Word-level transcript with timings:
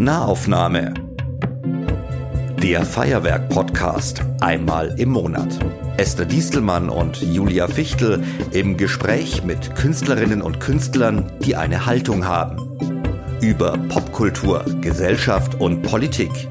Nahaufnahme. 0.00 0.94
Der 2.62 2.84
Feuerwerk-Podcast 2.84 4.22
einmal 4.40 4.94
im 4.98 5.10
Monat. 5.10 5.58
Esther 5.96 6.24
Diestelmann 6.24 6.88
und 6.88 7.20
Julia 7.20 7.66
Fichtel 7.66 8.24
im 8.52 8.76
Gespräch 8.76 9.44
mit 9.44 9.74
Künstlerinnen 9.74 10.40
und 10.40 10.60
Künstlern, 10.60 11.32
die 11.44 11.56
eine 11.56 11.84
Haltung 11.86 12.26
haben. 12.26 12.78
Über 13.40 13.76
Popkultur, 13.88 14.64
Gesellschaft 14.80 15.60
und 15.60 15.82
Politik. 15.82 16.48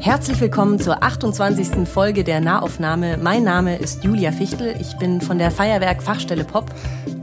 Herzlich 0.00 0.40
willkommen 0.40 0.80
zur 0.80 1.02
28. 1.02 1.88
Folge 1.88 2.24
der 2.24 2.40
Nahaufnahme. 2.40 3.18
Mein 3.18 3.44
Name 3.44 3.76
ist 3.76 4.02
Julia 4.02 4.32
Fichtel. 4.32 4.74
Ich 4.80 4.98
bin 4.98 5.20
von 5.20 5.38
der 5.38 5.52
Feuerwerk 5.52 6.02
Fachstelle 6.02 6.42
Pop 6.42 6.72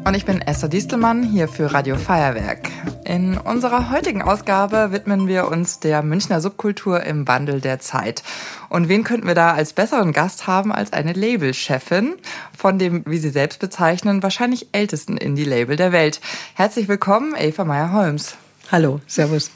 und 0.06 0.14
ich 0.16 0.26
bin 0.26 0.42
Esther 0.42 0.70
Distelmann 0.70 1.24
hier 1.24 1.48
für 1.48 1.74
Radio 1.74 1.96
Feuerwerk. 1.98 2.70
In 3.06 3.38
unserer 3.38 3.92
heutigen 3.92 4.22
Ausgabe 4.22 4.92
widmen 4.92 5.28
wir 5.28 5.48
uns 5.48 5.80
der 5.80 6.02
Münchner 6.02 6.42
Subkultur 6.42 7.04
im 7.04 7.28
Wandel 7.28 7.62
der 7.62 7.80
Zeit. 7.80 8.24
Und 8.70 8.88
wen 8.88 9.04
könnten 9.04 9.28
wir 9.28 9.36
da 9.36 9.54
als 9.54 9.74
besseren 9.74 10.14
Gast 10.14 10.48
haben 10.48 10.72
als 10.72 10.94
eine 10.94 11.14
Labelchefin 11.14 12.16
von 12.58 12.80
dem, 12.80 13.04
wie 13.06 13.18
Sie 13.18 13.30
selbst 13.30 13.60
bezeichnen, 13.60 14.24
wahrscheinlich 14.24 14.68
ältesten 14.72 15.18
Indie-Label 15.18 15.76
der 15.76 15.92
Welt. 15.92 16.22
Herzlich 16.54 16.88
willkommen, 16.88 17.36
Eva 17.38 17.66
Meyer-Holmes. 17.66 18.36
Hallo, 18.72 19.02
Servus. 19.08 19.52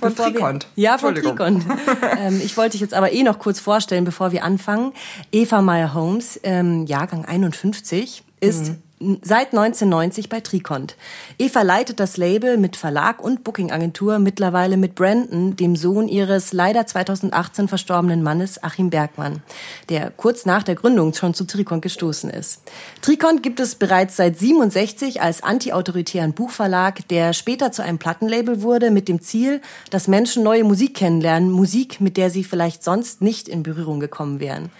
Von 0.00 0.14
Trikont. 0.14 0.68
Ja, 0.76 0.98
von 0.98 1.14
Trikont. 1.14 1.64
ähm, 2.18 2.40
ich 2.44 2.56
wollte 2.56 2.72
dich 2.72 2.80
jetzt 2.80 2.94
aber 2.94 3.12
eh 3.12 3.24
noch 3.24 3.40
kurz 3.40 3.58
vorstellen, 3.58 4.04
bevor 4.04 4.30
wir 4.30 4.44
anfangen. 4.44 4.92
Eva 5.32 5.62
Meyer-Holmes, 5.62 6.40
ähm, 6.44 6.86
Jahrgang 6.86 7.24
51, 7.24 8.22
ist 8.40 8.68
mhm 8.68 8.82
seit 9.22 9.52
1990 9.52 10.28
bei 10.28 10.40
Tricont. 10.40 10.96
Eva 11.38 11.62
leitet 11.62 12.00
das 12.00 12.16
Label 12.16 12.56
mit 12.56 12.76
Verlag 12.76 13.22
und 13.22 13.44
Bookingagentur 13.44 14.18
mittlerweile 14.18 14.76
mit 14.76 14.94
Brandon, 14.94 15.56
dem 15.56 15.76
Sohn 15.76 16.08
ihres 16.08 16.52
leider 16.52 16.86
2018 16.86 17.68
verstorbenen 17.68 18.22
Mannes 18.22 18.62
Achim 18.62 18.90
Bergmann, 18.90 19.42
der 19.88 20.10
kurz 20.10 20.46
nach 20.46 20.62
der 20.62 20.74
Gründung 20.74 21.14
schon 21.14 21.34
zu 21.34 21.44
Tricont 21.44 21.82
gestoßen 21.82 22.30
ist. 22.30 22.62
Tricont 23.00 23.42
gibt 23.42 23.60
es 23.60 23.74
bereits 23.74 24.16
seit 24.16 24.38
67 24.38 25.20
als 25.20 25.42
antiautoritären 25.42 26.32
Buchverlag, 26.32 27.06
der 27.08 27.32
später 27.32 27.72
zu 27.72 27.82
einem 27.82 27.98
Plattenlabel 27.98 28.62
wurde 28.62 28.90
mit 28.90 29.08
dem 29.08 29.20
Ziel, 29.20 29.60
dass 29.90 30.08
Menschen 30.08 30.42
neue 30.42 30.64
Musik 30.64 30.94
kennenlernen, 30.94 31.50
Musik, 31.50 32.00
mit 32.00 32.16
der 32.16 32.30
sie 32.30 32.44
vielleicht 32.44 32.82
sonst 32.84 33.22
nicht 33.22 33.48
in 33.48 33.62
Berührung 33.62 34.00
gekommen 34.00 34.40
wären. 34.40 34.70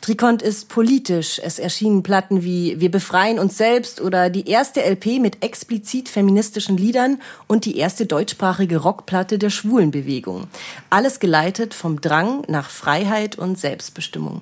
Trikont 0.00 0.40
ist 0.40 0.70
politisch. 0.70 1.40
Es 1.44 1.58
erschienen 1.58 2.02
Platten 2.02 2.42
wie 2.42 2.80
Wir 2.80 2.90
befreien 2.90 3.38
uns 3.38 3.58
selbst 3.58 4.00
oder 4.00 4.30
die 4.30 4.48
erste 4.48 4.82
LP 4.82 5.20
mit 5.20 5.44
explizit 5.44 6.08
feministischen 6.08 6.78
Liedern 6.78 7.20
und 7.46 7.66
die 7.66 7.76
erste 7.76 8.06
deutschsprachige 8.06 8.78
Rockplatte 8.78 9.38
der 9.38 9.50
Schwulenbewegung. 9.50 10.44
Alles 10.88 11.20
geleitet 11.20 11.74
vom 11.74 12.00
Drang 12.00 12.44
nach 12.48 12.70
Freiheit 12.70 13.36
und 13.36 13.58
Selbstbestimmung. 13.58 14.40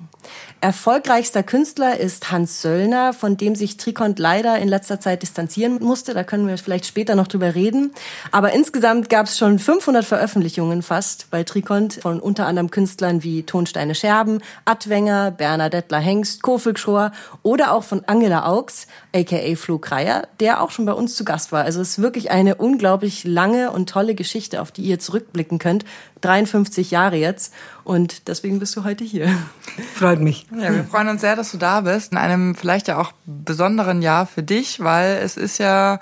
Erfolgreichster 0.61 1.41
Künstler 1.41 1.97
ist 1.97 2.31
Hans 2.31 2.61
Söllner, 2.61 3.13
von 3.13 3.37
dem 3.37 3.55
sich 3.55 3.77
Trikont 3.77 4.19
leider 4.19 4.59
in 4.59 4.67
letzter 4.67 4.99
Zeit 4.99 5.21
distanzieren 5.21 5.79
musste. 5.81 6.13
Da 6.13 6.25
können 6.25 6.47
wir 6.47 6.57
vielleicht 6.57 6.85
später 6.85 7.15
noch 7.15 7.27
drüber 7.27 7.55
reden. 7.55 7.93
Aber 8.31 8.51
insgesamt 8.51 9.09
gab 9.09 9.27
es 9.27 9.37
schon 9.37 9.57
500 9.57 10.03
Veröffentlichungen 10.03 10.81
fast 10.81 11.31
bei 11.31 11.43
Trikont 11.43 11.99
von 12.01 12.19
unter 12.19 12.45
anderem 12.45 12.71
Künstlern 12.71 13.23
wie 13.23 13.43
Tonsteine 13.43 13.95
Scherben, 13.95 14.41
Adwenger, 14.65 15.31
Bernadettler 15.49 15.97
Hengst, 15.97 16.43
Kofel 16.43 16.77
Schor 16.77 17.11
oder 17.41 17.73
auch 17.73 17.83
von 17.83 18.03
Angela 18.05 18.45
Augs, 18.45 18.85
aka 19.15 19.55
Flo 19.55 19.79
Kreier, 19.79 20.27
der 20.39 20.61
auch 20.61 20.69
schon 20.69 20.85
bei 20.85 20.93
uns 20.93 21.15
zu 21.15 21.25
Gast 21.25 21.51
war. 21.51 21.63
Also 21.63 21.81
es 21.81 21.89
ist 21.89 22.01
wirklich 22.03 22.29
eine 22.29 22.53
unglaublich 22.53 23.23
lange 23.23 23.71
und 23.71 23.89
tolle 23.89 24.13
Geschichte, 24.13 24.61
auf 24.61 24.71
die 24.71 24.83
ihr 24.83 24.99
zurückblicken 24.99 25.57
könnt. 25.57 25.85
53 26.21 26.91
Jahre 26.91 27.15
jetzt. 27.15 27.51
Und 27.83 28.27
deswegen 28.27 28.59
bist 28.59 28.75
du 28.75 28.83
heute 28.83 29.03
hier. 29.03 29.27
Freut 29.95 30.19
mich. 30.19 30.45
Ja, 30.55 30.71
wir 30.71 30.83
freuen 30.83 31.07
uns 31.07 31.21
sehr, 31.21 31.35
dass 31.35 31.51
du 31.51 31.57
da 31.57 31.81
bist. 31.81 32.11
In 32.11 32.19
einem 32.19 32.53
vielleicht 32.53 32.87
ja 32.87 32.99
auch 32.99 33.13
besonderen 33.25 34.03
Jahr 34.03 34.27
für 34.27 34.43
dich, 34.43 34.81
weil 34.81 35.17
es 35.23 35.35
ist 35.35 35.57
ja 35.57 35.99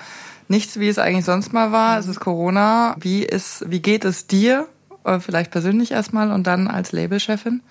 nichts, 0.50 0.78
wie 0.78 0.90
es 0.90 1.00
eigentlich 1.00 1.24
sonst 1.24 1.54
mal 1.54 1.72
war. 1.72 2.00
Es 2.00 2.08
ist 2.08 2.20
Corona. 2.20 2.98
Wie 3.00 3.24
ist, 3.24 3.64
wie 3.72 3.82
geht 3.82 4.04
es 4.04 4.28
dir? 4.28 4.68
Äh, 5.06 5.22
vielleicht 5.22 5.52
persönlich 5.52 5.92
erstmal 5.92 6.34
und 6.34 6.48
dann 6.48 6.68
als 6.68 6.92
Labelchefin? 6.92 7.62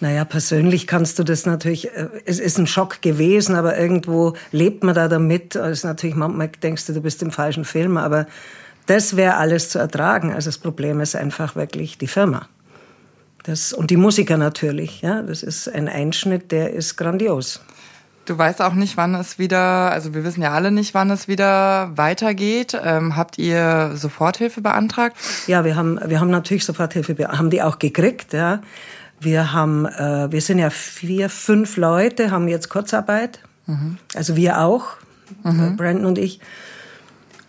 Naja, 0.00 0.24
persönlich 0.24 0.86
kannst 0.86 1.18
du 1.18 1.24
das 1.24 1.46
natürlich, 1.46 1.88
äh, 1.94 2.08
es 2.26 2.38
ist 2.38 2.58
ein 2.58 2.66
Schock 2.66 3.00
gewesen, 3.00 3.54
aber 3.54 3.78
irgendwo 3.78 4.34
lebt 4.52 4.84
man 4.84 4.94
da 4.94 5.08
damit. 5.08 5.56
Es 5.56 5.78
ist 5.78 5.84
natürlich, 5.84 6.16
manchmal 6.16 6.48
denkst 6.48 6.86
du, 6.86 6.92
du 6.92 7.00
bist 7.00 7.22
im 7.22 7.30
falschen 7.30 7.64
Film, 7.64 7.96
aber 7.96 8.26
das 8.86 9.16
wäre 9.16 9.36
alles 9.36 9.70
zu 9.70 9.78
ertragen. 9.78 10.32
Also 10.32 10.48
das 10.48 10.58
Problem 10.58 11.00
ist 11.00 11.16
einfach 11.16 11.56
wirklich 11.56 11.98
die 11.98 12.06
Firma. 12.06 12.48
Das, 13.44 13.72
und 13.72 13.90
die 13.90 13.96
Musiker 13.96 14.36
natürlich. 14.36 15.02
Ja, 15.02 15.22
das 15.22 15.42
ist 15.42 15.68
ein 15.68 15.88
Einschnitt, 15.88 16.52
der 16.52 16.72
ist 16.72 16.96
grandios. 16.96 17.60
Du 18.26 18.36
weißt 18.36 18.60
auch 18.60 18.74
nicht, 18.74 18.96
wann 18.96 19.14
es 19.14 19.38
wieder, 19.38 19.92
also 19.92 20.12
wir 20.12 20.24
wissen 20.24 20.42
ja 20.42 20.50
alle 20.50 20.72
nicht, 20.72 20.94
wann 20.94 21.10
es 21.10 21.28
wieder 21.28 21.92
weitergeht. 21.96 22.76
Ähm, 22.84 23.16
habt 23.16 23.38
ihr 23.38 23.92
Soforthilfe 23.94 24.60
beantragt? 24.60 25.16
Ja, 25.46 25.64
wir 25.64 25.76
haben, 25.76 26.00
wir 26.04 26.18
haben 26.18 26.30
natürlich 26.30 26.64
Soforthilfe, 26.64 27.16
haben 27.28 27.50
die 27.50 27.62
auch 27.62 27.78
gekriegt, 27.78 28.32
ja. 28.32 28.60
Wir 29.20 29.52
haben, 29.52 29.86
äh, 29.86 30.30
wir 30.30 30.40
sind 30.40 30.58
ja 30.58 30.70
vier, 30.70 31.28
fünf 31.28 31.76
Leute, 31.76 32.30
haben 32.30 32.48
jetzt 32.48 32.68
Kurzarbeit. 32.68 33.40
Mhm. 33.66 33.98
Also 34.14 34.36
wir 34.36 34.60
auch, 34.60 34.96
mhm. 35.42 35.76
Brandon 35.76 36.06
und 36.06 36.18
ich. 36.18 36.40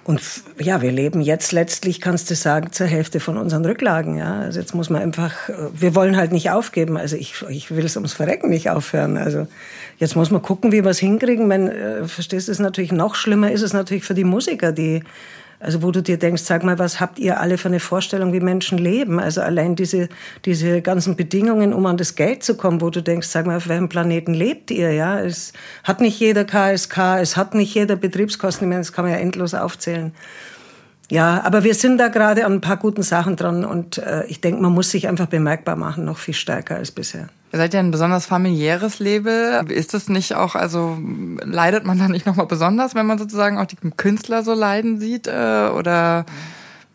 Und 0.08 0.22
ja, 0.58 0.82
wir 0.82 0.94
leben 0.94 1.20
jetzt 1.20 1.52
letztlich, 1.52 2.00
kannst 2.00 2.32
du 2.32 2.36
sagen, 2.36 2.72
zur 2.72 2.88
Hälfte 2.88 3.20
von 3.20 3.38
unseren 3.38 3.66
Rücklagen. 3.66 4.16
Ja, 4.16 4.40
also 4.40 4.58
jetzt 4.58 4.74
muss 4.74 4.90
man 4.90 5.02
einfach, 5.02 5.34
wir 5.74 5.96
wollen 5.96 6.16
halt 6.16 6.32
nicht 6.32 6.50
aufgeben. 6.50 6.96
Also 6.96 7.18
ich, 7.18 7.44
ich 7.50 7.76
will 7.76 7.84
es 7.84 7.98
ums 7.98 8.14
Verrecken 8.14 8.50
nicht 8.50 8.70
aufhören. 8.70 9.18
Also 9.18 9.48
jetzt 9.98 10.16
muss 10.16 10.32
man 10.32 10.42
gucken, 10.42 10.72
wie 10.72 10.86
wir 10.86 10.92
es 10.92 11.00
hinkriegen. 11.00 11.50
Wenn, 11.50 11.68
äh, 11.68 12.08
verstehst 12.08 12.48
du, 12.48 12.54
es 12.54 12.60
natürlich 12.60 12.94
noch 12.94 13.16
schlimmer 13.16 13.52
ist 13.52 13.64
es 13.64 13.74
natürlich 13.74 14.06
für 14.06 14.14
die 14.14 14.24
Musiker, 14.24 14.72
die 14.72 15.04
also 15.60 15.82
wo 15.82 15.92
du 15.92 16.04
dir 16.04 16.18
denkst, 16.18 16.44
sag 16.44 16.64
mal, 16.64 16.78
was 16.78 17.00
habt 17.00 17.18
ihr 17.18 17.40
alle 17.40 17.58
für 17.58 17.68
eine 17.68 17.80
Vorstellung, 17.80 18.32
wie 18.32 18.40
Menschen 18.40 18.78
leben? 18.78 19.20
Also 19.20 19.42
allein 19.42 19.76
diese, 19.76 20.08
diese 20.46 20.82
ganzen 20.82 21.16
Bedingungen, 21.16 21.74
um 21.74 21.86
an 21.88 21.98
das 21.98 22.16
Geld 22.16 22.44
zu 22.44 22.56
kommen, 22.56 22.80
wo 22.80 22.92
du 22.92 23.02
denkst, 23.02 23.28
sag 23.28 23.48
mal, 23.48 23.58
auf 23.58 23.68
welchem 23.68 23.90
Planeten 23.90 24.34
lebt 24.34 24.70
ihr? 24.70 24.92
Ja, 24.92 25.20
es 25.20 25.54
hat 25.84 26.00
nicht 26.00 26.20
jeder 26.20 26.46
KSK, 26.46 27.20
es 27.20 27.38
hat 27.38 27.56
nicht 27.56 27.74
jeder 27.74 27.96
Betriebskosten, 27.96 28.68
ich 28.68 28.70
meine, 28.70 28.82
das 28.82 28.94
kann 28.94 29.06
man 29.06 29.14
ja 29.14 29.20
endlos 29.20 29.56
aufzählen. 29.56 30.14
Ja, 31.10 31.42
aber 31.44 31.64
wir 31.64 31.74
sind 31.74 31.98
da 31.98 32.10
gerade 32.10 32.46
an 32.46 32.54
ein 32.54 32.62
paar 32.62 32.78
guten 32.78 33.02
Sachen 33.02 33.36
dran 33.36 33.66
und 33.66 33.98
äh, 33.98 34.26
ich 34.26 34.42
denke, 34.42 34.62
man 34.62 34.74
muss 34.74 34.92
sich 34.92 35.08
einfach 35.08 35.28
bemerkbar 35.28 35.76
machen, 35.76 36.06
noch 36.06 36.18
viel 36.18 36.34
stärker 36.34 36.76
als 36.76 36.92
bisher. 36.92 37.30
Ihr 37.52 37.60
seid 37.60 37.74
ja 37.74 37.80
ein 37.80 37.92
besonders 37.92 38.26
familiäres 38.26 39.00
Label. 39.00 39.64
Ist 39.70 39.94
das 39.94 40.10
nicht 40.10 40.36
auch, 40.36 40.56
also 40.56 40.98
leidet 41.44 41.86
man 41.86 41.98
da 41.98 42.10
nicht 42.10 42.26
nochmal 42.26 42.48
besonders, 42.48 42.94
wenn 42.94 43.06
man 43.06 43.18
sozusagen 43.18 43.58
auch 43.58 43.66
die 43.66 43.78
Künstler 43.96 44.44
so 44.44 44.54
leiden 44.54 45.00
sieht? 45.00 45.28
Äh, 45.28 45.70
oder 45.74 46.26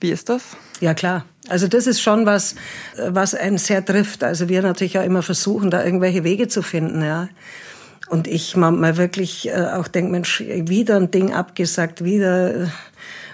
wie 0.01 0.11
ist 0.11 0.29
das? 0.29 0.57
Ja, 0.81 0.95
klar. 0.95 1.25
Also 1.49 1.69
das 1.69 1.87
ist 1.87 2.01
schon 2.01 2.27
was, 2.27 2.55
was 2.97 3.35
einen 3.35 3.59
sehr 3.59 3.85
trifft. 3.85 4.23
Also 4.25 4.49
wir 4.49 4.63
natürlich 4.63 4.99
auch 4.99 5.05
immer 5.05 5.23
versuchen, 5.23 5.71
da 5.71 5.85
irgendwelche 5.85 6.25
Wege 6.25 6.49
zu 6.49 6.63
finden, 6.63 7.03
ja. 7.03 7.29
Und 8.09 8.27
ich 8.27 8.57
mal 8.57 8.99
wirklich 8.99 9.49
äh, 9.49 9.69
auch 9.75 9.89
denke, 9.89 10.11
Mensch, 10.11 10.41
wieder 10.41 10.97
ein 10.97 11.11
Ding 11.11 11.33
abgesagt, 11.33 12.05
wieder 12.05 12.71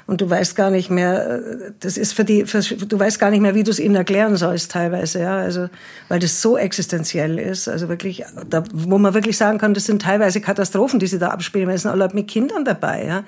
und 0.08 0.22
du 0.22 0.30
weißt 0.30 0.56
gar 0.56 0.70
nicht 0.70 0.88
mehr, 0.88 1.38
das 1.80 1.98
ist 1.98 2.14
für 2.14 2.24
die, 2.24 2.46
für, 2.46 2.60
du 2.60 2.98
weißt 2.98 3.20
gar 3.20 3.30
nicht 3.30 3.42
mehr, 3.42 3.54
wie 3.54 3.62
du 3.62 3.70
es 3.70 3.78
ihnen 3.78 3.94
erklären 3.94 4.36
sollst 4.36 4.72
teilweise, 4.72 5.20
ja, 5.20 5.36
also, 5.36 5.68
weil 6.08 6.18
das 6.18 6.40
so 6.40 6.56
existenziell 6.56 7.38
ist, 7.38 7.68
also 7.68 7.90
wirklich, 7.90 8.24
da, 8.48 8.64
wo 8.72 8.96
man 8.96 9.12
wirklich 9.12 9.36
sagen 9.36 9.58
kann, 9.58 9.74
das 9.74 9.84
sind 9.84 10.00
teilweise 10.00 10.40
Katastrophen, 10.40 10.98
die 10.98 11.06
sie 11.06 11.18
da 11.18 11.28
abspielen, 11.28 11.68
es 11.68 11.82
sind 11.82 11.90
alle 11.90 12.08
mit 12.14 12.26
Kindern 12.26 12.64
dabei, 12.64 13.04
ja. 13.04 13.24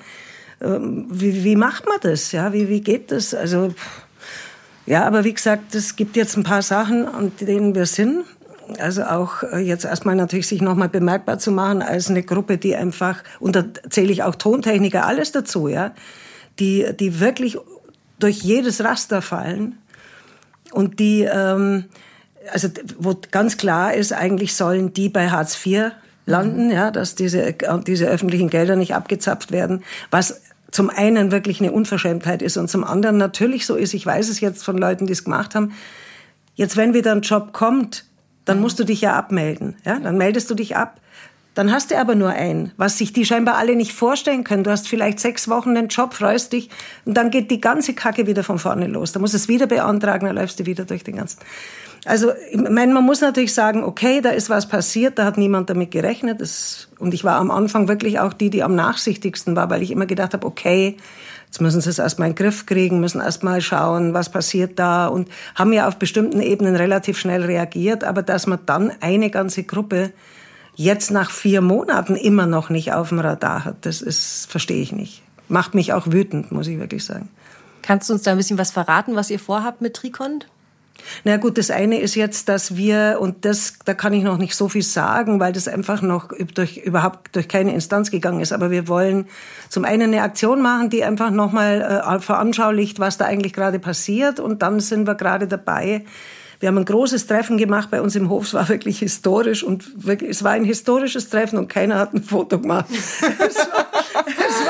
Ähm, 0.62 1.06
wie, 1.10 1.44
wie 1.44 1.54
macht 1.54 1.86
man 1.86 1.98
das, 2.00 2.32
ja, 2.32 2.54
wie, 2.54 2.70
wie 2.70 2.80
geht 2.80 3.12
das, 3.12 3.34
also, 3.34 3.74
ja, 4.86 5.04
aber 5.04 5.24
wie 5.24 5.34
gesagt, 5.34 5.74
es 5.74 5.96
gibt 5.96 6.16
jetzt 6.16 6.38
ein 6.38 6.44
paar 6.44 6.62
Sachen, 6.62 7.06
an 7.06 7.30
denen 7.40 7.74
wir 7.74 7.86
sind. 7.86 8.24
Also 8.78 9.02
auch 9.02 9.42
äh, 9.42 9.58
jetzt 9.58 9.84
erstmal 9.84 10.14
natürlich 10.14 10.46
sich 10.46 10.62
nochmal 10.62 10.88
bemerkbar 10.88 11.38
zu 11.38 11.50
machen 11.50 11.82
als 11.82 12.08
eine 12.08 12.22
Gruppe, 12.22 12.56
die 12.56 12.74
einfach, 12.74 13.22
und 13.38 13.54
da 13.56 13.64
zähle 13.90 14.12
ich 14.12 14.22
auch 14.22 14.36
Tontechniker, 14.36 15.04
alles 15.06 15.32
dazu, 15.32 15.68
ja, 15.68 15.92
die, 16.60 16.86
die 16.98 17.20
wirklich 17.20 17.58
durch 18.18 18.38
jedes 18.38 18.84
Raster 18.84 19.22
fallen 19.22 19.78
und 20.72 21.00
die, 21.00 21.22
ähm, 21.22 21.86
also 22.52 22.68
wo 22.98 23.20
ganz 23.30 23.56
klar 23.56 23.94
ist, 23.94 24.12
eigentlich 24.12 24.54
sollen 24.54 24.92
die 24.92 25.08
bei 25.08 25.30
Hartz 25.30 25.58
IV 25.64 25.92
landen, 26.26 26.70
ja, 26.70 26.90
dass 26.90 27.14
diese, 27.14 27.54
diese 27.86 28.06
öffentlichen 28.06 28.50
Gelder 28.50 28.76
nicht 28.76 28.94
abgezapft 28.94 29.50
werden, 29.50 29.82
was 30.10 30.42
zum 30.70 30.88
einen 30.88 31.32
wirklich 31.32 31.60
eine 31.60 31.72
Unverschämtheit 31.72 32.42
ist 32.42 32.56
und 32.56 32.70
zum 32.70 32.84
anderen 32.84 33.16
natürlich 33.16 33.66
so 33.66 33.74
ist, 33.74 33.94
ich 33.94 34.06
weiß 34.06 34.28
es 34.28 34.40
jetzt 34.40 34.62
von 34.62 34.78
Leuten, 34.78 35.06
die 35.06 35.12
es 35.12 35.24
gemacht 35.24 35.54
haben, 35.54 35.72
jetzt 36.54 36.76
wenn 36.76 36.94
wieder 36.94 37.12
ein 37.12 37.22
Job 37.22 37.52
kommt, 37.52 38.04
dann 38.44 38.60
musst 38.60 38.78
du 38.78 38.84
dich 38.84 39.00
ja 39.00 39.14
abmelden, 39.14 39.76
ja, 39.84 39.98
dann 39.98 40.16
meldest 40.16 40.48
du 40.50 40.54
dich 40.54 40.76
ab 40.76 41.00
Dann 41.54 41.72
hast 41.72 41.90
du 41.90 41.98
aber 41.98 42.14
nur 42.14 42.30
einen, 42.30 42.72
was 42.76 42.96
sich 42.96 43.12
die 43.12 43.24
scheinbar 43.24 43.56
alle 43.56 43.74
nicht 43.74 43.92
vorstellen 43.92 44.44
können. 44.44 44.62
Du 44.62 44.70
hast 44.70 44.88
vielleicht 44.88 45.18
sechs 45.18 45.48
Wochen 45.48 45.74
den 45.74 45.88
Job, 45.88 46.14
freust 46.14 46.52
dich 46.52 46.70
und 47.04 47.14
dann 47.14 47.30
geht 47.30 47.50
die 47.50 47.60
ganze 47.60 47.92
Kacke 47.92 48.26
wieder 48.26 48.44
von 48.44 48.58
vorne 48.58 48.86
los. 48.86 49.12
Da 49.12 49.18
musst 49.18 49.34
du 49.34 49.36
es 49.36 49.48
wieder 49.48 49.66
beantragen, 49.66 50.26
dann 50.26 50.36
läufst 50.36 50.60
du 50.60 50.66
wieder 50.66 50.84
durch 50.84 51.02
den 51.02 51.16
ganzen. 51.16 51.40
Also, 52.06 52.32
ich 52.50 52.56
meine, 52.56 52.94
man 52.94 53.04
muss 53.04 53.20
natürlich 53.20 53.52
sagen, 53.52 53.84
okay, 53.84 54.22
da 54.22 54.30
ist 54.30 54.48
was 54.48 54.68
passiert, 54.68 55.18
da 55.18 55.24
hat 55.24 55.36
niemand 55.36 55.68
damit 55.68 55.90
gerechnet. 55.90 56.40
Das, 56.40 56.88
und 56.98 57.12
ich 57.12 57.24
war 57.24 57.36
am 57.36 57.50
Anfang 57.50 57.88
wirklich 57.88 58.20
auch 58.20 58.32
die, 58.32 58.48
die 58.48 58.62
am 58.62 58.74
nachsichtigsten 58.74 59.54
war, 59.54 59.68
weil 59.68 59.82
ich 59.82 59.90
immer 59.90 60.06
gedacht 60.06 60.32
habe, 60.32 60.46
okay, 60.46 60.96
jetzt 61.44 61.60
müssen 61.60 61.80
sie 61.80 61.90
es 61.90 61.98
erstmal 61.98 62.28
in 62.28 62.34
den 62.34 62.42
Griff 62.42 62.64
kriegen, 62.64 63.00
müssen 63.00 63.20
erstmal 63.20 63.60
schauen, 63.60 64.14
was 64.14 64.30
passiert 64.30 64.78
da 64.78 65.08
und 65.08 65.28
haben 65.56 65.72
ja 65.72 65.88
auf 65.88 65.96
bestimmten 65.96 66.40
Ebenen 66.40 66.76
relativ 66.76 67.18
schnell 67.18 67.44
reagiert, 67.44 68.04
aber 68.04 68.22
dass 68.22 68.46
man 68.46 68.60
dann 68.64 68.92
eine 69.00 69.30
ganze 69.30 69.64
Gruppe 69.64 70.12
jetzt 70.74 71.10
nach 71.10 71.30
vier 71.30 71.60
Monaten 71.60 72.16
immer 72.16 72.46
noch 72.46 72.70
nicht 72.70 72.92
auf 72.92 73.10
dem 73.10 73.18
Radar 73.18 73.64
hat, 73.64 73.86
das 73.86 74.02
ist, 74.02 74.50
verstehe 74.50 74.82
ich 74.82 74.92
nicht. 74.92 75.22
Macht 75.48 75.74
mich 75.74 75.92
auch 75.92 76.06
wütend, 76.06 76.52
muss 76.52 76.68
ich 76.68 76.78
wirklich 76.78 77.04
sagen. 77.04 77.28
Kannst 77.82 78.08
du 78.08 78.14
uns 78.14 78.22
da 78.22 78.32
ein 78.32 78.36
bisschen 78.36 78.58
was 78.58 78.70
verraten, 78.70 79.16
was 79.16 79.30
ihr 79.30 79.38
vorhabt 79.38 79.80
mit 79.80 79.94
Trikont? 79.94 80.46
Na 81.24 81.36
gut, 81.36 81.58
das 81.58 81.70
eine 81.70 81.98
ist 82.00 82.14
jetzt, 82.14 82.48
dass 82.48 82.76
wir, 82.76 83.18
und 83.20 83.44
das, 83.44 83.74
da 83.84 83.94
kann 83.94 84.12
ich 84.12 84.22
noch 84.22 84.38
nicht 84.38 84.54
so 84.54 84.68
viel 84.68 84.82
sagen, 84.82 85.40
weil 85.40 85.52
das 85.52 85.68
einfach 85.68 86.02
noch 86.02 86.28
durch, 86.54 86.78
überhaupt 86.78 87.34
durch 87.34 87.48
keine 87.48 87.74
Instanz 87.74 88.10
gegangen 88.10 88.40
ist. 88.40 88.52
Aber 88.52 88.70
wir 88.70 88.88
wollen 88.88 89.26
zum 89.68 89.84
einen 89.84 90.14
eine 90.14 90.22
Aktion 90.22 90.62
machen, 90.62 90.90
die 90.90 91.04
einfach 91.04 91.30
nochmal 91.30 92.02
äh, 92.06 92.20
veranschaulicht, 92.20 93.00
was 93.00 93.18
da 93.18 93.26
eigentlich 93.26 93.52
gerade 93.52 93.78
passiert. 93.78 94.40
Und 94.40 94.62
dann 94.62 94.80
sind 94.80 95.06
wir 95.06 95.14
gerade 95.14 95.46
dabei, 95.46 96.04
wir 96.60 96.68
haben 96.68 96.76
ein 96.76 96.84
großes 96.84 97.26
Treffen 97.26 97.56
gemacht 97.56 97.90
bei 97.90 98.02
uns 98.02 98.14
im 98.16 98.28
Hof. 98.28 98.44
Es 98.44 98.54
war 98.54 98.68
wirklich 98.68 98.98
historisch 98.98 99.64
und 99.64 100.06
wirklich, 100.06 100.30
es 100.30 100.44
war 100.44 100.52
ein 100.52 100.64
historisches 100.64 101.30
Treffen 101.30 101.58
und 101.58 101.68
keiner 101.68 101.98
hat 101.98 102.12
ein 102.12 102.22
Foto 102.22 102.58
gemacht. 102.58 102.84
es 102.90 103.56
war, 103.56 103.86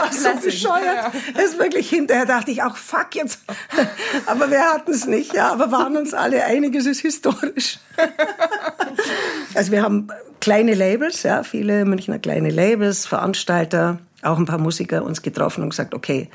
es 0.08 0.24
war 0.24 0.34
so 0.36 0.40
bescheuert. 0.40 1.12
Es 1.36 1.58
wirklich 1.58 1.90
hinterher 1.90 2.26
dachte 2.26 2.52
ich 2.52 2.62
auch, 2.62 2.76
fuck 2.76 3.16
jetzt. 3.16 3.40
Aber 4.26 4.52
wir 4.52 4.60
hatten 4.60 4.92
es 4.92 5.06
nicht, 5.06 5.34
ja. 5.34 5.50
Aber 5.50 5.72
waren 5.72 5.96
uns 5.96 6.14
alle 6.14 6.44
einig, 6.44 6.76
es 6.76 6.86
ist 6.86 7.00
historisch. 7.00 7.80
also 9.54 9.72
wir 9.72 9.82
haben 9.82 10.06
kleine 10.40 10.74
Labels, 10.74 11.24
ja, 11.24 11.42
viele 11.42 11.84
Münchner 11.84 12.20
kleine 12.20 12.50
Labels, 12.50 13.04
Veranstalter, 13.06 13.98
auch 14.22 14.38
ein 14.38 14.46
paar 14.46 14.58
Musiker 14.58 15.02
uns 15.02 15.22
getroffen 15.22 15.64
und 15.64 15.70
gesagt, 15.70 15.92
okay, 15.94 16.28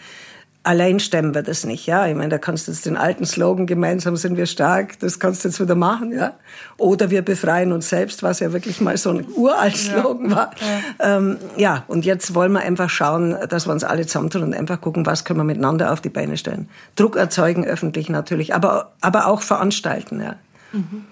allein 0.66 1.00
stemmen 1.00 1.36
wir 1.36 1.44
das 1.44 1.64
nicht, 1.64 1.86
ja. 1.86 2.08
Ich 2.08 2.16
meine, 2.16 2.30
da 2.30 2.38
kannst 2.38 2.68
du 2.68 2.72
jetzt 2.72 2.86
den 2.86 2.98
alten 2.98 3.26
Slogan, 3.26 3.68
gemeinsam 3.68 4.16
sind 4.16 4.36
wir 4.36 4.48
stark, 4.48 5.00
das 5.00 5.20
kannst 5.20 5.44
du 5.44 5.50
jetzt 5.50 5.62
wieder 5.62 5.76
machen, 5.76 6.12
ja. 6.12 6.34
Oder 6.78 7.12
wir 7.12 7.22
befreien 7.22 7.72
uns 7.72 7.90
selbst, 7.90 8.24
was 8.24 8.40
ja 8.40 8.52
wirklich 8.52 8.82
mal 8.82 8.98
so 8.98 9.12
ein 9.12 9.26
uralt 9.36 9.78
Slogan 9.78 10.30
ja. 10.32 10.36
war. 10.36 10.52
Ja. 11.00 11.18
Ähm, 11.18 11.38
ja, 11.56 11.84
und 11.88 12.06
jetzt 12.06 12.34
wollen 12.34 12.52
wir 12.52 12.62
einfach 12.62 12.90
schauen, 12.90 13.36
dass 13.48 13.68
wir 13.68 13.74
uns 13.74 13.84
alle 13.84 14.06
zusammentun 14.06 14.44
und 14.44 14.54
einfach 14.54 14.82
gucken, 14.82 15.06
was 15.06 15.24
können 15.24 15.40
wir 15.40 15.44
miteinander 15.44 15.94
auf 15.94 16.02
die 16.02 16.10
Beine 16.10 16.36
stellen. 16.38 16.68
Druck 16.96 17.16
erzeugen, 17.16 17.64
öffentlich 17.64 18.10
natürlich, 18.10 18.56
aber, 18.56 18.92
aber 19.02 19.28
auch 19.28 19.42
veranstalten, 19.42 20.22
ja. 20.22 20.36
Mhm. 20.74 21.06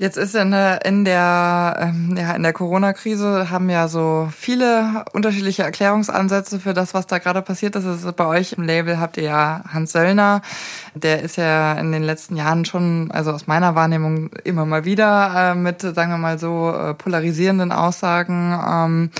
Jetzt 0.00 0.16
ist 0.16 0.36
in 0.36 0.52
der, 0.52 0.84
in 0.84 1.04
der, 1.04 1.76
ähm, 1.80 2.16
ja, 2.16 2.32
in 2.36 2.44
der 2.44 2.52
Corona-Krise 2.52 3.50
haben 3.50 3.68
ja 3.68 3.88
so 3.88 4.28
viele 4.32 5.04
unterschiedliche 5.12 5.64
Erklärungsansätze 5.64 6.60
für 6.60 6.72
das, 6.72 6.94
was 6.94 7.08
da 7.08 7.18
gerade 7.18 7.42
passiert 7.42 7.74
ist. 7.74 7.84
ist. 7.84 8.16
Bei 8.16 8.26
euch 8.26 8.52
im 8.52 8.62
Label 8.62 9.00
habt 9.00 9.16
ihr 9.16 9.24
ja 9.24 9.64
Hans 9.68 9.90
Söllner. 9.90 10.40
Der 10.94 11.20
ist 11.22 11.34
ja 11.34 11.72
in 11.72 11.90
den 11.90 12.04
letzten 12.04 12.36
Jahren 12.36 12.64
schon, 12.64 13.10
also 13.10 13.32
aus 13.32 13.48
meiner 13.48 13.74
Wahrnehmung 13.74 14.30
immer 14.44 14.64
mal 14.66 14.84
wieder 14.84 15.50
äh, 15.50 15.54
mit, 15.56 15.80
sagen 15.80 16.12
wir 16.12 16.18
mal 16.18 16.38
so, 16.38 16.72
äh, 16.72 16.94
polarisierenden 16.94 17.72
Aussagen 17.72 18.56
ähm, 18.70 19.10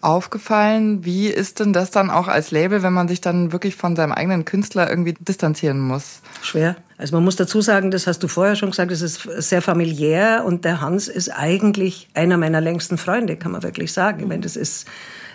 aufgefallen. 0.00 1.04
Wie 1.04 1.28
ist 1.28 1.60
denn 1.60 1.72
das 1.72 1.90
dann 1.90 2.10
auch 2.10 2.28
als 2.28 2.50
Label, 2.50 2.82
wenn 2.82 2.92
man 2.92 3.08
sich 3.08 3.20
dann 3.20 3.52
wirklich 3.52 3.76
von 3.76 3.96
seinem 3.96 4.12
eigenen 4.12 4.44
Künstler 4.44 4.88
irgendwie 4.88 5.14
distanzieren 5.18 5.80
muss? 5.80 6.20
Schwer. 6.42 6.76
Also 6.98 7.16
man 7.16 7.24
muss 7.24 7.36
dazu 7.36 7.60
sagen, 7.60 7.90
das 7.90 8.06
hast 8.06 8.22
du 8.22 8.28
vorher 8.28 8.56
schon 8.56 8.70
gesagt, 8.70 8.92
es 8.92 9.02
ist 9.02 9.22
sehr 9.22 9.62
familiär 9.62 10.44
und 10.44 10.64
der 10.64 10.80
Hans 10.80 11.08
ist 11.08 11.30
eigentlich 11.30 12.08
einer 12.14 12.36
meiner 12.36 12.60
längsten 12.60 12.98
Freunde, 12.98 13.36
kann 13.36 13.52
man 13.52 13.62
wirklich 13.62 13.92
sagen. 13.92 14.20
Ich 14.20 14.26
meine, 14.26 14.42
das 14.42 14.56
ist 14.56 14.86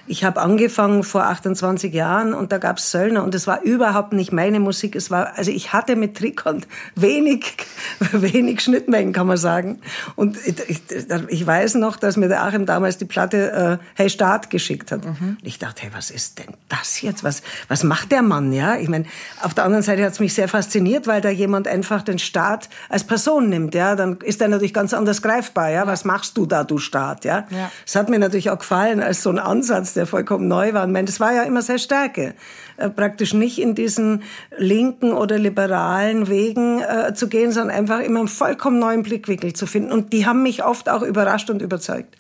ich 0.07 0.24
habe 0.24 0.42
angefangen 0.42 1.04
vor 1.04 1.24
28 1.24 1.94
Jahren 1.94 2.34
und 2.34 2.52
da 2.52 2.60
gab's 2.60 2.92
Söllner 2.92 3.24
und 3.24 3.34
es 3.34 3.48
war 3.48 3.63
überhaupt 3.63 4.13
nicht 4.13 4.31
meine 4.31 4.60
Musik. 4.60 4.96
Es 4.96 5.10
war, 5.10 5.36
also 5.36 5.50
ich 5.50 5.74
hatte 5.74 5.96
mit 5.96 6.16
Trikont 6.16 6.68
wenig, 6.96 7.57
wenig 8.12 8.62
Schnittmengen, 8.62 9.13
kann 9.13 9.25
man 9.25 9.38
sagen. 9.38 9.80
Und 10.16 10.38
ich, 10.46 10.81
ich 11.28 11.48
weiß 11.48 11.75
noch, 11.75 11.98
dass 11.98 12.18
mir 12.18 12.28
der 12.28 12.44
Achim 12.44 12.68
damals 12.68 12.98
die 12.98 13.06
Platte 13.06 13.80
äh, 13.81 13.86
Hey 13.96 14.10
Start 14.10 14.52
geschickt 14.52 14.92
hat. 14.92 15.06
Mhm. 15.06 15.38
Ich 15.42 15.57
dachte, 15.57 15.84
hey, 15.84 15.92
was 15.94 16.12
ist 16.12 16.38
denn 16.38 16.54
das 16.69 17.02
jetzt? 17.02 17.24
Was, 17.24 17.42
was 17.68 17.84
macht 17.84 18.12
der 18.12 18.22
Mann? 18.22 18.54
Ja, 18.54 18.75
ich 18.75 18.90
meine, 18.90 19.06
auf 19.42 19.56
der 19.56 19.66
anderen 19.66 19.84
Seite 19.84 20.04
hat's 20.04 20.19
mich 20.19 20.36
sehr 20.36 20.48
fasziniert, 20.48 21.07
weil 21.07 21.22
da 21.22 21.30
jemand 21.30 21.68
einfach 21.68 22.04
den 22.04 22.19
Staat 22.19 22.69
als 22.90 23.04
Person 23.06 23.50
nimmt. 23.50 23.74
Ja, 23.74 23.96
dann 23.96 24.18
ist 24.18 24.40
er 24.40 24.50
natürlich 24.50 24.74
ganz 24.74 24.94
anders 24.94 25.24
greifbar. 25.24 25.72
Ja, 25.72 25.88
was 25.88 26.06
machst 26.06 26.38
du 26.38 26.46
da, 26.46 26.63
du 26.63 26.78
Staat? 26.78 27.25
Ja, 27.25 27.48
ja. 27.50 27.72
das 27.86 27.96
hat 27.96 28.10
mir 28.10 28.19
natürlich 28.19 28.52
auch 28.52 28.60
gefallen 28.60 29.02
als 29.02 29.24
so 29.24 29.31
ein 29.31 29.40
Ansatz 29.40 29.94
der 29.95 30.06
vollkommen 30.07 30.47
neu 30.47 30.74
war. 30.74 30.86
Ich 30.86 30.92
meine, 30.92 31.06
das 31.06 31.19
war 31.19 31.33
ja 31.33 31.44
immer 31.44 31.62
sehr 31.62 31.77
Stärke, 31.77 32.36
äh, 32.77 32.89
praktisch 32.89 33.33
nicht 33.33 33.59
in 33.59 33.75
diesen 33.75 34.24
linken 34.57 35.13
oder 35.13 35.38
liberalen 35.38 36.27
Wegen 36.30 36.81
äh, 36.81 37.13
zu 37.13 37.27
gehen, 37.27 37.51
sondern 37.51 37.75
einfach 37.75 38.00
immer 38.00 38.19
einen 38.19 38.27
vollkommen 38.27 38.80
neuen 38.80 39.03
Blickwinkel 39.03 39.53
zu 39.53 39.65
finden. 39.65 39.92
Und 39.92 40.13
die 40.13 40.25
haben 40.25 40.44
mich 40.44 40.63
oft 40.63 40.89
auch 40.89 41.01
überrascht 41.01 41.50
und 41.50 41.62
überzeugt. 41.62 42.15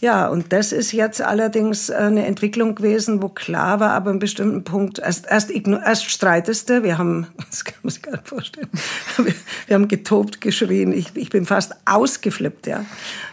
Ja, 0.00 0.28
und 0.28 0.52
das 0.52 0.70
ist 0.70 0.92
jetzt 0.92 1.20
allerdings 1.20 1.90
eine 1.90 2.24
Entwicklung 2.24 2.76
gewesen, 2.76 3.20
wo 3.20 3.28
klar 3.28 3.80
war, 3.80 3.90
aber 3.90 4.06
an 4.06 4.10
einem 4.12 4.18
bestimmten 4.20 4.62
Punkt, 4.62 5.00
erst, 5.00 5.26
erst, 5.28 5.50
erst 5.50 6.08
streitest 6.08 6.70
du, 6.70 6.84
wir 6.84 6.98
haben, 6.98 7.26
das 7.50 7.64
kann 7.64 7.74
man 7.82 7.90
sich 7.90 8.02
gar 8.02 8.12
nicht 8.12 8.28
vorstellen, 8.28 8.68
wir, 9.16 9.34
wir 9.66 9.74
haben 9.74 9.88
getobt, 9.88 10.40
geschrien, 10.40 10.92
ich, 10.92 11.16
ich 11.16 11.30
bin 11.30 11.46
fast 11.46 11.74
ausgeflippt, 11.84 12.68
ja. 12.68 12.84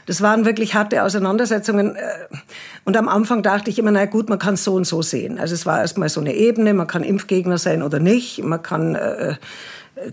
Das 0.07 0.21
waren 0.21 0.45
wirklich 0.45 0.73
harte 0.73 1.03
Auseinandersetzungen. 1.03 1.95
Äh, 1.95 2.00
und 2.83 2.97
am 2.97 3.09
Anfang 3.09 3.44
dachte 3.44 3.69
ich 3.69 3.77
immer, 3.77 3.91
na 3.91 4.06
gut, 4.06 4.29
man 4.29 4.39
kann 4.39 4.56
so 4.56 4.73
und 4.73 4.85
so 4.85 5.03
sehen. 5.03 5.38
Also 5.38 5.53
es 5.53 5.67
war 5.67 5.81
erstmal 5.81 6.09
so 6.09 6.19
eine 6.19 6.33
Ebene, 6.33 6.73
man 6.73 6.88
kann 6.88 7.03
Impfgegner 7.03 7.59
sein 7.59 7.83
oder 7.83 8.00
nicht, 8.00 8.44
man 8.44 8.63
kann, 8.63 8.95
äh, 8.95 9.35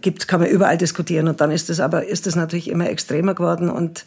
gibt, 0.03 0.29
kann 0.29 0.41
man 0.41 0.51
überall 0.51 0.77
diskutieren 0.77 1.29
und 1.29 1.41
dann 1.41 1.51
ist 1.51 1.71
es 1.71 1.81
aber, 1.81 2.07
ist 2.07 2.27
es 2.27 2.37
natürlich 2.37 2.69
immer 2.69 2.91
extremer 2.91 3.35
geworden 3.35 3.71
und, 3.71 4.05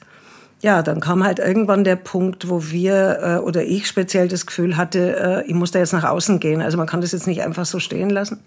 ja, 0.66 0.82
dann 0.82 1.00
kam 1.00 1.24
halt 1.24 1.38
irgendwann 1.38 1.84
der 1.84 1.96
Punkt, 1.96 2.50
wo 2.50 2.72
wir 2.72 3.20
äh, 3.22 3.38
oder 3.38 3.64
ich 3.64 3.86
speziell 3.86 4.28
das 4.28 4.48
Gefühl 4.48 4.78
hatte, 4.78 5.44
äh, 5.46 5.48
ich 5.48 5.54
muss 5.54 5.70
da 5.70 5.78
jetzt 5.78 5.94
nach 5.94 6.04
außen 6.04 6.40
gehen. 6.40 6.60
Also 6.60 6.76
man 6.76 6.88
kann 6.88 7.02
das 7.02 7.12
jetzt 7.12 7.28
nicht 7.28 7.44
einfach 7.44 7.68
so 7.68 7.80
stehen 7.80 8.10
lassen. 8.10 8.40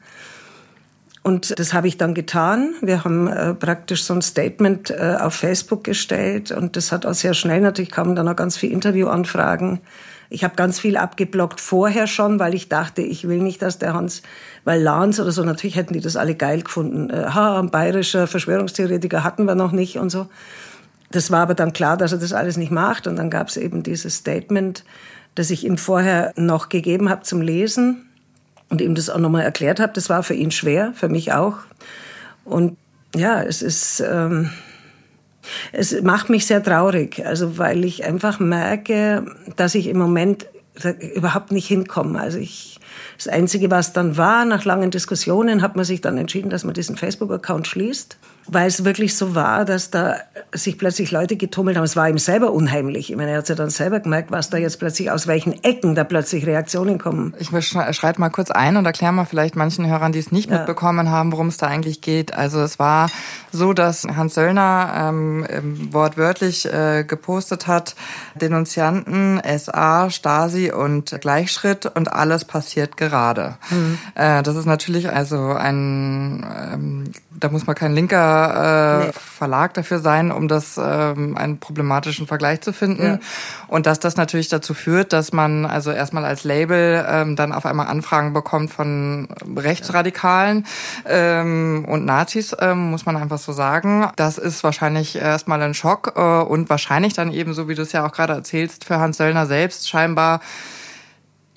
Und 1.23 1.57
das 1.61 1.73
habe 1.75 1.87
ich 1.87 1.97
dann 1.97 2.15
getan. 2.15 2.75
Wir 2.81 3.05
haben 3.05 3.29
äh, 3.29 3.55
praktisch 3.55 4.03
so 4.03 4.15
ein 4.15 4.23
Statement 4.23 4.91
äh, 4.91 5.17
auf 5.21 5.35
Facebook 5.35 5.85
gestellt 5.85 6.51
und 6.51 6.75
das 6.75 6.91
hat 6.91 7.07
auch 7.07 7.15
sehr 7.15 7.35
schnell, 7.35 7.61
natürlich 7.61 7.93
kamen 7.93 8.17
dann 8.17 8.27
auch 8.27 8.35
ganz 8.35 8.57
viele 8.57 8.73
Interviewanfragen. 8.73 9.79
Ich 10.29 10.43
habe 10.43 10.57
ganz 10.57 10.81
viel 10.81 10.97
abgeblockt 10.97 11.61
vorher 11.61 12.09
schon, 12.09 12.41
weil 12.41 12.53
ich 12.53 12.69
dachte, 12.69 13.01
ich 13.01 13.29
will 13.29 13.39
nicht, 13.39 13.63
dass 13.63 13.79
der 13.79 13.95
Hans, 13.95 14.23
weil 14.65 14.83
Lanz 14.83 15.21
oder 15.21 15.31
so, 15.31 15.45
natürlich 15.45 15.77
hätten 15.77 15.95
die 15.95 16.01
das 16.01 16.17
alle 16.17 16.35
geil 16.35 16.63
gefunden. 16.63 17.11
Äh, 17.11 17.31
ha, 17.33 17.61
ein 17.61 17.71
bayerischer 17.71 18.27
Verschwörungstheoretiker 18.27 19.23
hatten 19.23 19.45
wir 19.45 19.55
noch 19.55 19.71
nicht 19.71 19.99
und 19.99 20.11
so. 20.11 20.27
Das 21.11 21.31
war 21.31 21.41
aber 21.41 21.55
dann 21.55 21.73
klar, 21.73 21.97
dass 21.97 22.13
er 22.13 22.19
das 22.19 22.33
alles 22.33 22.57
nicht 22.57 22.71
macht. 22.71 23.07
Und 23.07 23.17
dann 23.17 23.31
gab 23.31 23.49
es 23.49 23.57
eben 23.57 23.83
dieses 23.83 24.17
Statement, 24.17 24.85
das 25.35 25.51
ich 25.51 25.65
ihm 25.65 25.79
vorher 25.79 26.33
noch 26.37 26.69
gegeben 26.69 27.09
habe 27.09 27.23
zum 27.23 27.41
Lesen 27.41 28.07
und 28.69 28.81
ihm 28.81 28.95
das 28.95 29.09
auch 29.09 29.19
nochmal 29.19 29.43
erklärt 29.43 29.81
habe. 29.81 29.93
Das 29.95 30.11
war 30.11 30.23
für 30.23 30.35
ihn 30.35 30.51
schwer, 30.51 30.93
für 30.95 31.09
mich 31.09 31.33
auch. 31.33 31.59
Und 32.45 32.77
ja, 33.15 33.43
es 33.43 33.63
ist, 33.63 34.01
ähm, 34.01 34.51
es 35.73 36.03
macht 36.03 36.29
mich 36.29 36.47
sehr 36.47 36.63
traurig, 36.63 37.25
also 37.25 37.57
weil 37.57 37.85
ich 37.85 38.05
einfach 38.05 38.39
merke, 38.39 39.25
dass 39.57 39.75
ich 39.75 39.87
im 39.87 39.99
Moment 39.99 40.47
überhaupt 41.15 41.53
nicht 41.53 41.67
hinkomme. 41.67 42.21
Also 42.21 42.39
ich, 42.39 42.79
das 43.17 43.29
Einzige, 43.29 43.71
was 43.71 43.93
dann 43.93 44.17
war, 44.17 44.45
nach 44.45 44.65
langen 44.65 44.91
Diskussionen, 44.91 45.63
hat 45.63 45.75
man 45.75 45.85
sich 45.85 46.01
dann 46.03 46.19
entschieden, 46.19 46.51
dass 46.51 46.65
man 46.65 46.75
diesen 46.75 46.97
Facebook-Account 46.97 47.67
schließt 47.67 48.19
weil 48.51 48.67
es 48.67 48.85
wirklich 48.85 49.17
so 49.17 49.35
war, 49.35 49.65
dass 49.65 49.91
da 49.91 50.17
sich 50.53 50.79
plötzlich 50.79 51.11
Leute 51.11 51.37
getummelt 51.37 51.77
haben. 51.77 51.85
Es 51.85 51.97
war 51.97 52.09
ihm 52.09 52.19
selber 52.19 52.53
unheimlich. 52.53 53.11
Ich 53.11 53.17
meine, 53.17 53.33
er 53.33 53.39
hat 53.39 53.49
ja 53.49 53.55
dann 53.55 53.71
selber 53.71 54.01
gemerkt, 54.01 54.31
was 54.31 54.51
da 54.51 54.57
jetzt 54.57 54.79
plötzlich, 54.79 55.11
aus 55.11 55.27
welchen 55.27 55.63
Ecken 55.63 55.95
da 55.95 56.05
plötzlich 56.05 56.47
Reaktionen 56.47 56.99
kommen. 56.99 57.35
Ich 57.39 57.49
schreibe 57.49 58.21
mal 58.21 58.31
kurz 58.31 58.51
ein 58.51 58.77
und 58.77 58.87
erkläre 58.87 59.13
mal 59.13 59.27
vielleicht 59.27 59.55
manchen 59.55 59.87
Hörern, 59.87 60.13
die 60.13 60.19
es 60.19 60.33
nicht 60.33 60.51
ja. 60.51 60.59
mitbekommen 60.59 61.11
haben, 61.11 61.33
worum 61.33 61.49
es 61.49 61.59
da 61.59 61.67
eigentlich 61.67 62.01
geht. 62.01 62.35
Also 62.35 62.61
es 62.61 62.79
war 62.79 63.11
so, 63.53 63.73
dass 63.73 64.05
Hans 64.05 64.35
Söllner 64.35 65.11
ähm, 65.11 65.47
wortwörtlich 65.93 66.73
äh, 66.73 67.05
gepostet 67.05 67.67
hat, 67.67 67.95
Denunzianten, 68.35 69.41
SA, 69.59 70.11
Stasi 70.11 70.73
und 70.73 71.21
Gleichschritt 71.21 71.87
und 71.87 72.13
alles 72.13 72.45
passiert 72.45 72.97
gerade. 72.97 73.57
Mhm. 73.71 73.99
Äh, 74.15 74.43
das 74.43 74.57
ist 74.57 74.67
natürlich 74.67 75.11
also 75.11 75.53
ein, 75.53 76.47
ähm, 76.73 77.05
da 77.39 77.49
muss 77.49 77.67
man 77.67 77.77
kein 77.77 77.93
linker 77.95 79.03
äh, 79.03 79.07
nee. 79.07 79.13
Verlag 79.13 79.75
dafür 79.75 79.99
sein, 79.99 80.31
um 80.31 80.49
das 80.49 80.79
ähm, 80.83 81.37
einen 81.37 81.59
problematischen 81.59 82.27
Vergleich 82.27 82.61
zu 82.61 82.73
finden. 82.73 83.05
Ja. 83.05 83.19
Und 83.69 83.87
dass 83.87 84.01
das 84.01 84.17
natürlich 84.17 84.49
dazu 84.49 84.75
führt, 84.75 85.13
dass 85.13 85.33
man 85.33 85.67
also 85.67 85.91
erstmal 85.91 86.25
als 86.25 86.45
Label 86.45 87.07
ähm, 87.09 87.37
dann 87.37 87.53
auf 87.53 87.67
einmal 87.67 87.87
Anfragen 87.87 88.33
bekommt 88.33 88.71
von 88.71 89.29
Rechtsradikalen 89.57 90.67
ähm, 91.07 91.85
und 91.89 92.05
Nazis, 92.05 92.57
ähm, 92.61 92.91
muss 92.91 93.07
man 93.07 93.17
einfach 93.17 93.39
so 93.39 93.53
sagen. 93.53 94.11
Das 94.17 94.39
ist 94.39 94.65
wahrscheinlich 94.65 95.17
erstmal 95.17 95.63
ein 95.63 95.75
Schock 95.75 96.15
äh, 96.17 96.21
und 96.21 96.71
wahrscheinlich 96.71 97.15
dann 97.15 97.33
eben, 97.33 97.55
so 97.55 97.69
wie 97.69 97.75
du 97.75 97.83
es 97.83 97.93
ja 97.93 98.07
auch 98.07 98.13
gerade 98.13 98.33
erzählst, 98.33 98.85
für 98.85 98.99
Hans 98.99 99.17
Söllner 99.17 99.47
selbst 99.47 99.89
scheinbar 99.89 100.41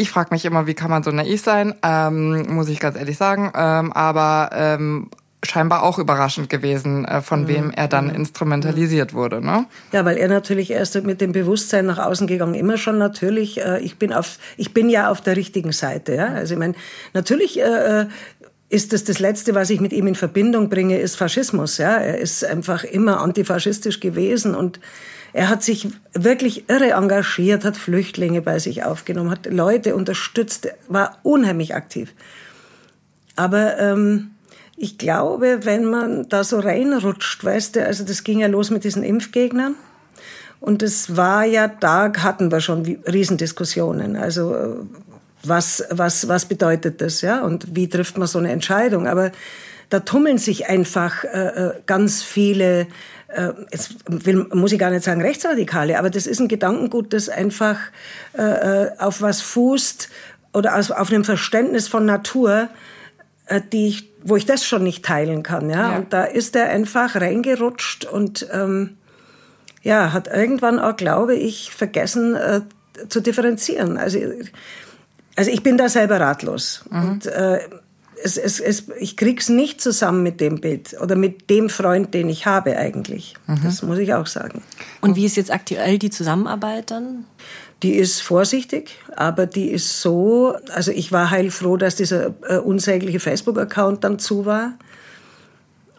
ich 0.02 0.10
frage 0.10 0.30
mich 0.32 0.46
immer, 0.46 0.66
wie 0.66 0.74
kann 0.74 0.90
man 0.90 1.04
so 1.04 1.12
naiv 1.12 1.44
sein, 1.44 1.76
ähm, 1.84 2.56
muss 2.56 2.70
ich 2.70 2.80
ganz 2.80 2.98
ehrlich 2.98 3.18
sagen. 3.18 3.52
Ähm, 3.56 3.94
aber 3.94 4.50
ähm, 4.54 5.12
scheinbar 5.44 5.84
auch 5.84 5.98
überraschend 5.98 6.50
gewesen, 6.50 7.06
äh, 7.06 7.22
von 7.22 7.44
mhm. 7.44 7.48
wem 7.48 7.72
er 7.72 7.88
dann 7.88 8.08
mhm. 8.08 8.16
instrumentalisiert 8.16 9.14
wurde. 9.14 9.44
Ne? 9.44 9.66
Ja, 9.92 10.06
weil 10.06 10.18
er 10.18 10.28
natürlich 10.28 10.72
erst 10.72 11.02
mit 11.04 11.22
dem 11.22 11.32
Bewusstsein 11.32 11.86
nach 11.86 11.98
außen 11.98 12.28
gegangen, 12.28 12.54
immer 12.54 12.78
schon 12.78 12.98
natürlich, 12.98 13.60
äh, 13.60 13.80
ich 13.80 13.98
bin 13.98 14.14
auf, 14.14 14.38
ich 14.58 14.74
bin 14.74 14.90
ja 14.90 15.10
auf 15.10 15.22
der 15.22 15.36
richtigen 15.36 15.72
Seite. 15.72 16.16
Ja? 16.16 16.28
Also 16.28 16.54
ich 16.54 16.60
meine, 16.60 16.76
natürlich 17.14 17.60
äh, 17.60 18.02
äh 18.02 18.06
ist 18.70 18.94
das 18.94 19.04
das 19.04 19.20
Letzte, 19.20 19.54
was 19.54 19.70
ich 19.70 19.82
mit 19.82 19.92
ihm 19.92 20.08
in 20.08 20.16
Verbindung 20.16 20.70
bringe, 20.70 20.98
ist 20.98 21.18
Faschismus. 21.18 21.78
Ja, 21.78 21.98
er 21.98 22.20
ist 22.20 22.46
einfach 22.46 22.86
immer 22.86 23.20
antifaschistisch 23.20 24.00
gewesen 24.00 24.56
und 24.56 24.80
er 25.34 25.50
hat 25.50 25.62
sich 25.62 25.90
wirklich 26.14 26.70
irre 26.70 26.92
engagiert, 26.92 27.66
hat 27.66 27.76
Flüchtlinge 27.76 28.42
bei 28.42 28.60
sich 28.60 28.84
aufgenommen, 28.84 29.30
hat 29.30 29.46
Leute 29.46 29.94
unterstützt, 29.94 30.70
war 30.88 31.20
unheimlich 31.24 31.76
aktiv. 31.76 32.14
Aber 33.36 33.78
ähm, 33.78 34.32
ich 34.82 34.98
glaube, 34.98 35.60
wenn 35.62 35.86
man 35.86 36.28
da 36.28 36.44
so 36.44 36.60
reinrutscht, 36.60 37.44
weißt 37.44 37.76
du, 37.76 37.86
also 37.86 38.04
das 38.04 38.24
ging 38.24 38.40
ja 38.40 38.48
los 38.48 38.72
mit 38.72 38.84
diesen 38.84 39.04
Impfgegnern. 39.04 39.76
Und 40.60 40.82
es 40.82 41.16
war 41.16 41.46
ja, 41.46 41.68
da 41.68 42.12
hatten 42.18 42.52
wir 42.52 42.62
schon 42.62 42.84
Riesendiskussionen. 42.84 44.16
Also 44.16 44.56
äh, 44.56 44.70
was, 45.44 45.84
was, 45.92 46.28
was 46.28 46.46
bedeutet 46.46 47.00
das, 47.00 47.22
ja? 47.22 47.42
Und 47.44 47.76
wie 47.76 47.90
trifft 47.90 48.18
man 48.18 48.28
so 48.28 48.40
eine 48.40 48.52
Entscheidung? 48.52 49.08
Aber 49.08 49.32
da 49.90 50.00
tummeln 50.00 50.40
sich 50.40 50.68
einfach 50.68 51.24
äh, 51.26 51.28
äh 51.28 51.74
ganz 51.86 52.24
viele 52.24 52.88
äh, 53.28 53.54
jetzt 53.72 53.96
will, 54.08 54.48
muss 54.52 54.72
ich 54.72 54.80
gar 54.80 54.90
nicht 54.90 55.04
sagen 55.04 55.22
Rechtsradikale, 55.22 56.00
aber 56.00 56.10
das 56.10 56.26
ist 56.26 56.40
ein 56.40 56.48
Gedankengut, 56.48 57.14
das 57.14 57.30
einfach 57.30 57.78
äh, 58.38 58.42
äh 58.42 58.92
auf 58.98 59.22
was 59.22 59.42
fußt 59.42 60.10
oder 60.54 60.78
auf, 60.78 60.90
auf 60.90 61.12
einem 61.12 61.24
Verständnis 61.24 61.88
von 61.88 62.06
Natur, 62.06 62.70
die 63.60 63.88
ich, 63.88 64.10
wo 64.24 64.36
ich 64.36 64.46
das 64.46 64.66
schon 64.66 64.84
nicht 64.84 65.04
teilen 65.04 65.44
kann. 65.44 65.70
Ja? 65.70 65.92
ja. 65.92 65.98
Und 65.98 66.14
da 66.14 66.24
ist 66.24 66.56
er 66.56 66.70
einfach 66.70 67.16
reingerutscht 67.16 68.06
und 68.06 68.48
ähm, 68.52 68.98
ja, 69.84 70.14
hat 70.14 70.28
irgendwann 70.28 70.80
auch, 70.80 70.96
glaube 70.96 71.36
ich, 71.36 71.72
vergessen 71.72 72.36
äh, 72.36 72.62
zu 73.10 73.22
differenzieren. 73.22 73.98
Also, 73.98 74.20
also 75.36 75.52
ich 75.52 75.64
bin 75.64 75.78
da 75.78 75.90
selber 75.90 76.20
ratlos. 76.20 76.86
Mhm. 76.90 77.10
Und 77.10 77.26
äh, 77.26 77.60
es, 78.24 78.38
es, 78.38 78.60
es, 78.60 78.86
ich 79.00 79.18
krieg's 79.18 79.50
nicht 79.50 79.82
zusammen 79.82 80.22
mit 80.22 80.40
dem 80.40 80.62
Bild 80.62 80.96
oder 81.02 81.16
mit 81.16 81.50
dem 81.50 81.70
Freund, 81.70 82.14
den 82.14 82.30
ich 82.30 82.46
habe 82.46 82.78
eigentlich. 82.78 83.36
Mhm. 83.48 83.60
Das 83.64 83.82
muss 83.82 83.98
ich 83.98 84.14
auch 84.14 84.28
sagen. 84.28 84.62
Und 85.02 85.16
wie 85.16 85.26
ist 85.26 85.38
jetzt 85.38 85.52
aktuell 85.52 85.98
die 85.98 86.12
Zusammenarbeit 86.12 86.92
dann? 86.92 87.26
Die 87.84 87.96
ist 87.96 88.22
vorsichtig, 88.22 89.00
aber 89.16 89.48
die 89.48 89.70
ist 89.72 90.02
so, 90.02 90.56
also 90.74 90.92
ich 90.92 91.12
war 91.12 91.32
heilfroh, 91.32 91.78
dass 91.78 91.96
dieser 91.96 92.34
äh, 92.48 92.58
unsägliche 92.58 93.20
Facebook-Account 93.20 94.04
dann 94.04 94.20
zu 94.20 94.46
war. 94.46 94.74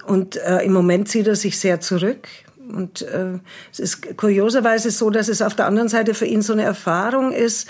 Und 0.06 0.36
äh, 0.36 0.60
im 0.62 0.72
Moment 0.72 1.08
zieht 1.08 1.26
er 1.26 1.36
sich 1.36 1.58
sehr 1.58 1.80
zurück. 1.80 2.28
Und 2.68 3.02
äh, 3.02 3.38
es 3.72 3.80
ist 3.80 4.16
kurioserweise 4.16 4.90
so, 4.90 5.10
dass 5.10 5.28
es 5.28 5.42
auf 5.42 5.54
der 5.54 5.66
anderen 5.66 5.88
Seite 5.88 6.14
für 6.14 6.26
ihn 6.26 6.42
so 6.42 6.52
eine 6.52 6.62
Erfahrung 6.62 7.32
ist, 7.32 7.68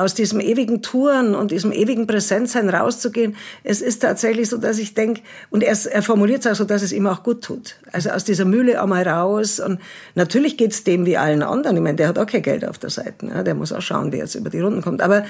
aus 0.00 0.14
diesem 0.14 0.40
ewigen 0.40 0.82
Touren 0.82 1.34
und 1.34 1.50
diesem 1.50 1.72
ewigen 1.72 2.06
Präsenzsein 2.06 2.68
rauszugehen. 2.68 3.36
Es 3.62 3.82
ist 3.82 4.00
tatsächlich 4.00 4.48
so, 4.48 4.56
dass 4.56 4.78
ich 4.78 4.94
denke, 4.94 5.20
und 5.50 5.62
er, 5.62 5.76
er 5.90 6.02
formuliert 6.02 6.44
es 6.44 6.52
auch 6.52 6.56
so, 6.56 6.64
dass 6.64 6.82
es 6.82 6.92
ihm 6.92 7.06
auch 7.06 7.22
gut 7.22 7.42
tut. 7.42 7.76
Also 7.92 8.10
aus 8.10 8.24
dieser 8.24 8.44
Mühle 8.44 8.82
einmal 8.82 9.06
raus. 9.06 9.60
Und 9.60 9.80
natürlich 10.14 10.56
geht's 10.56 10.84
dem 10.84 11.06
wie 11.06 11.16
allen 11.16 11.42
anderen. 11.42 11.76
Ich 11.76 11.82
meine, 11.82 11.96
der 11.96 12.08
hat 12.08 12.18
auch 12.18 12.26
kein 12.26 12.42
Geld 12.42 12.64
auf 12.64 12.78
der 12.78 12.90
Seite. 12.90 13.26
Ja, 13.26 13.42
der 13.42 13.54
muss 13.54 13.72
auch 13.72 13.82
schauen, 13.82 14.12
wie 14.12 14.16
er 14.16 14.24
jetzt 14.24 14.34
über 14.34 14.50
die 14.50 14.60
Runden 14.60 14.82
kommt. 14.82 15.02
Aber 15.02 15.24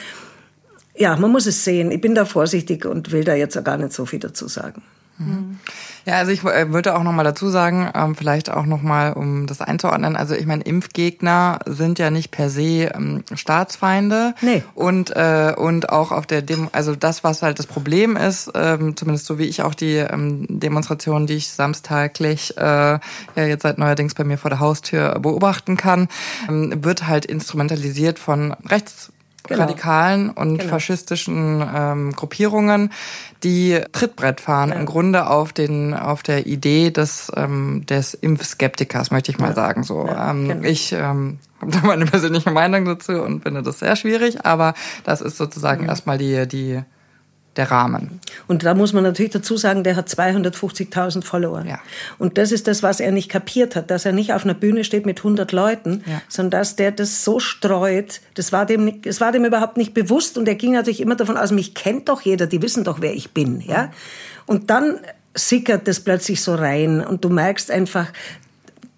ja, 0.96 1.16
man 1.16 1.30
muss 1.30 1.46
es 1.46 1.64
sehen. 1.64 1.90
Ich 1.90 2.00
bin 2.00 2.14
da 2.14 2.24
vorsichtig 2.24 2.84
und 2.84 3.12
will 3.12 3.24
da 3.24 3.34
jetzt 3.34 3.56
auch 3.58 3.64
gar 3.64 3.76
nicht 3.76 3.92
so 3.92 4.06
viel 4.06 4.20
dazu 4.20 4.48
sagen. 4.48 4.82
Mhm. 5.20 5.58
Ja, 6.06 6.14
also 6.14 6.32
ich 6.32 6.42
äh, 6.44 6.72
würde 6.72 6.96
auch 6.96 7.02
noch 7.02 7.12
mal 7.12 7.24
dazu 7.24 7.50
sagen, 7.50 7.90
ähm, 7.94 8.14
vielleicht 8.14 8.50
auch 8.50 8.64
noch 8.64 8.82
mal, 8.82 9.12
um 9.12 9.46
das 9.46 9.60
einzuordnen. 9.60 10.16
Also 10.16 10.34
ich 10.34 10.46
meine, 10.46 10.62
Impfgegner 10.64 11.58
sind 11.66 11.98
ja 11.98 12.10
nicht 12.10 12.30
per 12.30 12.48
se 12.48 12.90
ähm, 12.94 13.22
Staatsfeinde. 13.32 14.34
Nee. 14.40 14.62
Und 14.74 15.14
äh, 15.14 15.54
und 15.56 15.90
auch 15.90 16.10
auf 16.10 16.26
der 16.26 16.42
Demo, 16.42 16.68
also 16.72 16.96
das, 16.96 17.22
was 17.22 17.42
halt 17.42 17.58
das 17.58 17.66
Problem 17.66 18.16
ist, 18.16 18.50
ähm, 18.54 18.96
zumindest 18.96 19.26
so 19.26 19.38
wie 19.38 19.44
ich 19.44 19.62
auch 19.62 19.74
die 19.74 19.96
ähm, 19.96 20.46
Demonstrationen, 20.48 21.26
die 21.26 21.34
ich 21.34 21.50
samstaglich 21.50 22.56
äh, 22.56 22.62
ja 22.62 23.00
jetzt 23.36 23.62
seit 23.62 23.78
neuerdings 23.78 24.14
bei 24.14 24.24
mir 24.24 24.38
vor 24.38 24.50
der 24.50 24.60
Haustür 24.60 25.18
beobachten 25.18 25.76
kann, 25.76 26.08
ähm, 26.48 26.82
wird 26.82 27.06
halt 27.06 27.26
instrumentalisiert 27.26 28.18
von 28.18 28.52
rechts 28.66 29.12
genau. 29.46 29.60
radikalen 29.60 30.30
und 30.30 30.58
genau. 30.58 30.70
faschistischen 30.70 31.64
ähm, 31.74 32.12
Gruppierungen, 32.12 32.90
die 33.42 33.80
Trittbrett 33.92 34.40
fahren, 34.40 34.70
ja. 34.70 34.76
im 34.76 34.86
Grunde 34.86 35.28
auf 35.28 35.52
den 35.52 35.94
auf 35.94 36.22
der 36.22 36.46
Idee 36.46 36.90
des 36.90 37.30
ähm, 37.36 37.84
des 37.86 38.14
Impfskeptikers, 38.14 39.10
möchte 39.10 39.30
ich 39.32 39.38
mal 39.38 39.48
ja. 39.48 39.54
sagen. 39.54 39.82
So, 39.82 40.06
ja, 40.06 40.30
ähm, 40.30 40.48
genau. 40.48 40.68
ich 40.68 40.92
ähm, 40.92 41.38
habe 41.60 41.72
da 41.72 41.80
meine 41.82 42.06
persönliche 42.06 42.50
Meinung 42.50 42.84
dazu 42.84 43.12
und 43.22 43.42
finde 43.42 43.62
das 43.62 43.78
sehr 43.78 43.96
schwierig, 43.96 44.44
aber 44.44 44.74
das 45.04 45.20
ist 45.20 45.36
sozusagen 45.36 45.84
mhm. 45.84 45.88
erstmal 45.88 46.18
die 46.18 46.46
die 46.46 46.82
der 47.56 47.70
Rahmen. 47.70 48.20
Und 48.46 48.64
da 48.64 48.74
muss 48.74 48.92
man 48.92 49.02
natürlich 49.02 49.32
dazu 49.32 49.56
sagen, 49.56 49.82
der 49.82 49.96
hat 49.96 50.08
250.000 50.08 51.22
Follower. 51.24 51.64
Ja. 51.66 51.80
Und 52.18 52.38
das 52.38 52.52
ist 52.52 52.68
das, 52.68 52.82
was 52.82 53.00
er 53.00 53.10
nicht 53.10 53.28
kapiert 53.28 53.74
hat, 53.74 53.90
dass 53.90 54.04
er 54.04 54.12
nicht 54.12 54.32
auf 54.32 54.44
einer 54.44 54.54
Bühne 54.54 54.84
steht 54.84 55.04
mit 55.04 55.18
100 55.18 55.50
Leuten, 55.50 56.04
ja. 56.06 56.22
sondern 56.28 56.60
dass 56.60 56.76
der 56.76 56.92
das 56.92 57.24
so 57.24 57.40
streut, 57.40 58.20
das 58.34 58.52
war 58.52 58.66
dem, 58.66 59.02
das 59.02 59.20
war 59.20 59.32
dem 59.32 59.44
überhaupt 59.44 59.76
nicht 59.76 59.94
bewusst 59.94 60.38
und 60.38 60.46
er 60.46 60.54
ging 60.54 60.72
natürlich 60.72 61.00
immer 61.00 61.16
davon 61.16 61.36
aus, 61.36 61.50
mich 61.50 61.74
kennt 61.74 62.08
doch 62.08 62.20
jeder, 62.22 62.46
die 62.46 62.62
wissen 62.62 62.84
doch, 62.84 63.00
wer 63.00 63.14
ich 63.14 63.32
bin, 63.32 63.60
ja. 63.60 63.90
Und 64.46 64.70
dann 64.70 64.98
sickert 65.34 65.88
das 65.88 66.00
plötzlich 66.00 66.42
so 66.42 66.54
rein 66.54 67.00
und 67.04 67.24
du 67.24 67.30
merkst 67.30 67.70
einfach, 67.70 68.06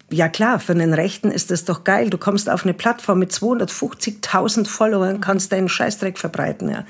ja 0.09 0.29
klar, 0.29 0.59
für 0.59 0.73
einen 0.73 0.93
Rechten 0.93 1.31
ist 1.31 1.51
das 1.51 1.65
doch 1.65 1.83
geil. 1.83 2.09
Du 2.09 2.17
kommst 2.17 2.49
auf 2.49 2.63
eine 2.63 2.73
Plattform 2.73 3.19
mit 3.19 3.31
250.000 3.31 4.67
Followern, 4.67 5.21
kannst 5.21 5.51
deinen 5.51 5.69
Scheißdreck 5.69 6.19
verbreiten, 6.19 6.69
ja. 6.69 6.85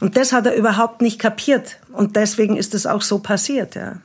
Und 0.00 0.16
das 0.16 0.32
hat 0.32 0.46
er 0.46 0.54
überhaupt 0.54 1.02
nicht 1.02 1.18
kapiert. 1.18 1.76
Und 1.92 2.16
deswegen 2.16 2.56
ist 2.56 2.74
es 2.74 2.86
auch 2.86 3.02
so 3.02 3.18
passiert, 3.18 3.74
ja. 3.74 3.96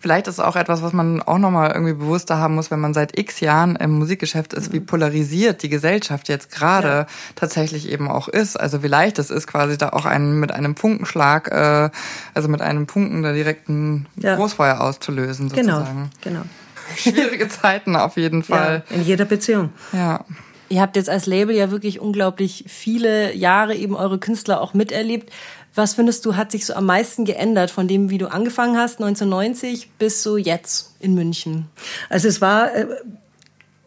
Vielleicht 0.00 0.26
ist 0.26 0.38
auch 0.38 0.56
etwas, 0.56 0.82
was 0.82 0.92
man 0.92 1.22
auch 1.22 1.38
nochmal 1.38 1.72
irgendwie 1.72 1.94
bewusster 1.94 2.38
haben 2.38 2.54
muss, 2.54 2.70
wenn 2.70 2.80
man 2.80 2.94
seit 2.94 3.18
x 3.18 3.40
Jahren 3.40 3.76
im 3.76 3.98
Musikgeschäft 3.98 4.52
ist, 4.52 4.72
wie 4.72 4.80
mhm. 4.80 4.86
polarisiert 4.86 5.62
die 5.62 5.68
Gesellschaft 5.68 6.28
jetzt 6.28 6.50
gerade 6.50 6.88
ja. 6.88 7.06
tatsächlich 7.36 7.88
eben 7.90 8.10
auch 8.10 8.28
ist. 8.28 8.58
Also 8.58 8.82
wie 8.82 8.88
leicht 8.88 9.18
es 9.18 9.30
ist, 9.30 9.46
quasi 9.46 9.78
da 9.78 9.90
auch 9.90 10.04
einen, 10.04 10.40
mit 10.40 10.52
einem 10.52 10.76
Funkenschlag, 10.76 11.48
äh, 11.50 11.90
also 12.34 12.48
mit 12.48 12.60
einem 12.60 12.88
Funken 12.88 13.22
da 13.22 13.32
direkt 13.32 13.68
ein 13.68 14.06
ja. 14.16 14.36
Großfeuer 14.36 14.80
auszulösen, 14.80 15.48
genau, 15.48 15.78
sozusagen. 15.78 16.10
Genau, 16.22 16.40
genau. 16.40 16.50
Schwierige 16.96 17.48
Zeiten 17.48 17.96
auf 17.96 18.16
jeden 18.16 18.42
Fall. 18.42 18.84
Ja, 18.90 18.96
in 18.96 19.02
jeder 19.04 19.24
Beziehung. 19.24 19.70
Ja. 19.92 20.24
Ihr 20.72 20.80
habt 20.80 20.96
jetzt 20.96 21.10
als 21.10 21.26
Label 21.26 21.54
ja 21.54 21.70
wirklich 21.70 22.00
unglaublich 22.00 22.64
viele 22.66 23.34
Jahre 23.34 23.74
eben 23.74 23.94
eure 23.94 24.18
Künstler 24.18 24.62
auch 24.62 24.72
miterlebt. 24.72 25.30
Was 25.74 25.92
findest 25.92 26.24
du, 26.24 26.34
hat 26.34 26.50
sich 26.50 26.64
so 26.64 26.72
am 26.72 26.86
meisten 26.86 27.26
geändert 27.26 27.70
von 27.70 27.88
dem, 27.88 28.08
wie 28.08 28.16
du 28.16 28.32
angefangen 28.32 28.78
hast, 28.78 28.98
1990 28.98 29.90
bis 29.98 30.22
so 30.22 30.38
jetzt 30.38 30.94
in 30.98 31.12
München? 31.12 31.68
Also 32.08 32.26
es 32.26 32.40
war, 32.40 32.74
äh, 32.74 32.86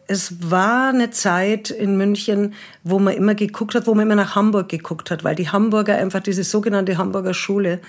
es 0.08 0.50
war 0.50 0.90
eine 0.90 1.10
Zeit 1.10 1.70
in 1.70 1.96
München, 1.96 2.54
wo 2.84 2.98
man 2.98 3.14
immer 3.14 3.34
geguckt 3.34 3.74
hat, 3.74 3.86
wo 3.86 3.94
man 3.94 4.06
immer 4.06 4.14
nach 4.14 4.36
Hamburg 4.36 4.68
geguckt 4.68 5.10
hat, 5.10 5.24
weil 5.24 5.34
die 5.34 5.48
Hamburger 5.48 5.96
einfach 5.96 6.20
diese 6.20 6.44
sogenannte 6.44 6.96
Hamburger 6.96 7.34
Schule, 7.34 7.80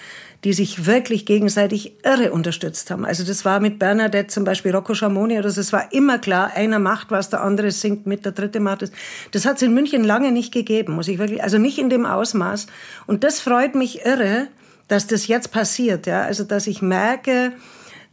die 0.44 0.54
sich 0.54 0.86
wirklich 0.86 1.26
gegenseitig 1.26 1.94
irre 2.04 2.32
unterstützt 2.32 2.90
haben. 2.90 3.06
Also 3.06 3.24
das 3.24 3.46
war 3.46 3.60
mit 3.60 3.80
Bernadette 3.80 4.28
zum 4.28 4.44
Beispiel 4.44 4.74
Rocco 4.74 4.94
Schamoni 4.94 5.38
oder 5.38 5.50
so. 5.50 5.62
Es 5.62 5.74
war 5.74 5.92
immer 5.94 6.18
klar, 6.20 6.52
einer 6.56 6.80
macht 6.80 7.12
was, 7.12 7.30
der 7.30 7.42
andere 7.42 7.72
singt 7.72 8.08
mit, 8.08 8.26
der 8.26 8.32
dritte 8.32 8.60
macht 8.60 8.84
es. 8.84 8.92
Das 9.32 9.46
hat 9.46 9.58
es 9.58 9.62
in 9.62 9.74
München 9.74 10.04
lange 10.04 10.32
nicht 10.32 10.52
gegeben, 10.52 10.94
muss 10.94 11.08
ich 11.08 11.20
wirklich, 11.20 11.44
also 11.44 11.58
nicht 11.58 11.78
in 11.78 11.90
dem 11.90 12.06
Ausmaß. 12.06 12.68
Und 13.06 13.24
das 13.24 13.40
freut 13.40 13.76
mich 13.76 14.06
irre, 14.06 14.48
dass 14.88 15.06
das 15.08 15.28
jetzt 15.28 15.52
passiert, 15.52 16.08
ja. 16.08 16.22
Also 16.22 16.44
dass 16.44 16.66
ich 16.66 16.82
merke, 16.82 17.54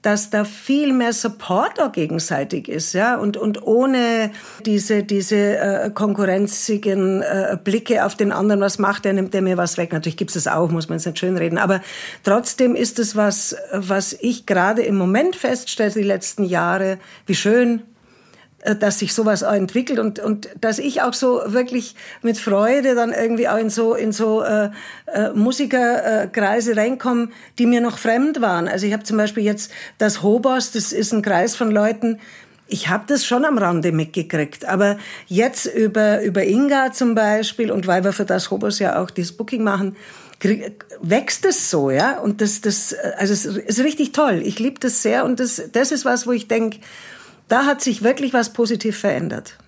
dass 0.05 0.29
da 0.29 0.45
viel 0.45 0.93
mehr 0.93 1.15
Support 1.15 1.81
auch 1.81 1.91
gegenseitig 1.91 2.69
ist, 2.69 2.93
ja, 2.93 3.17
und, 3.17 3.39
und 3.39 3.63
ohne 3.63 4.31
diese, 4.67 5.03
diese 5.03 5.57
äh, 5.57 5.91
konkurrenzigen 5.91 7.23
äh, 7.23 7.57
Blicke 7.63 8.05
auf 8.05 8.15
den 8.15 8.31
anderen, 8.31 8.61
was 8.61 8.79
macht 8.79 9.07
der, 9.07 9.15
nimmt 9.15 9.33
der 9.33 9.41
mir 9.41 9.57
was 9.57 9.79
weg. 9.79 9.93
Natürlich 9.93 10.19
gibt 10.19 10.31
es 10.37 10.45
das 10.45 10.53
auch, 10.53 10.71
muss 10.71 10.91
man 10.91 10.97
es 10.97 11.07
nicht 11.07 11.19
schönreden, 11.19 11.57
aber 11.57 11.81
trotzdem 12.23 12.75
ist 12.75 12.99
es 12.99 13.17
was, 13.17 13.57
was 13.73 14.13
ich 14.21 14.45
gerade 14.45 14.83
im 14.83 14.97
Moment 14.97 15.37
feststelle, 15.37 15.93
die 15.93 16.03
letzten 16.03 16.45
Jahre, 16.45 16.99
wie 17.25 17.35
schön 17.35 17.83
dass 18.65 18.99
sich 18.99 19.13
sowas 19.13 19.43
auch 19.43 19.53
entwickelt 19.53 19.99
und 19.99 20.19
und 20.19 20.49
dass 20.59 20.79
ich 20.79 21.03
auch 21.03 21.13
so 21.13 21.43
wirklich 21.47 21.95
mit 22.23 22.39
Freude 22.39 22.95
dann 22.95 23.13
irgendwie 23.13 23.49
auch 23.49 23.59
in 23.59 23.69
so 23.69 23.95
in 23.95 24.13
so 24.13 24.43
äh, 24.43 24.71
äh, 25.13 25.31
Musikerkreise 25.35 26.77
reinkomme, 26.77 27.29
die 27.59 27.67
mir 27.67 27.83
noch 27.83 27.99
fremd 27.99 28.41
waren. 28.41 28.67
Also 28.67 28.87
ich 28.87 28.95
habe 28.95 29.03
zum 29.03 29.19
Beispiel 29.19 29.45
jetzt 29.45 29.71
das 29.99 30.23
Hobos, 30.23 30.73
das 30.73 30.93
ist 30.93 31.13
ein 31.13 31.21
Kreis 31.21 31.55
von 31.55 31.71
Leuten. 31.71 32.19
Ich 32.67 32.89
habe 32.89 33.05
das 33.07 33.27
schon 33.27 33.45
am 33.45 33.59
Rande 33.59 33.93
mitgekriegt, 33.93 34.65
aber 34.65 34.97
jetzt 35.27 35.67
über 35.67 36.23
über 36.23 36.45
Inga 36.45 36.93
zum 36.93 37.15
Beispiel 37.15 37.71
und 37.71 37.87
weil 37.87 38.03
wir 38.03 38.15
für 38.15 38.25
das 38.25 38.51
Hobos 38.51 38.79
ja 38.79 39.03
auch 39.03 39.11
das 39.11 39.33
Booking 39.33 39.63
machen, 39.63 39.95
wächst 41.03 41.45
es 41.45 41.71
so, 41.71 41.91
ja. 41.91 42.19
Und 42.19 42.41
das 42.41 42.63
das 42.63 42.95
also 43.19 43.35
es 43.35 43.45
ist 43.45 43.81
richtig 43.81 44.13
toll. 44.13 44.41
Ich 44.43 44.59
liebe 44.59 44.81
das 44.81 45.03
sehr 45.03 45.27
und 45.27 45.39
das 45.39 45.63
das 45.73 45.93
ist 45.93 46.07
was, 46.07 46.27
wo 46.27 46.33
ich 46.33 46.49
denke 46.49 46.79
da 47.49 47.67
hat 47.67 47.81
sich 47.81 48.03
wirklich 48.03 48.33
was 48.33 48.53
positiv 48.53 48.99
verändert. 48.99 49.59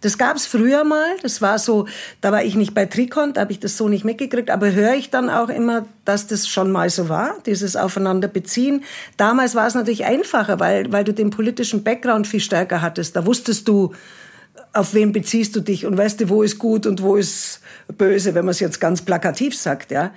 Das 0.00 0.18
gab 0.18 0.36
es 0.36 0.46
früher 0.46 0.84
mal, 0.84 1.16
das 1.22 1.40
war 1.40 1.58
so, 1.58 1.86
da 2.20 2.32
war 2.32 2.44
ich 2.44 2.54
nicht 2.54 2.74
bei 2.74 2.86
Trikon, 2.86 3.32
da 3.32 3.42
habe 3.42 3.52
ich 3.52 3.60
das 3.60 3.76
so 3.76 3.88
nicht 3.88 4.04
mitgekriegt, 4.04 4.50
aber 4.50 4.72
höre 4.72 4.94
ich 4.94 5.10
dann 5.10 5.30
auch 5.30 5.48
immer, 5.48 5.86
dass 6.04 6.26
das 6.26 6.48
schon 6.48 6.70
mal 6.70 6.90
so 6.90 7.08
war, 7.08 7.36
dieses 7.46 7.76
Aufeinander 7.76 8.28
beziehen. 8.28 8.84
Damals 9.16 9.54
war 9.54 9.66
es 9.66 9.74
natürlich 9.74 10.04
einfacher, 10.04 10.60
weil, 10.60 10.92
weil 10.92 11.04
du 11.04 11.14
den 11.14 11.30
politischen 11.30 11.82
Background 11.82 12.26
viel 12.26 12.40
stärker 12.40 12.82
hattest. 12.82 13.16
Da 13.16 13.26
wusstest 13.26 13.68
du, 13.68 13.94
auf 14.72 14.92
wen 14.92 15.12
beziehst 15.12 15.56
du 15.56 15.60
dich 15.60 15.86
und 15.86 15.96
weißt 15.96 16.20
du, 16.20 16.28
wo 16.28 16.42
ist 16.42 16.58
gut 16.58 16.86
und 16.86 17.02
wo 17.02 17.16
ist 17.16 17.60
böse, 17.96 18.34
wenn 18.34 18.44
man 18.44 18.52
es 18.52 18.60
jetzt 18.60 18.80
ganz 18.80 19.02
plakativ 19.02 19.56
sagt, 19.56 19.90
ja. 19.90 20.12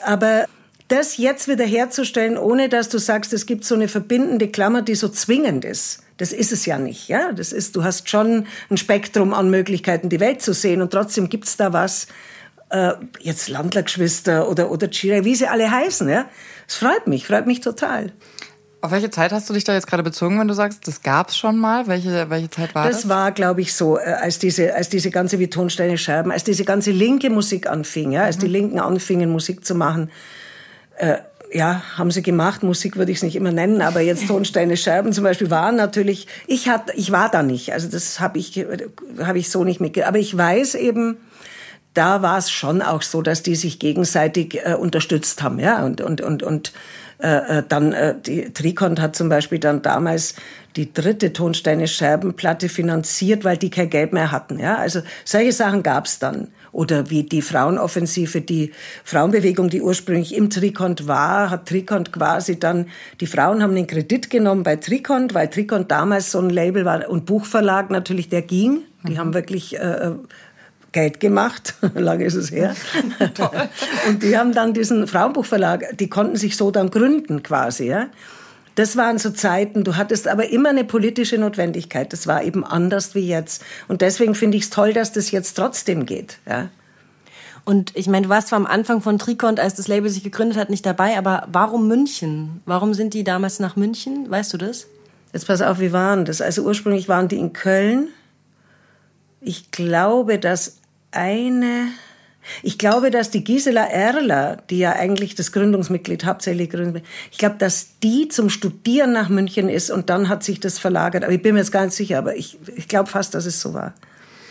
Aber 0.00 0.44
das 0.88 1.16
jetzt 1.16 1.48
wieder 1.48 1.64
herzustellen, 1.64 2.36
ohne 2.36 2.68
dass 2.68 2.88
du 2.88 2.98
sagst, 2.98 3.32
es 3.32 3.46
gibt 3.46 3.64
so 3.64 3.74
eine 3.74 3.88
verbindende 3.88 4.48
Klammer, 4.48 4.82
die 4.82 4.94
so 4.94 5.08
zwingend 5.08 5.64
ist, 5.64 6.02
das 6.16 6.32
ist 6.32 6.52
es 6.52 6.66
ja 6.66 6.78
nicht, 6.78 7.08
ja. 7.08 7.32
Das 7.32 7.52
ist, 7.52 7.74
du 7.74 7.82
hast 7.82 8.08
schon 8.08 8.46
ein 8.70 8.76
Spektrum 8.76 9.34
an 9.34 9.50
Möglichkeiten, 9.50 10.08
die 10.08 10.20
Welt 10.20 10.42
zu 10.42 10.52
sehen 10.52 10.80
und 10.80 10.92
trotzdem 10.92 11.28
gibt's 11.28 11.56
da 11.56 11.72
was, 11.72 12.06
äh, 12.70 12.92
jetzt 13.20 13.48
Landlergeschwister 13.48 14.48
oder, 14.48 14.70
oder 14.70 14.88
Chira, 14.88 15.24
wie 15.24 15.34
sie 15.34 15.46
alle 15.46 15.70
heißen, 15.70 16.08
ja. 16.08 16.26
Es 16.68 16.76
freut 16.76 17.06
mich, 17.06 17.26
freut 17.26 17.46
mich 17.46 17.60
total. 17.60 18.12
Auf 18.80 18.90
welche 18.90 19.10
Zeit 19.10 19.32
hast 19.32 19.48
du 19.48 19.54
dich 19.54 19.64
da 19.64 19.72
jetzt 19.72 19.86
gerade 19.86 20.02
bezogen, 20.02 20.38
wenn 20.38 20.46
du 20.46 20.54
sagst, 20.54 20.86
das 20.86 21.02
gab's 21.02 21.36
schon 21.36 21.56
mal? 21.56 21.86
Welche, 21.86 22.28
welche 22.28 22.50
Zeit 22.50 22.74
war 22.74 22.86
das? 22.86 23.02
Das 23.02 23.08
war, 23.08 23.32
glaube 23.32 23.62
ich, 23.62 23.74
so, 23.74 23.98
äh, 23.98 24.02
als 24.02 24.38
diese, 24.38 24.74
als 24.74 24.90
diese 24.90 25.10
ganze 25.10 25.38
wie 25.38 25.48
Tonsteine 25.48 25.96
Scherben, 25.96 26.30
als 26.30 26.44
diese 26.44 26.64
ganze 26.64 26.90
linke 26.90 27.30
Musik 27.30 27.66
anfing, 27.66 28.12
ja, 28.12 28.24
als 28.24 28.36
mhm. 28.36 28.40
die 28.40 28.48
Linken 28.48 28.78
anfingen, 28.78 29.30
Musik 29.30 29.64
zu 29.64 29.74
machen. 29.74 30.10
Äh, 30.96 31.18
ja, 31.52 31.82
haben 31.96 32.10
sie 32.10 32.22
gemacht. 32.22 32.64
Musik 32.64 32.96
würde 32.96 33.12
ich 33.12 33.18
es 33.18 33.22
nicht 33.22 33.36
immer 33.36 33.52
nennen, 33.52 33.80
aber 33.80 34.00
jetzt 34.00 34.26
Tonsteine 34.26 34.76
Scherben 34.76 35.12
zum 35.12 35.22
Beispiel 35.22 35.50
waren 35.50 35.76
natürlich. 35.76 36.26
Ich 36.48 36.68
hatte, 36.68 36.92
ich 36.96 37.12
war 37.12 37.30
da 37.30 37.44
nicht, 37.44 37.72
also 37.72 37.88
das 37.88 38.18
habe 38.18 38.38
ich 38.38 38.66
habe 39.22 39.38
ich 39.38 39.50
so 39.50 39.62
nicht 39.62 39.80
mitgekriegt. 39.80 40.08
Aber 40.08 40.18
ich 40.18 40.36
weiß 40.36 40.74
eben, 40.74 41.16
da 41.94 42.22
war 42.22 42.38
es 42.38 42.50
schon 42.50 42.82
auch 42.82 43.02
so, 43.02 43.22
dass 43.22 43.42
die 43.42 43.54
sich 43.54 43.78
gegenseitig 43.78 44.58
äh, 44.64 44.74
unterstützt 44.74 45.42
haben, 45.42 45.60
ja 45.60 45.84
und 45.84 46.00
und 46.00 46.20
und 46.20 46.42
und 46.42 46.72
äh, 47.22 47.58
äh 47.58 47.62
dann 47.68 47.92
äh, 47.92 48.16
die 48.20 48.52
Trikont 48.52 49.00
hat 49.00 49.14
zum 49.14 49.28
Beispiel 49.28 49.60
dann 49.60 49.80
damals 49.80 50.34
die 50.74 50.92
dritte 50.92 51.32
Tonsteine 51.32 51.86
Scherbenplatte 51.86 52.68
finanziert, 52.68 53.44
weil 53.44 53.56
die 53.56 53.70
kein 53.70 53.90
Geld 53.90 54.12
mehr 54.12 54.32
hatten. 54.32 54.58
Ja, 54.58 54.76
also 54.76 55.02
solche 55.24 55.52
Sachen 55.52 55.84
gab's 55.84 56.18
dann 56.18 56.48
oder 56.74 57.08
wie 57.08 57.22
die 57.22 57.40
Frauenoffensive, 57.40 58.40
die 58.40 58.72
Frauenbewegung, 59.04 59.70
die 59.70 59.80
ursprünglich 59.80 60.34
im 60.34 60.50
Trikont 60.50 61.06
war, 61.06 61.50
hat 61.50 61.68
Trikont 61.68 62.12
quasi 62.12 62.58
dann, 62.58 62.86
die 63.20 63.26
Frauen 63.26 63.62
haben 63.62 63.74
den 63.74 63.86
Kredit 63.86 64.28
genommen 64.28 64.64
bei 64.64 64.76
Trikont, 64.76 65.34
weil 65.34 65.48
Trikont 65.48 65.90
damals 65.90 66.30
so 66.30 66.40
ein 66.40 66.50
Label 66.50 66.84
war 66.84 67.08
und 67.08 67.26
Buchverlag 67.26 67.90
natürlich, 67.90 68.28
der 68.28 68.42
ging. 68.42 68.82
Die 69.04 69.12
mhm. 69.12 69.18
haben 69.18 69.34
wirklich 69.34 69.78
äh, 69.78 70.12
Geld 70.92 71.20
gemacht, 71.20 71.74
lange 71.94 72.24
ist 72.24 72.34
es 72.34 72.50
her. 72.50 72.74
und 74.08 74.22
die 74.22 74.36
haben 74.36 74.52
dann 74.52 74.74
diesen 74.74 75.06
Frauenbuchverlag, 75.06 75.96
die 75.98 76.08
konnten 76.08 76.36
sich 76.36 76.56
so 76.56 76.70
dann 76.70 76.90
gründen 76.90 77.42
quasi, 77.42 77.86
ja. 77.86 78.08
Das 78.74 78.96
waren 78.96 79.18
so 79.18 79.30
Zeiten, 79.30 79.84
du 79.84 79.96
hattest 79.96 80.26
aber 80.26 80.50
immer 80.50 80.70
eine 80.70 80.84
politische 80.84 81.38
Notwendigkeit. 81.38 82.12
Das 82.12 82.26
war 82.26 82.42
eben 82.42 82.64
anders 82.64 83.14
wie 83.14 83.26
jetzt. 83.26 83.62
Und 83.86 84.00
deswegen 84.00 84.34
finde 84.34 84.56
ich 84.56 84.64
es 84.64 84.70
toll, 84.70 84.92
dass 84.92 85.12
das 85.12 85.30
jetzt 85.30 85.54
trotzdem 85.54 86.06
geht. 86.06 86.38
Ja. 86.46 86.70
Und 87.64 87.96
ich 87.96 88.08
meine, 88.08 88.26
du 88.26 88.28
warst 88.28 88.48
zwar 88.48 88.58
am 88.58 88.66
Anfang 88.66 89.00
von 89.00 89.18
Trikont, 89.18 89.58
als 89.58 89.74
das 89.74 89.88
Label 89.88 90.10
sich 90.10 90.22
gegründet 90.22 90.58
hat, 90.58 90.70
nicht 90.70 90.84
dabei, 90.84 91.16
aber 91.16 91.46
warum 91.50 91.88
München? 91.88 92.62
Warum 92.66 92.94
sind 92.94 93.14
die 93.14 93.24
damals 93.24 93.58
nach 93.58 93.76
München? 93.76 94.30
Weißt 94.30 94.52
du 94.52 94.58
das? 94.58 94.86
Jetzt 95.32 95.46
pass 95.46 95.62
auf, 95.62 95.80
wie 95.80 95.92
waren 95.92 96.24
das? 96.24 96.40
Also 96.40 96.62
ursprünglich 96.62 97.08
waren 97.08 97.28
die 97.28 97.38
in 97.38 97.52
Köln. 97.52 98.08
Ich 99.40 99.70
glaube, 99.70 100.38
dass 100.38 100.78
eine 101.10 101.88
ich 102.62 102.78
glaube, 102.78 103.10
dass 103.10 103.30
die 103.30 103.44
Gisela 103.44 103.84
Erler, 103.84 104.58
die 104.70 104.78
ja 104.78 104.92
eigentlich 104.92 105.34
das 105.34 105.52
Gründungsmitglied, 105.52 106.24
hauptsächlich 106.24 106.70
Gründungsmitglied, 106.70 107.12
ich 107.30 107.38
glaube, 107.38 107.56
dass 107.58 107.98
die 108.02 108.28
zum 108.28 108.50
Studieren 108.50 109.12
nach 109.12 109.28
München 109.28 109.68
ist 109.68 109.90
und 109.90 110.10
dann 110.10 110.28
hat 110.28 110.44
sich 110.44 110.60
das 110.60 110.78
verlagert. 110.78 111.24
Aber 111.24 111.32
ich 111.32 111.42
bin 111.42 111.54
mir 111.54 111.60
jetzt 111.60 111.72
gar 111.72 111.84
nicht 111.84 111.94
sicher, 111.94 112.18
aber 112.18 112.36
ich, 112.36 112.58
ich 112.76 112.88
glaube 112.88 113.10
fast, 113.10 113.34
dass 113.34 113.46
es 113.46 113.60
so 113.60 113.74
war. 113.74 113.94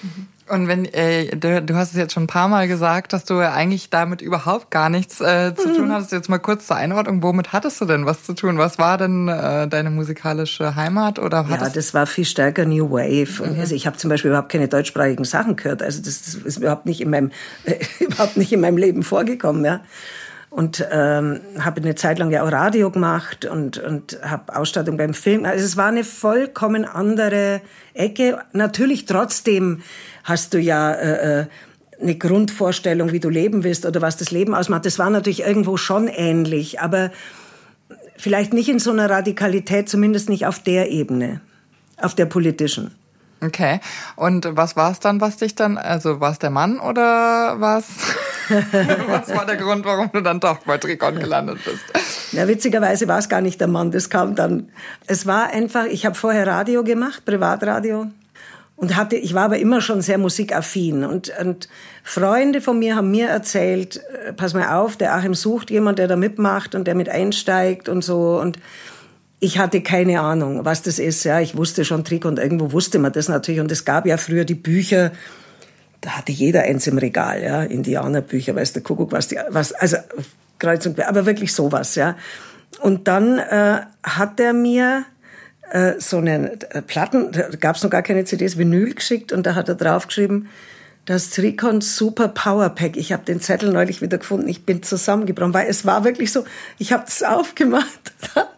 Mhm. 0.02 0.28
Und 0.54 0.68
wenn 0.68 0.86
äh, 0.86 1.36
du, 1.36 1.64
du 1.64 1.76
hast 1.76 1.92
es 1.92 1.98
jetzt 1.98 2.14
schon 2.14 2.24
ein 2.24 2.28
paar 2.28 2.48
Mal 2.48 2.68
gesagt, 2.68 3.12
dass 3.12 3.26
du 3.26 3.40
eigentlich 3.40 3.90
damit 3.90 4.22
überhaupt 4.22 4.70
gar 4.70 4.90
nichts 4.90 5.20
äh, 5.20 5.56
zu 5.56 5.74
tun 5.74 5.92
hattest. 5.92 6.12
Jetzt 6.12 6.30
mal 6.30 6.38
kurz 6.38 6.68
zur 6.68 6.76
Einordnung: 6.76 7.24
Womit 7.24 7.54
hattest 7.54 7.82
du 7.82 7.86
denn 7.86 8.06
was 8.06 8.24
zu 8.24 8.34
tun? 8.34 8.60
Was 8.60 8.78
war 8.78 9.00
denn 9.00 9.28
äh, 9.28 9.68
deine 9.68 9.90
musikalische 9.90 10.76
Heimat? 10.76 11.18
Oder 11.18 11.48
ja, 11.50 11.70
das 11.70 11.96
war 11.96 12.06
viel 12.06 12.26
stärker 12.26 12.66
New 12.66 12.92
Wave. 12.92 13.44
Mhm. 13.44 13.60
also 13.60 13.74
ich 13.74 13.88
habe 13.88 13.98
zum 13.98 14.12
Beispiel 14.12 14.30
überhaupt 14.30 14.52
keine 14.52 14.68
deutschsprachigen 14.68 15.24
Sachen 15.24 15.56
gehört. 15.56 15.82
Also 15.82 16.04
das, 16.04 16.22
das 16.22 16.36
ist 16.36 16.58
überhaupt 16.58 16.86
nicht 16.86 17.02
in 17.02 17.10
meinem 17.10 17.32
überhaupt 18.00 18.38
nicht 18.38 18.54
in 18.54 18.62
meinem 18.62 18.78
Leben 18.78 19.02
vorgekommen. 19.02 19.66
Ja 19.66 19.82
und 20.54 20.88
ähm, 20.92 21.40
habe 21.60 21.82
eine 21.82 21.96
Zeit 21.96 22.20
lang 22.20 22.30
ja 22.30 22.44
auch 22.44 22.52
Radio 22.52 22.92
gemacht 22.92 23.46
und 23.46 23.80
und 23.80 24.20
habe 24.22 24.56
Ausstattung 24.56 24.98
beim 24.98 25.16
Film. 25.16 25.46
Also 25.46 25.66
es 25.66 25.78
war 25.78 25.88
eine 25.88 26.04
vollkommen 26.04 26.86
andere 26.86 27.62
Ecke. 27.96 28.38
Natürlich 28.54 29.06
trotzdem 29.06 29.82
hast 30.24 30.54
du 30.54 30.60
ja 30.60 30.92
äh, 30.92 31.42
äh, 31.42 31.46
eine 32.00 32.16
Grundvorstellung, 32.16 33.12
wie 33.12 33.20
du 33.20 33.30
leben 33.30 33.64
willst 33.64 33.84
oder 33.88 34.02
was 34.02 34.18
das 34.18 34.30
Leben 34.30 34.54
ausmacht. 34.54 34.86
Das 34.86 35.00
war 35.00 35.10
natürlich 35.10 35.42
irgendwo 35.42 35.76
schon 35.76 36.08
ähnlich, 36.08 36.80
aber 36.80 37.10
vielleicht 38.16 38.54
nicht 38.54 38.70
in 38.70 38.78
so 38.78 38.92
einer 38.92 39.10
Radikalität, 39.10 39.90
zumindest 39.90 40.30
nicht 40.30 40.46
auf 40.46 40.60
der 40.60 40.92
Ebene, 40.92 41.42
auf 41.98 42.14
der 42.14 42.26
politischen. 42.28 42.92
Okay. 43.44 43.80
Und 44.16 44.48
was 44.52 44.76
war 44.76 44.92
es 44.92 45.00
dann, 45.00 45.20
was 45.20 45.38
dich 45.38 45.56
dann, 45.56 45.78
also 45.78 46.20
war 46.20 46.32
es 46.32 46.40
der 46.40 46.50
Mann 46.50 46.80
oder 46.80 47.56
was? 47.60 47.86
was 49.08 49.36
war 49.36 49.46
der 49.46 49.58
Grund, 49.58 49.86
warum 49.86 50.10
du 50.14 50.22
dann 50.22 50.40
doch 50.40 50.60
bei 50.60 50.78
Trikon 50.78 51.20
gelandet 51.20 51.60
bist? 51.66 51.84
Ja, 52.32 52.48
witzigerweise 52.48 53.08
war 53.08 53.20
es 53.20 53.30
gar 53.30 53.42
nicht 53.42 53.60
der 53.60 53.68
Mann, 53.68 53.92
das 53.92 54.10
kam 54.10 54.36
dann. 54.36 54.70
Es 55.08 55.26
war 55.28 55.52
einfach, 55.52 55.86
ich 55.86 56.06
habe 56.06 56.16
vorher 56.16 56.48
Radio 56.48 56.84
gemacht, 56.84 57.26
Privatradio, 57.26 58.08
und 58.76 58.96
hatte, 58.96 59.16
ich 59.16 59.34
war 59.34 59.44
aber 59.44 59.60
immer 59.60 59.82
schon 59.82 60.02
sehr 60.02 60.18
musikaffin 60.18 61.04
und, 61.04 61.32
und 61.40 61.70
Freunde 62.04 62.60
von 62.60 62.80
mir 62.80 62.96
haben 62.96 63.12
mir 63.12 63.28
erzählt, 63.28 64.02
äh, 64.26 64.34
pass 64.34 64.54
mal 64.54 64.76
auf, 64.76 64.98
der 64.98 65.14
Achim 65.14 65.36
sucht 65.36 65.70
jemand, 65.70 66.00
der 66.00 66.08
da 66.08 66.16
mitmacht 66.16 66.76
und 66.76 66.86
der 66.86 66.96
mit 66.96 67.08
einsteigt 67.08 67.88
und 67.88 68.04
so 68.04 68.40
und 68.40 68.58
ich 69.44 69.58
hatte 69.58 69.82
keine 69.82 70.22
Ahnung, 70.22 70.64
was 70.64 70.84
das 70.84 71.00
ist. 71.00 71.26
Ja, 71.26 71.42
ich 71.42 71.58
wusste 71.58 71.84
schon 71.84 72.06
Trick 72.06 72.24
und 72.24 72.40
irgendwo 72.40 72.72
wusste 72.72 72.98
man 72.98 73.12
das 73.12 73.28
natürlich 73.28 73.60
und 73.60 73.70
es 73.74 73.84
gab 73.84 74.06
ja 74.06 74.16
früher 74.16 74.46
die 74.46 74.56
Bücher, 74.56 75.12
da 76.00 76.12
hatte 76.12 76.32
jeder 76.32 76.62
eins 76.62 76.88
im 76.88 76.98
Regal, 76.98 77.44
ja, 77.44 77.64
Indianerbücher, 77.64 78.56
weiß 78.56 78.72
der 78.72 78.84
Kuckuck, 78.84 79.12
was 79.12 79.28
die, 79.28 79.38
was, 79.50 79.74
also 79.74 79.98
Kreuzung, 80.60 80.98
aber 81.00 81.26
wirklich 81.26 81.54
sowas, 81.54 81.96
ja. 81.96 82.16
Und 82.80 83.10
dann 83.10 83.38
äh, 83.38 83.82
hat 84.02 84.40
er 84.40 84.54
mir 84.54 85.04
äh, 85.72 85.94
so 86.00 86.20
eine 86.20 86.54
äh, 86.72 86.82
Platten, 86.82 87.34
da 87.34 87.50
gab 87.50 87.76
es 87.76 87.84
noch 87.84 87.90
gar 87.90 88.02
keine 88.02 88.24
CDs, 88.24 88.58
Vinyl 88.58 88.94
geschickt 88.94 89.34
und 89.34 89.46
da 89.46 89.56
hat 89.56 89.68
er 89.68 89.76
draufgeschrieben, 89.76 90.48
das 91.06 91.32
Tricon 91.32 91.82
Super 91.82 92.30
Power 92.30 92.70
Pack. 92.70 92.96
Ich 92.96 93.12
habe 93.12 93.26
den 93.26 93.42
Zettel 93.42 93.74
neulich 93.74 94.02
wieder 94.02 94.18
gefunden. 94.18 94.48
Ich 94.48 94.66
bin 94.66 94.84
zusammengebrochen, 94.84 95.54
weil 95.54 95.68
es 95.68 95.86
war 95.86 96.06
wirklich 96.06 96.32
so, 96.32 96.46
ich 96.78 96.94
habe 96.94 97.04
das 97.04 97.24
aufgemacht. 97.24 98.14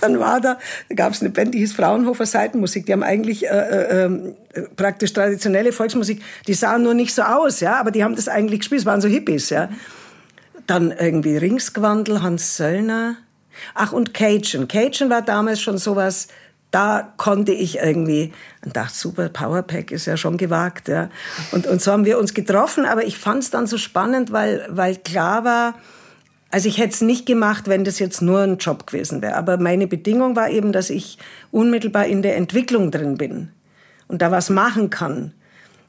Dann 0.00 0.18
war 0.18 0.40
da, 0.40 0.58
gab 0.94 1.12
es 1.12 1.20
eine 1.20 1.30
Band, 1.30 1.54
die 1.54 1.58
hieß 1.58 1.72
Fraunhofer 1.72 2.26
Seitenmusik. 2.26 2.86
Die 2.86 2.92
haben 2.92 3.02
eigentlich 3.02 3.46
äh, 3.46 3.48
äh, 3.48 4.04
ähm, 4.04 4.34
praktisch 4.76 5.12
traditionelle 5.12 5.72
Volksmusik. 5.72 6.22
Die 6.46 6.54
sahen 6.54 6.82
nur 6.82 6.94
nicht 6.94 7.14
so 7.14 7.22
aus, 7.22 7.60
ja, 7.60 7.78
aber 7.78 7.90
die 7.90 8.04
haben 8.04 8.16
das 8.16 8.28
eigentlich 8.28 8.60
gespielt. 8.60 8.80
Es 8.80 8.86
waren 8.86 9.00
so 9.00 9.08
Hippies, 9.08 9.50
ja. 9.50 9.68
Dann 10.66 10.92
irgendwie 10.92 11.36
Ringsgewandel, 11.36 12.22
Hans 12.22 12.56
Söllner, 12.56 13.16
Ach, 13.74 13.92
und 13.92 14.14
Cajun. 14.14 14.68
Cajun 14.68 15.10
war 15.10 15.22
damals 15.22 15.60
schon 15.60 15.78
sowas, 15.78 16.28
da 16.70 17.12
konnte 17.16 17.52
ich 17.52 17.78
irgendwie 17.78 18.32
und 18.64 18.76
dachte, 18.76 18.94
super, 18.94 19.28
Powerpack 19.28 19.90
ist 19.90 20.06
ja 20.06 20.16
schon 20.16 20.36
gewagt. 20.36 20.88
Ja. 20.88 21.10
Und, 21.50 21.66
und 21.66 21.82
so 21.82 21.90
haben 21.92 22.04
wir 22.04 22.18
uns 22.18 22.32
getroffen, 22.32 22.84
aber 22.84 23.04
ich 23.04 23.18
fand 23.18 23.42
es 23.42 23.50
dann 23.50 23.66
so 23.66 23.76
spannend, 23.76 24.30
weil, 24.30 24.66
weil 24.68 24.96
klar 24.96 25.44
war, 25.44 25.74
also 26.50 26.68
ich 26.68 26.78
hätte 26.78 26.94
es 26.94 27.00
nicht 27.00 27.26
gemacht, 27.26 27.68
wenn 27.68 27.84
das 27.84 27.98
jetzt 27.98 28.22
nur 28.22 28.40
ein 28.40 28.58
Job 28.58 28.86
gewesen 28.86 29.22
wäre. 29.22 29.36
Aber 29.36 29.56
meine 29.58 29.86
Bedingung 29.86 30.34
war 30.34 30.50
eben, 30.50 30.72
dass 30.72 30.90
ich 30.90 31.18
unmittelbar 31.52 32.06
in 32.06 32.22
der 32.22 32.36
Entwicklung 32.36 32.90
drin 32.90 33.16
bin 33.16 33.50
und 34.08 34.20
da 34.20 34.30
was 34.30 34.50
machen 34.50 34.90
kann. 34.90 35.32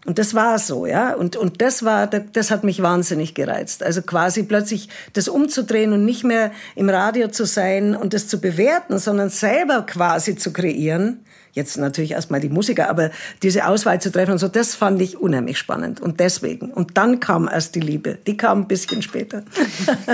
Und 0.05 0.17
das 0.17 0.33
war 0.33 0.57
so, 0.57 0.85
ja. 0.85 1.13
Und, 1.13 1.35
und 1.35 1.61
das 1.61 1.83
war, 1.83 2.07
das 2.07 2.49
hat 2.49 2.63
mich 2.63 2.81
wahnsinnig 2.81 3.35
gereizt. 3.35 3.83
Also 3.83 4.01
quasi 4.01 4.43
plötzlich 4.43 4.89
das 5.13 5.27
umzudrehen 5.27 5.93
und 5.93 6.05
nicht 6.05 6.23
mehr 6.23 6.51
im 6.75 6.89
Radio 6.89 7.27
zu 7.27 7.45
sein 7.45 7.95
und 7.95 8.13
das 8.13 8.27
zu 8.27 8.41
bewerten, 8.41 8.97
sondern 8.97 9.29
selber 9.29 9.83
quasi 9.83 10.35
zu 10.35 10.53
kreieren 10.53 11.23
jetzt 11.53 11.77
natürlich 11.77 12.11
erstmal 12.11 12.39
die 12.39 12.49
Musiker, 12.49 12.89
aber 12.89 13.11
diese 13.43 13.67
Auswahl 13.67 14.01
zu 14.01 14.11
treffen 14.11 14.31
und 14.31 14.37
so, 14.37 14.47
das 14.47 14.75
fand 14.75 15.01
ich 15.01 15.17
unheimlich 15.17 15.57
spannend. 15.57 15.99
Und 15.99 16.19
deswegen. 16.19 16.71
Und 16.71 16.97
dann 16.97 17.19
kam 17.19 17.47
erst 17.47 17.75
die 17.75 17.79
Liebe. 17.79 18.17
Die 18.27 18.37
kam 18.37 18.61
ein 18.61 18.67
bisschen 18.67 19.01
später. 19.01 19.43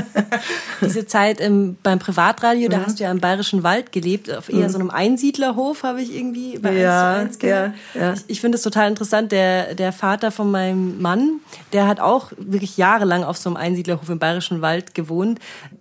Diese 0.82 1.06
Zeit 1.06 1.39
im, 1.39 1.78
beim 1.84 2.00
Privatradio, 2.00 2.67
mhm. 2.67 2.71
da 2.71 2.86
hast 2.86 3.00
du 3.00 3.04
ja 3.04 3.12
im 3.12 3.19
Bayerischen 3.19 3.63
Wald 3.63 3.91
gelebt, 3.91 4.32
auf 4.32 4.50
eher 4.50 4.67
mhm. 4.67 4.69
so 4.69 4.80
einem 4.80 4.89
Einsiedlerhof, 4.89 5.84
habe 5.84 6.02
ich 6.02 6.15
irgendwie 6.15 6.58
bei 6.58 6.73
ja, 6.73 7.17
1 7.17 7.39
zu 7.39 7.45
1 7.45 7.52
ja, 7.52 7.73
ja. 8.00 8.13
Ich, 8.13 8.23
ich 8.28 8.41
finde 8.41 8.58
es 8.58 8.63
total 8.63 8.89
interessant. 8.89 9.32
Der, 9.32 9.76
der 9.76 9.91
Vater 9.91 10.32
von 10.32 10.50
meinem 10.50 11.02
Mann, 11.02 11.39
der 11.73 11.88
hat 11.88 12.00
auch 12.00 12.32
wirklich 12.38 12.78
jahrelang 12.78 13.23
auf 13.23 13.38
so 13.38 13.50
einem 13.50 13.58
Einsiedlerhof 13.58 14.10
im 14.10 14.19
Bayerischen 14.19 14.62
Wald 14.62 14.95
gewohnt. 14.95 15.39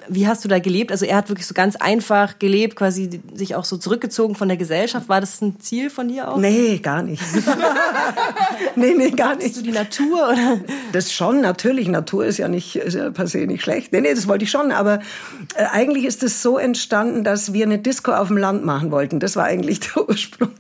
Wie 0.09 0.27
hast 0.27 0.45
du 0.45 0.49
da 0.49 0.59
gelebt? 0.59 0.93
Also 0.93 1.07
er 1.07 1.17
hat 1.17 1.29
wirklich 1.29 1.47
so 1.47 1.55
ganz 1.55 1.77
einfach 1.77 2.39
gelebt, 2.39 2.77
quasi 2.77 3.21
sich 3.35 3.55
auch 3.55 3.65
so 3.65 3.77
zurückgezogen 3.77 4.35
von 4.35 4.49
der 4.49 4.57
Gesellschaft. 4.57 5.09
War 5.09 5.21
das 5.21 5.41
ein 5.41 5.46
Ziel 5.61 5.91
von 5.91 6.09
dir 6.09 6.29
auch? 6.29 6.37
Nee, 6.37 6.79
gar 6.79 7.03
nicht. 7.03 7.23
nee, 8.77 8.95
nee, 8.97 9.11
gar 9.11 9.37
nicht. 9.37 9.45
Bist 9.47 9.57
du 9.59 9.63
die 9.63 9.73
Natur 9.73 10.31
oder? 10.33 10.61
Das 10.93 11.13
schon, 11.13 11.41
natürlich. 11.41 11.89
Natur 11.89 12.27
ist 12.27 12.39
ja 12.39 12.49
nicht, 12.49 12.77
ist 12.77 12.95
ja 12.95 13.11
per 13.11 13.27
se 13.27 13.47
nicht 13.47 13.63
schlecht. 13.63 13.93
Nee, 13.93 14.01
nee, 14.01 14.15
das 14.15 14.29
wollte 14.29 14.45
ich 14.45 14.51
schon. 14.51 14.73
Aber 14.73 15.01
äh, 15.55 15.65
eigentlich 15.73 16.05
ist 16.05 16.23
es 16.23 16.43
so 16.43 16.59
entstanden, 16.59 17.25
dass 17.25 17.53
wir 17.53 17.65
eine 17.65 17.79
Disco 17.79 18.13
auf 18.13 18.29
dem 18.29 18.37
Land 18.37 18.65
machen 18.65 18.91
wollten. 18.91 19.21
Das 19.21 19.37
war 19.37 19.45
eigentlich 19.45 19.81
der 19.95 20.09
Ursprung. 20.09 20.51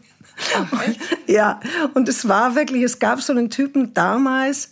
Ach, 0.55 0.83
ja, 1.27 1.61
und 1.94 2.09
es 2.09 2.29
war 2.29 2.55
wirklich, 2.55 2.83
es 2.83 2.99
gab 2.99 3.22
so 3.22 3.33
einen 3.33 3.49
Typen 3.49 3.94
damals, 3.94 4.68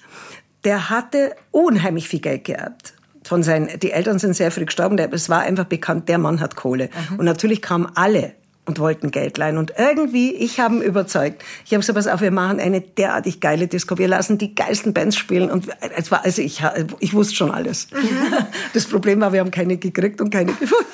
der 0.64 0.90
hatte 0.90 1.34
unheimlich 1.50 2.08
viel 2.08 2.20
Geld 2.20 2.44
geerbt 2.44 2.94
von 3.24 3.42
seinen, 3.42 3.78
die 3.80 3.90
Eltern 3.90 4.18
sind 4.18 4.34
sehr 4.34 4.50
früh 4.50 4.66
gestorben, 4.66 4.96
der, 4.96 5.12
es 5.12 5.28
war 5.28 5.40
einfach 5.40 5.64
bekannt, 5.64 6.08
der 6.08 6.18
Mann 6.18 6.40
hat 6.40 6.56
Kohle. 6.56 6.90
Mhm. 7.10 7.18
Und 7.20 7.24
natürlich 7.24 7.62
kamen 7.62 7.88
alle 7.94 8.34
und 8.66 8.78
wollten 8.78 9.10
Geld 9.10 9.36
leihen. 9.36 9.58
Und 9.58 9.74
irgendwie, 9.76 10.34
ich 10.34 10.60
habe 10.60 10.76
ihn 10.76 10.82
überzeugt. 10.82 11.42
Ich 11.64 11.72
habe 11.72 11.80
gesagt, 11.80 11.96
pass 11.96 12.06
auf, 12.06 12.20
wir 12.20 12.30
machen 12.30 12.60
eine 12.60 12.80
derartig 12.80 13.40
geile 13.40 13.68
Disco. 13.68 13.98
Wir 13.98 14.08
lassen 14.08 14.38
die 14.38 14.54
geilsten 14.54 14.94
Bands 14.94 15.16
spielen. 15.16 15.50
Und 15.50 15.68
es 15.96 16.10
war, 16.10 16.24
also 16.24 16.40
ich, 16.40 16.62
ich 17.00 17.12
wusste 17.12 17.34
schon 17.34 17.50
alles. 17.50 17.88
Mhm. 17.92 17.98
Das 18.72 18.86
Problem 18.86 19.20
war, 19.20 19.32
wir 19.32 19.40
haben 19.40 19.50
keine 19.50 19.76
gekriegt 19.76 20.20
und 20.20 20.30
keine 20.30 20.52
gefunden. 20.52 20.86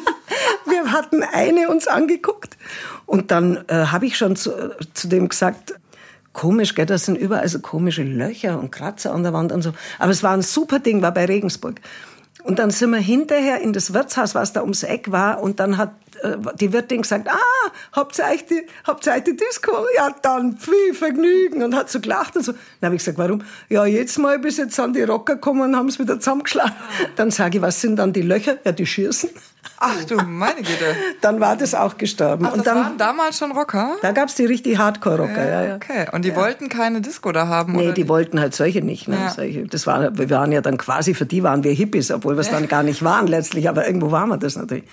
wir 0.66 0.92
hatten 0.92 1.22
eine 1.22 1.68
uns 1.68 1.88
angeguckt. 1.88 2.56
Und 3.06 3.30
dann 3.30 3.64
äh, 3.68 3.86
habe 3.86 4.06
ich 4.06 4.16
schon 4.16 4.36
zu, 4.36 4.74
zu 4.94 5.08
dem 5.08 5.28
gesagt, 5.28 5.74
komisch, 6.32 6.74
gell, 6.74 6.86
das 6.86 7.04
sind 7.04 7.18
überall 7.18 7.48
so 7.48 7.58
komische 7.58 8.02
Löcher 8.02 8.58
und 8.58 8.70
Kratzer 8.70 9.12
an 9.12 9.24
der 9.24 9.32
Wand 9.32 9.50
und 9.50 9.62
so. 9.62 9.72
Aber 9.98 10.12
es 10.12 10.22
war 10.22 10.32
ein 10.32 10.42
super 10.42 10.78
Ding, 10.78 11.02
war 11.02 11.12
bei 11.12 11.24
Regensburg. 11.24 11.80
Und 12.44 12.58
dann 12.58 12.70
sind 12.70 12.90
wir 12.90 12.98
hinterher 12.98 13.60
in 13.60 13.72
das 13.72 13.92
Wirtshaus, 13.92 14.34
was 14.34 14.52
da 14.52 14.62
ums 14.62 14.82
Eck 14.82 15.10
war, 15.10 15.42
und 15.42 15.60
dann 15.60 15.76
hat 15.76 15.90
die 16.60 16.72
Wirtin 16.72 17.02
gesagt, 17.02 17.28
ah, 17.28 17.70
habt 17.92 18.18
ihr 18.18 18.24
euch 18.24 18.46
die, 18.46 18.66
habt 18.84 19.06
ihr 19.06 19.12
euch 19.12 19.24
die 19.24 19.36
Disco? 19.36 19.72
Ja, 19.96 20.14
dann 20.22 20.56
viel 20.56 20.94
Vergnügen. 20.94 21.62
Und 21.62 21.74
hat 21.74 21.90
so 21.90 22.00
gelacht 22.00 22.36
und 22.36 22.44
so. 22.44 22.52
Dann 22.52 22.88
habe 22.88 22.96
ich 22.96 23.00
gesagt, 23.00 23.18
warum? 23.18 23.42
Ja, 23.68 23.86
jetzt 23.86 24.18
mal, 24.18 24.38
bis 24.38 24.56
jetzt 24.56 24.76
sind 24.76 24.96
die 24.96 25.02
Rocker 25.02 25.34
gekommen 25.34 25.62
und 25.62 25.76
haben 25.76 25.88
es 25.88 25.98
wieder 25.98 26.18
zusammengeschlagen. 26.18 26.74
Dann 27.16 27.30
sage 27.30 27.58
ich, 27.58 27.62
was 27.62 27.80
sind 27.80 27.96
dann 27.96 28.12
die 28.12 28.22
Löcher? 28.22 28.58
Ja, 28.64 28.72
die 28.72 28.86
schießen. 28.86 29.30
Ach 29.80 30.04
du 30.04 30.16
meine 30.16 30.56
Güte. 30.56 30.96
dann 31.20 31.40
war 31.40 31.56
das 31.56 31.74
auch 31.74 31.98
gestorben. 31.98 32.46
Ach, 32.46 32.52
und 32.52 32.58
das 32.58 32.64
dann, 32.64 32.76
waren 32.76 32.98
damals 32.98 33.38
schon 33.38 33.52
Rocker? 33.52 33.96
Da 34.02 34.12
gab's 34.12 34.34
die 34.34 34.44
richtig 34.44 34.78
Hardcore-Rocker, 34.78 35.48
ja, 35.48 35.62
ja. 35.64 35.74
Okay, 35.76 36.06
und 36.12 36.24
die 36.24 36.30
ja. 36.30 36.36
wollten 36.36 36.68
keine 36.68 37.00
Disco 37.00 37.30
da 37.30 37.46
haben? 37.46 37.74
Nee, 37.74 37.88
die, 37.88 38.02
die, 38.02 38.08
wollten 38.08 38.40
halt 38.40 38.54
solche 38.54 38.82
nicht. 38.82 39.06
Ne? 39.06 39.16
Ja. 39.16 39.30
Solche, 39.30 39.66
das 39.66 39.86
war, 39.86 40.16
wir 40.18 40.30
waren 40.30 40.50
ja 40.50 40.60
dann 40.60 40.78
quasi, 40.78 41.14
für 41.14 41.26
die 41.26 41.42
waren 41.42 41.62
wir 41.62 41.72
Hippies, 41.72 42.10
obwohl 42.10 42.36
wir 42.36 42.40
es 42.40 42.50
dann 42.50 42.66
gar 42.66 42.82
nicht 42.82 43.04
waren 43.04 43.26
letztlich, 43.26 43.68
aber 43.68 43.86
irgendwo 43.86 44.10
waren 44.10 44.28
wir 44.28 44.36
das 44.36 44.56
natürlich. 44.56 44.84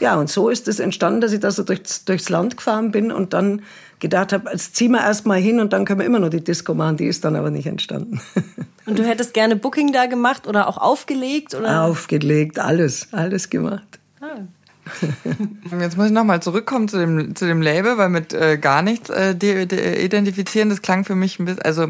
Ja, 0.00 0.16
und 0.16 0.28
so 0.28 0.50
ist 0.50 0.68
es 0.68 0.78
entstanden, 0.78 1.20
dass 1.20 1.32
ich 1.32 1.40
da 1.40 1.50
so 1.50 1.62
durchs, 1.62 2.04
durchs 2.04 2.28
Land 2.28 2.56
gefahren 2.56 2.90
bin 2.90 3.12
und 3.12 3.32
dann 3.32 3.62
gedacht 4.00 4.34
habe, 4.34 4.50
jetzt 4.50 4.76
ziehen 4.76 4.92
wir 4.92 5.00
erst 5.00 5.24
mal 5.24 5.38
hin 5.38 5.60
und 5.60 5.72
dann 5.72 5.86
können 5.86 6.00
wir 6.00 6.06
immer 6.06 6.18
noch 6.18 6.28
die 6.28 6.44
Disco 6.44 6.74
machen. 6.74 6.98
Die 6.98 7.06
ist 7.06 7.24
dann 7.24 7.36
aber 7.36 7.50
nicht 7.50 7.66
entstanden. 7.66 8.20
Und 8.86 8.98
du 8.98 9.02
hättest 9.02 9.32
gerne 9.32 9.56
Booking 9.56 9.94
da 9.94 10.04
gemacht 10.04 10.46
oder 10.46 10.68
auch 10.68 10.76
aufgelegt? 10.76 11.54
Oder? 11.54 11.84
Aufgelegt, 11.84 12.58
alles, 12.58 13.08
alles 13.12 13.48
gemacht. 13.48 13.98
Ah. 14.24 14.46
Jetzt 15.80 15.96
muss 15.96 16.06
ich 16.06 16.12
nochmal 16.12 16.42
zurückkommen 16.42 16.88
zu 16.88 16.98
dem, 16.98 17.34
zu 17.34 17.46
dem 17.46 17.62
Label, 17.62 17.96
weil 17.96 18.10
mit 18.10 18.32
äh, 18.32 18.58
gar 18.58 18.82
nichts 18.82 19.10
äh, 19.10 19.32
identifizieren, 19.32 20.68
das 20.68 20.82
klang 20.82 21.04
für 21.04 21.14
mich 21.14 21.38
ein 21.38 21.46
bisschen, 21.46 21.62
also 21.62 21.88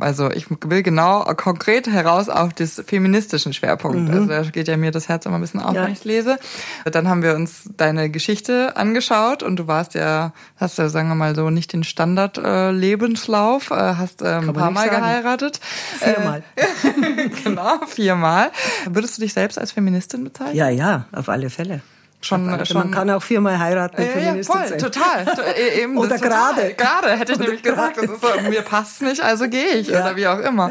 also 0.00 0.30
ich 0.30 0.46
will 0.50 0.82
genau 0.82 1.24
konkret 1.36 1.86
heraus 1.86 2.28
auf 2.28 2.52
das 2.54 2.82
feministischen 2.86 3.52
Schwerpunkt. 3.52 4.08
Mhm. 4.08 4.10
Also 4.10 4.26
da 4.26 4.42
geht 4.42 4.68
ja 4.68 4.76
mir 4.76 4.90
das 4.90 5.08
Herz 5.08 5.26
immer 5.26 5.36
ein 5.36 5.40
bisschen 5.40 5.60
auf, 5.60 5.74
ja. 5.74 5.84
wenn 5.84 5.92
ich 5.92 6.04
lese. 6.04 6.38
Dann 6.84 7.08
haben 7.08 7.22
wir 7.22 7.34
uns 7.34 7.68
deine 7.76 8.10
Geschichte 8.10 8.76
angeschaut 8.76 9.42
und 9.42 9.56
du 9.56 9.66
warst 9.66 9.94
ja, 9.94 10.32
hast 10.56 10.78
ja, 10.78 10.88
sagen 10.88 11.08
wir 11.08 11.14
mal 11.14 11.34
so, 11.34 11.50
nicht 11.50 11.72
den 11.72 11.84
Standard-Lebenslauf, 11.84 13.70
äh, 13.70 13.74
hast 13.74 14.22
äh, 14.22 14.26
ein 14.26 14.52
paar 14.52 14.70
Mal 14.70 14.88
sagen. 14.88 14.96
geheiratet. 14.96 15.60
Viermal. 15.98 16.42
Äh, 16.56 17.28
genau, 17.44 17.80
viermal. 17.86 18.50
Würdest 18.88 19.18
du 19.18 19.22
dich 19.22 19.34
selbst 19.34 19.58
als 19.58 19.72
Feministin 19.72 20.24
bezeichnen? 20.24 20.56
Ja, 20.56 20.68
ja, 20.68 21.06
auf 21.12 21.28
alle 21.28 21.50
Fälle. 21.50 21.82
Schon, 22.24 22.48
also 22.48 22.64
schon, 22.64 22.76
man 22.78 22.90
kann 22.90 23.10
auch 23.10 23.22
viermal 23.22 23.58
heiraten. 23.58 24.00
Ja, 24.00 24.34
ja, 24.34 24.42
voll, 24.42 24.66
sein. 24.66 24.78
total. 24.78 25.26
E, 25.58 25.82
eben, 25.82 25.98
Oder 25.98 26.18
gerade. 26.18 26.72
Gerade 26.72 27.10
hätte 27.18 27.32
ich 27.32 27.38
Oder 27.38 27.48
nämlich 27.48 27.62
grade. 27.62 27.92
gesagt, 27.92 28.22
das 28.22 28.32
ist 28.32 28.44
so, 28.44 28.50
mir 28.50 28.62
passt 28.62 29.02
nicht, 29.02 29.22
also 29.22 29.46
gehe 29.46 29.74
ich 29.74 29.88
ja. 29.88 30.00
oder 30.00 30.16
wie 30.16 30.26
auch 30.26 30.38
immer. 30.38 30.70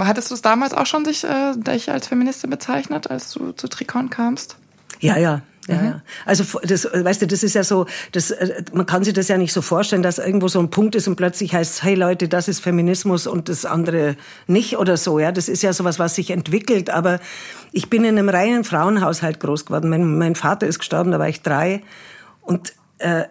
Hattest 0.00 0.30
du 0.30 0.34
es 0.34 0.40
damals 0.40 0.72
auch 0.72 0.86
schon 0.86 1.04
sich, 1.04 1.24
äh, 1.24 1.52
dich 1.54 1.90
als 1.90 2.06
Feministin 2.06 2.48
bezeichnet, 2.48 3.10
als 3.10 3.30
du 3.32 3.52
zu 3.52 3.68
Trikon 3.68 4.08
kamst? 4.08 4.56
Ja, 5.00 5.18
ja, 5.18 5.42
ja, 5.68 5.74
mhm. 5.76 5.84
ja. 5.84 6.02
Also 6.24 6.44
das, 6.62 6.84
weißt 6.92 7.22
du, 7.22 7.26
das 7.26 7.42
ist 7.42 7.54
ja 7.54 7.64
so, 7.64 7.86
das, 8.12 8.30
äh, 8.30 8.62
man 8.72 8.86
kann 8.86 9.04
sich 9.04 9.14
das 9.14 9.28
ja 9.28 9.36
nicht 9.36 9.52
so 9.52 9.62
vorstellen, 9.62 10.02
dass 10.02 10.18
irgendwo 10.18 10.48
so 10.48 10.60
ein 10.60 10.70
Punkt 10.70 10.94
ist 10.94 11.08
und 11.08 11.16
plötzlich 11.16 11.54
heißt, 11.54 11.82
hey 11.82 11.94
Leute, 11.94 12.28
das 12.28 12.48
ist 12.48 12.60
Feminismus 12.60 13.26
und 13.26 13.48
das 13.48 13.64
andere 13.64 14.16
nicht 14.46 14.78
oder 14.78 14.96
so. 14.96 15.18
Ja, 15.18 15.32
das 15.32 15.48
ist 15.48 15.62
ja 15.62 15.72
sowas, 15.72 15.98
was 15.98 16.14
sich 16.14 16.30
entwickelt. 16.30 16.90
Aber 16.90 17.20
ich 17.72 17.90
bin 17.90 18.04
in 18.04 18.18
einem 18.18 18.28
reinen 18.28 18.64
Frauenhaushalt 18.64 19.40
groß 19.40 19.66
geworden. 19.66 19.90
Mein, 19.90 20.18
mein 20.18 20.34
Vater 20.34 20.66
ist 20.66 20.78
gestorben, 20.78 21.10
da 21.10 21.18
war 21.18 21.28
ich 21.28 21.42
drei 21.42 21.82
und 22.42 22.72
äh, 22.98 23.24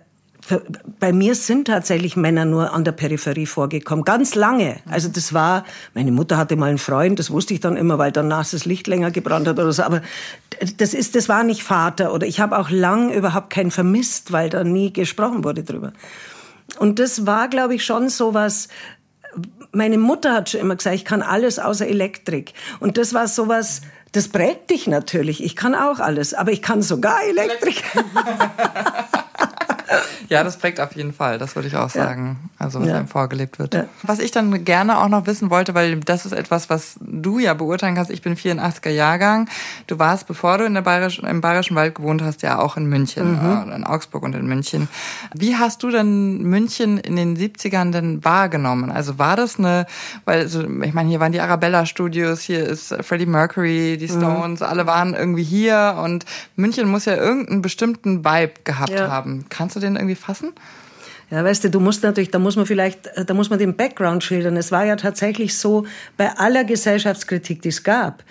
bei 1.00 1.12
mir 1.12 1.34
sind 1.36 1.66
tatsächlich 1.66 2.16
Männer 2.16 2.46
nur 2.46 2.74
an 2.74 2.84
der 2.84 2.92
Peripherie 2.92 3.46
vorgekommen, 3.46 4.06
ganz 4.06 4.36
lange. 4.36 4.78
Also 4.90 5.10
das 5.10 5.34
war, 5.34 5.66
meine 5.94 6.12
Mutter 6.12 6.38
hatte 6.38 6.56
mal 6.56 6.70
einen 6.70 6.78
Freund, 6.78 7.18
das 7.20 7.32
wusste 7.32 7.54
ich 7.54 7.60
dann 7.60 7.78
immer, 7.78 7.98
weil 7.98 8.12
danach 8.12 8.48
das 8.48 8.66
Licht 8.66 8.88
länger 8.88 9.12
gebrannt 9.12 9.48
hat 9.48 9.58
oder 9.58 9.72
so. 9.72 9.84
Aber 9.84 10.02
das 10.78 10.94
ist, 10.94 11.16
das 11.16 11.30
war 11.30 11.44
nicht 11.44 11.64
Vater 11.64 12.14
oder 12.14 12.28
ich 12.28 12.40
habe 12.40 12.58
auch 12.58 12.70
lang 12.70 13.12
überhaupt 13.12 13.50
keinen 13.50 13.72
vermisst, 13.72 14.32
weil 14.32 14.50
da 14.50 14.64
nie 14.64 14.94
gesprochen 14.94 15.44
wurde 15.44 15.64
drüber. 15.64 15.94
Und 16.80 17.00
das 17.00 17.26
war, 17.26 17.48
glaube 17.48 17.76
ich, 17.76 17.86
schon 17.86 18.10
so 18.10 18.34
was. 18.34 18.68
Meine 19.72 19.98
Mutter 19.98 20.34
hat 20.34 20.50
schon 20.50 20.62
immer 20.62 20.76
gesagt, 20.76 20.96
ich 20.96 21.06
kann 21.06 21.22
alles 21.22 21.60
außer 21.60 21.88
Elektrik. 21.88 22.54
Und 22.80 22.98
das 22.98 23.14
war 23.14 23.28
sowas, 23.28 23.82
das 24.14 24.30
prägt 24.30 24.70
dich 24.70 24.88
natürlich. 24.88 25.44
Ich 25.44 25.56
kann 25.56 25.76
auch 25.76 26.00
alles, 26.00 26.34
aber 26.34 26.52
ich 26.52 26.62
kann 26.62 26.82
sogar 26.82 27.24
Elektrik. 27.28 27.84
ja, 30.30 30.44
das 30.44 30.58
prägt 30.58 30.80
auf 30.80 30.96
jeden 30.96 31.14
Fall, 31.14 31.38
das 31.38 31.56
würde 31.56 31.68
ich 31.68 31.76
auch 31.76 31.90
sagen. 31.90 32.38
Ja. 32.42 32.66
Also 32.66 32.82
was 32.82 32.88
ja. 32.88 32.96
einem 32.96 33.08
vorgelebt 33.08 33.60
wird. 33.60 33.74
Ja. 33.74 33.86
Was 34.04 34.20
ich 34.20 34.32
dann 34.32 34.64
gerne 34.66 35.00
auch 35.00 35.10
noch 35.10 35.28
wissen 35.28 35.50
wollte, 35.50 35.74
weil 35.74 36.00
das 36.00 36.26
ist 36.26 36.32
etwas, 36.32 36.70
was 36.70 36.98
du 37.02 37.40
ja 37.40 37.54
beurteilen 37.54 37.96
kannst. 37.96 38.12
Ich 38.12 38.22
bin 38.22 38.36
84er 38.36 38.90
Jahrgang. 38.90 39.50
Du 39.88 40.00
warst, 40.00 40.28
bevor 40.28 40.58
du 40.58 40.66
in 40.66 40.74
der 40.74 40.82
Bayerischen, 40.82 41.26
im 41.26 41.42
Bayerischen 41.42 41.76
Wald 41.76 41.96
gewohnt 41.96 42.22
hast, 42.22 42.42
ja 42.42 42.60
auch 42.60 42.78
in 42.78 42.86
München, 42.86 43.34
mhm. 43.34 43.72
Äh, 43.72 43.76
in 43.76 43.84
Augsburg 43.84 44.24
und 44.24 44.36
in 44.36 44.46
München. 44.46 44.88
Wie 45.34 45.56
hast 45.56 45.84
du 45.84 45.90
denn 45.90 46.44
München 46.44 46.98
in 46.98 47.16
den 47.16 47.38
70ern 47.38 47.92
denn 47.92 48.24
wahrgenommen? 48.24 48.92
Also 48.92 49.18
war 49.20 49.36
das 49.36 49.60
eine, 49.60 49.86
weil 50.26 50.40
also, 50.42 50.62
ich 50.82 50.94
meine, 50.94 51.10
hier 51.10 51.20
waren 51.20 51.32
die 51.32 51.42
Arabella 51.42 51.86
Studios, 51.86 52.42
hier 52.42 52.66
ist 52.66 52.96
Freddie 53.02 53.26
Mercury, 53.26 53.98
die 53.98 54.08
mhm. 54.08 54.18
Stones, 54.18 54.60
mhm. 54.60 54.66
alle 54.66 54.86
waren 54.86 55.14
irgendwie 55.14 55.44
hier 55.44 56.00
und 56.04 56.26
München 56.56 56.88
muss 56.88 57.06
ja 57.06 57.16
irgendeinen 57.16 57.62
bestimmten 57.62 58.24
Vibe 58.24 58.54
gehabt 58.64 59.00
haben. 59.00 59.46
Kannst 59.76 59.84
du 59.84 59.90
den 59.90 59.98
irgendwie 59.98 60.16
fassen? 60.16 60.54
Ja, 61.30 61.44
weißt 61.44 61.66
du, 61.66 61.70
du 61.70 61.82
musst 61.82 62.02
natürlich, 62.02 62.32
da 62.32 62.40
muss 62.40 62.56
man 62.56 62.66
vielleicht, 62.66 63.10
da 63.26 63.34
muss 63.34 63.50
man 63.50 63.60
den 63.60 63.76
Background 63.76 64.24
schildern. 64.24 64.56
Es 64.56 64.72
war 64.72 64.86
ja 64.86 64.96
tatsächlich 64.96 65.58
so, 65.58 65.86
bei 66.16 66.32
aller 66.38 66.64
Gesellschaftskritik, 66.64 67.62
die 67.62 67.70
es 67.70 67.84
gab, 67.84 68.24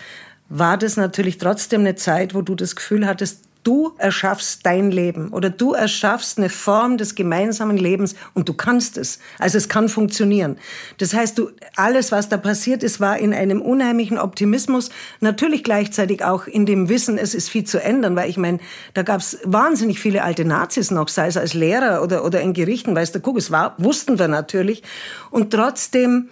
war 0.49 0.79
das 0.79 0.97
natürlich 0.97 1.37
trotzdem 1.37 1.83
eine 1.83 1.97
Zeit, 1.97 2.35
wo 2.35 2.41
du 2.41 2.55
das 2.55 2.77
Gefühl 2.77 3.07
hattest, 3.07 3.43
Du 3.65 3.95
erschaffst 3.97 4.61
dein 4.65 4.91
Leben 4.91 5.31
oder 5.31 5.49
du 5.49 5.73
erschaffst 5.73 6.37
eine 6.37 6.51
Form 6.51 6.99
des 6.99 7.15
gemeinsamen 7.15 7.79
Lebens 7.79 8.15
und 8.35 8.49
du 8.49 8.53
kannst 8.53 8.99
es. 8.99 9.19
Also 9.39 9.57
es 9.57 9.71
kann 9.71 9.89
funktionieren. 9.89 10.59
Das 10.99 11.15
heißt, 11.15 11.39
du, 11.39 11.51
alles, 11.75 12.13
was 12.13 12.29
da 12.29 12.37
passiert 12.37 12.83
ist, 12.83 13.01
war 13.01 13.19
in 13.19 13.33
einem 13.33 13.63
unheimlichen 13.63 14.19
Optimismus, 14.19 14.91
natürlich 15.21 15.65
gleichzeitig 15.65 16.23
auch 16.23 16.47
in 16.47 16.67
dem 16.67 16.91
Wissen, 16.91 17.17
es 17.17 17.35
ist 17.35 17.49
viel 17.49 17.65
zu 17.65 17.83
ändern, 17.83 18.17
weil 18.17 18.29
ich 18.29 18.37
meine, 18.37 18.59
da 18.93 19.03
gab 19.03 19.21
es 19.21 19.39
wahnsinnig 19.45 19.99
viele 19.99 20.23
alte 20.23 20.45
Nazis 20.45 20.91
noch, 20.91 21.09
sei 21.09 21.27
es 21.27 21.39
als 21.39 21.55
Lehrer 21.55 22.03
oder, 22.03 22.25
oder 22.25 22.43
in 22.43 22.53
Gerichten, 22.53 22.95
weißt 22.95 23.15
du, 23.15 23.21
guck, 23.21 23.39
es 23.39 23.51
war, 23.51 23.75
wussten 23.79 24.19
wir 24.19 24.29
natürlich. 24.29 24.83
Und 25.31 25.53
trotzdem, 25.53 26.29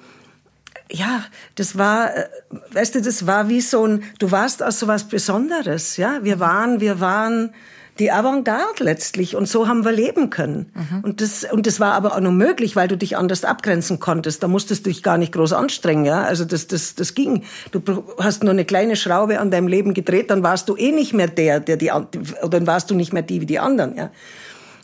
ja, 0.92 1.24
das 1.54 1.78
war, 1.78 2.16
äh, 2.16 2.26
weißt 2.72 2.94
du, 2.96 3.02
das 3.02 3.26
war 3.26 3.48
wie 3.48 3.60
so 3.60 3.86
ein, 3.86 4.04
du 4.18 4.30
warst 4.30 4.62
aus 4.62 4.78
so 4.78 4.86
was 4.86 5.04
Besonderes, 5.04 5.96
ja. 5.96 6.20
Wir 6.22 6.38
waren, 6.38 6.80
wir 6.80 7.00
waren 7.00 7.54
die 7.98 8.10
Avantgarde 8.10 8.84
letztlich 8.84 9.36
und 9.36 9.48
so 9.48 9.68
haben 9.68 9.84
wir 9.84 9.92
leben 9.92 10.30
können. 10.30 10.72
Mhm. 10.74 11.04
Und 11.04 11.20
das, 11.20 11.44
und 11.44 11.66
das 11.66 11.78
war 11.78 11.92
aber 11.92 12.14
auch 12.14 12.20
nur 12.20 12.32
möglich, 12.32 12.74
weil 12.74 12.88
du 12.88 12.96
dich 12.96 13.16
anders 13.16 13.44
abgrenzen 13.44 14.00
konntest. 14.00 14.42
Da 14.42 14.48
musstest 14.48 14.86
du 14.86 14.90
dich 14.90 15.02
gar 15.02 15.18
nicht 15.18 15.32
groß 15.32 15.52
anstrengen, 15.52 16.04
ja. 16.04 16.22
Also 16.22 16.44
das, 16.44 16.66
das, 16.66 16.94
das 16.94 17.14
ging. 17.14 17.44
Du 17.70 17.82
hast 18.18 18.44
nur 18.44 18.52
eine 18.52 18.64
kleine 18.64 18.96
Schraube 18.96 19.40
an 19.40 19.50
deinem 19.50 19.68
Leben 19.68 19.94
gedreht, 19.94 20.30
dann 20.30 20.42
warst 20.42 20.68
du 20.68 20.76
eh 20.76 20.92
nicht 20.92 21.12
mehr 21.12 21.28
der, 21.28 21.60
der 21.60 21.76
die, 21.76 21.90
oder 21.90 22.48
dann 22.48 22.66
warst 22.66 22.90
du 22.90 22.94
nicht 22.94 23.12
mehr 23.12 23.22
die 23.22 23.40
wie 23.40 23.46
die 23.46 23.58
anderen, 23.58 23.96
ja. 23.96 24.10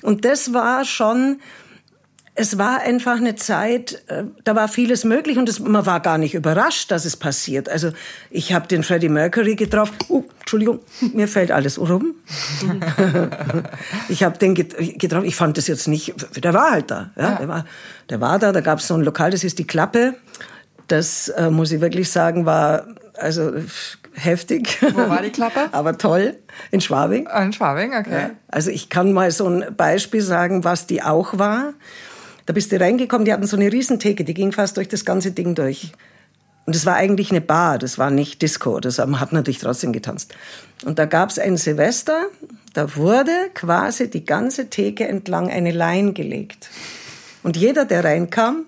Und 0.02 0.24
das 0.24 0.52
war 0.52 0.84
schon, 0.84 1.40
es 2.38 2.56
war 2.56 2.82
einfach 2.82 3.16
eine 3.16 3.34
Zeit, 3.34 4.00
äh, 4.06 4.22
da 4.44 4.54
war 4.54 4.68
vieles 4.68 5.02
möglich 5.02 5.38
und 5.38 5.48
es, 5.48 5.58
man 5.58 5.84
war 5.86 5.98
gar 5.98 6.18
nicht 6.18 6.34
überrascht, 6.34 6.92
dass 6.92 7.04
es 7.04 7.16
passiert. 7.16 7.68
Also 7.68 7.90
ich 8.30 8.52
habe 8.52 8.68
den 8.68 8.84
Freddie 8.84 9.08
Mercury 9.08 9.56
getroffen. 9.56 9.96
Oh, 10.08 10.22
Entschuldigung, 10.38 10.78
mir 11.14 11.26
fällt 11.26 11.50
alles 11.50 11.80
rum. 11.80 12.14
ich 14.08 14.22
habe 14.22 14.38
den 14.38 14.54
getroffen. 14.54 15.26
Ich 15.26 15.34
fand 15.34 15.58
das 15.58 15.66
jetzt 15.66 15.88
nicht. 15.88 16.14
Der 16.36 16.54
war 16.54 16.70
halt 16.70 16.92
da. 16.92 17.10
Ja, 17.16 17.22
ja. 17.22 17.34
Der, 17.38 17.48
war, 17.48 17.64
der 18.08 18.20
war 18.20 18.38
da. 18.38 18.52
Da 18.52 18.60
gab 18.60 18.78
es 18.78 18.86
so 18.86 18.94
ein 18.94 19.02
Lokal, 19.02 19.32
das 19.32 19.42
ist 19.42 19.58
die 19.58 19.66
Klappe. 19.66 20.14
Das 20.86 21.28
äh, 21.30 21.50
muss 21.50 21.72
ich 21.72 21.80
wirklich 21.80 22.08
sagen, 22.08 22.46
war 22.46 22.86
also 23.18 23.50
heftig. 24.14 24.78
Wo 24.80 25.08
war 25.08 25.22
die 25.22 25.30
Klappe? 25.30 25.68
Aber 25.72 25.98
toll. 25.98 26.36
In 26.70 26.80
Schwabing. 26.80 27.26
In 27.26 27.52
Schwabing, 27.52 27.94
okay. 27.94 28.10
Ja. 28.12 28.30
Also 28.46 28.70
ich 28.70 28.88
kann 28.88 29.12
mal 29.12 29.32
so 29.32 29.48
ein 29.48 29.74
Beispiel 29.76 30.20
sagen, 30.20 30.62
was 30.62 30.86
die 30.86 31.02
auch 31.02 31.36
war. 31.36 31.74
Da 32.48 32.54
bist 32.54 32.72
du 32.72 32.80
reingekommen, 32.80 33.26
die 33.26 33.32
hatten 33.34 33.46
so 33.46 33.58
eine 33.58 33.70
Riesentheke, 33.70 34.24
die 34.24 34.32
ging 34.32 34.52
fast 34.52 34.78
durch 34.78 34.88
das 34.88 35.04
ganze 35.04 35.32
Ding 35.32 35.54
durch. 35.54 35.92
Und 36.64 36.74
es 36.74 36.86
war 36.86 36.96
eigentlich 36.96 37.30
eine 37.30 37.42
Bar, 37.42 37.76
das 37.76 37.98
war 37.98 38.10
nicht 38.10 38.40
Disco, 38.40 38.80
das 38.80 38.98
hat 38.98 39.34
natürlich 39.34 39.58
trotzdem 39.58 39.92
getanzt. 39.92 40.34
Und 40.86 40.98
da 40.98 41.04
gab 41.04 41.28
es 41.28 41.38
ein 41.38 41.58
Silvester, 41.58 42.24
da 42.72 42.96
wurde 42.96 43.32
quasi 43.52 44.08
die 44.08 44.24
ganze 44.24 44.70
Theke 44.70 45.06
entlang 45.06 45.50
eine 45.50 45.72
Line 45.72 46.14
gelegt. 46.14 46.70
Und 47.42 47.58
jeder, 47.58 47.84
der 47.84 48.02
reinkam, 48.02 48.64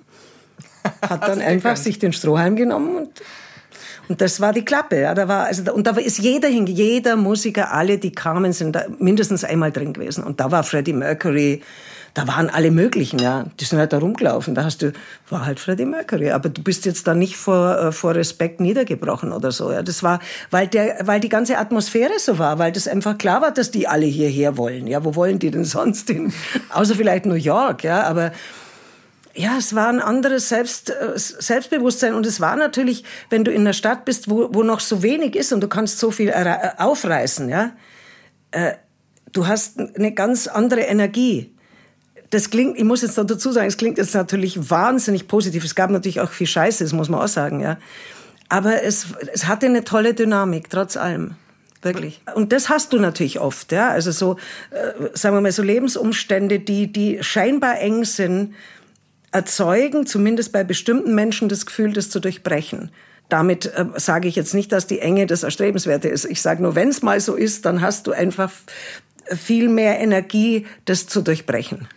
hat 1.01 1.27
dann 1.27 1.41
einfach 1.41 1.79
sich 1.79 1.99
den 1.99 2.13
Strohhalm 2.13 2.57
genommen 2.57 2.97
und 2.97 3.23
und 4.09 4.21
das 4.21 4.41
war 4.41 4.53
die 4.53 4.65
Klappe. 4.65 5.03
Ja, 5.03 5.15
da 5.15 5.29
war, 5.29 5.45
also, 5.45 5.73
und 5.73 5.87
da 5.87 5.93
ist 5.93 6.19
jeder 6.19 6.49
hin, 6.49 6.67
jeder 6.67 7.15
Musiker, 7.15 7.73
alle, 7.73 7.97
die 7.97 8.11
kamen, 8.11 8.53
sind 8.53 8.75
da 8.75 8.87
mindestens 8.99 9.45
einmal 9.45 9.71
drin 9.71 9.93
gewesen. 9.93 10.25
Und 10.25 10.41
da 10.41 10.51
war 10.51 10.65
Freddie 10.65 10.95
Mercury, 10.95 11.63
da 12.15 12.27
waren 12.27 12.51
alle 12.51 12.71
möglichen, 12.71 13.21
ja. 13.21 13.47
Die 13.61 13.65
sind 13.65 13.79
halt 13.79 13.93
da 13.93 13.99
rumgelaufen. 13.99 14.55
Da 14.55 14.65
hast 14.65 14.83
du, 14.83 14.93
war 15.29 15.47
halt 15.47 15.61
Freddie 15.61 15.85
Mercury. 15.85 16.33
Aber 16.33 16.49
du 16.49 16.63
bist 16.63 16.85
jetzt 16.85 17.07
da 17.07 17.15
nicht 17.15 17.37
vor, 17.37 17.79
äh, 17.79 17.93
vor 17.93 18.15
Respekt 18.15 18.61
niedergebrochen 18.61 19.33
oder 19.33 19.53
so, 19.53 19.71
ja. 19.71 19.83
Das 19.83 20.03
war, 20.03 20.21
weil 20.51 20.67
der, 20.67 20.99
weil 21.03 21.21
die 21.21 21.29
ganze 21.29 21.59
Atmosphäre 21.59 22.19
so 22.19 22.39
war, 22.39 22.59
weil 22.59 22.73
das 22.73 22.89
einfach 22.89 23.17
klar 23.17 23.43
war, 23.43 23.53
dass 23.53 23.71
die 23.71 23.87
alle 23.87 24.07
hierher 24.07 24.57
wollen. 24.57 24.87
Ja, 24.87 25.05
wo 25.05 25.15
wollen 25.15 25.39
die 25.39 25.51
denn 25.51 25.65
sonst 25.65 26.09
hin? 26.09 26.33
Außer 26.71 26.97
vielleicht 26.97 27.27
New 27.27 27.35
York, 27.35 27.85
ja. 27.85 28.03
Aber, 28.03 28.33
ja, 29.33 29.57
es 29.57 29.77
war 29.77 29.89
ein 29.89 30.01
anderes 30.01 30.49
Selbst, 30.49 30.91
äh, 30.91 31.13
Selbstbewusstsein 31.15 32.15
und 32.15 32.27
es 32.27 32.41
war 32.41 32.57
natürlich, 32.57 33.05
wenn 33.29 33.45
du 33.45 33.53
in 33.53 33.61
einer 33.61 33.73
Stadt 33.73 34.05
bist, 34.05 34.29
wo, 34.29 34.49
wo 34.53 34.65
noch 34.65 34.81
so 34.81 35.05
wenig 35.05 35.37
ist 35.37 35.53
und 35.53 35.61
du 35.61 35.69
kannst 35.69 36.01
so 36.01 36.11
viel 36.11 36.31
äh, 36.31 36.71
aufreißen, 36.77 37.49
ja, 37.49 37.71
du 39.33 39.47
hast 39.47 39.79
eine 39.79 40.13
ganz 40.13 40.49
andere 40.49 40.81
Energie 40.81 41.55
das 42.31 42.51
klingt, 42.51 42.79
ich 42.79 42.85
muss 42.85 43.03
jetzt 43.03 43.17
noch 43.17 43.27
dazu 43.27 43.51
sagen, 43.53 43.67
es 43.67 43.77
klingt 43.77 43.99
jetzt 43.99 44.15
natürlich 44.15 44.71
wahnsinnig 44.71 45.27
positiv. 45.27 45.65
Es 45.65 45.75
gab 45.75 45.91
natürlich 45.91 46.21
auch 46.21 46.31
viel 46.31 46.47
Scheiße, 46.47 46.85
das 46.85 46.93
muss 46.93 47.09
man 47.09 47.21
auch 47.21 47.29
sagen, 47.29 47.61
ja. 47.61 47.77
Aber 48.49 48.83
es, 48.83 49.07
es 49.33 49.47
hatte 49.47 49.67
eine 49.67 49.85
tolle 49.85 50.15
Dynamik, 50.15 50.71
trotz 50.71 50.97
allem. 50.97 51.35
Wirklich. 51.83 52.21
Und 52.35 52.53
das 52.53 52.69
hast 52.69 52.93
du 52.93 52.99
natürlich 52.99 53.41
oft, 53.41 53.73
ja. 53.73 53.91
Also 53.91 54.13
so, 54.13 54.37
äh, 54.71 55.09
sagen 55.15 55.37
wir 55.37 55.41
mal, 55.41 55.53
so 55.53 55.63
Lebensumstände, 55.63 56.61
die, 56.61 56.93
die 56.93 57.23
scheinbar 57.23 57.81
eng 57.81 58.05
sind, 58.05 58.55
erzeugen, 59.33 60.07
zumindest 60.07 60.53
bei 60.53 60.63
bestimmten 60.65 61.15
Menschen, 61.15 61.49
das 61.49 61.67
Gefühl, 61.67 61.93
das 61.93 62.11
zu 62.11 62.21
durchbrechen. 62.21 62.91
Damit 63.29 63.67
äh, 63.67 63.87
sage 63.97 64.29
ich 64.29 64.37
jetzt 64.37 64.55
nicht, 64.55 64.73
dass 64.73 64.87
die 64.87 65.01
Enge 65.01 65.27
das 65.27 65.43
Erstrebenswerte 65.43 66.09
ist. 66.09 66.27
Ich 66.27 66.43
sage 66.43 66.63
nur, 66.63 66.75
wenn 66.75 66.89
es 66.89 67.03
mal 67.03 67.21
so 67.21 67.35
ist, 67.35 67.65
dann 67.65 67.81
hast 67.81 68.07
du 68.07 68.13
einfach 68.13 68.53
viel 69.25 69.69
mehr 69.69 70.01
Energie, 70.01 70.67
das 70.85 71.07
zu 71.07 71.23
durchbrechen. 71.23 71.89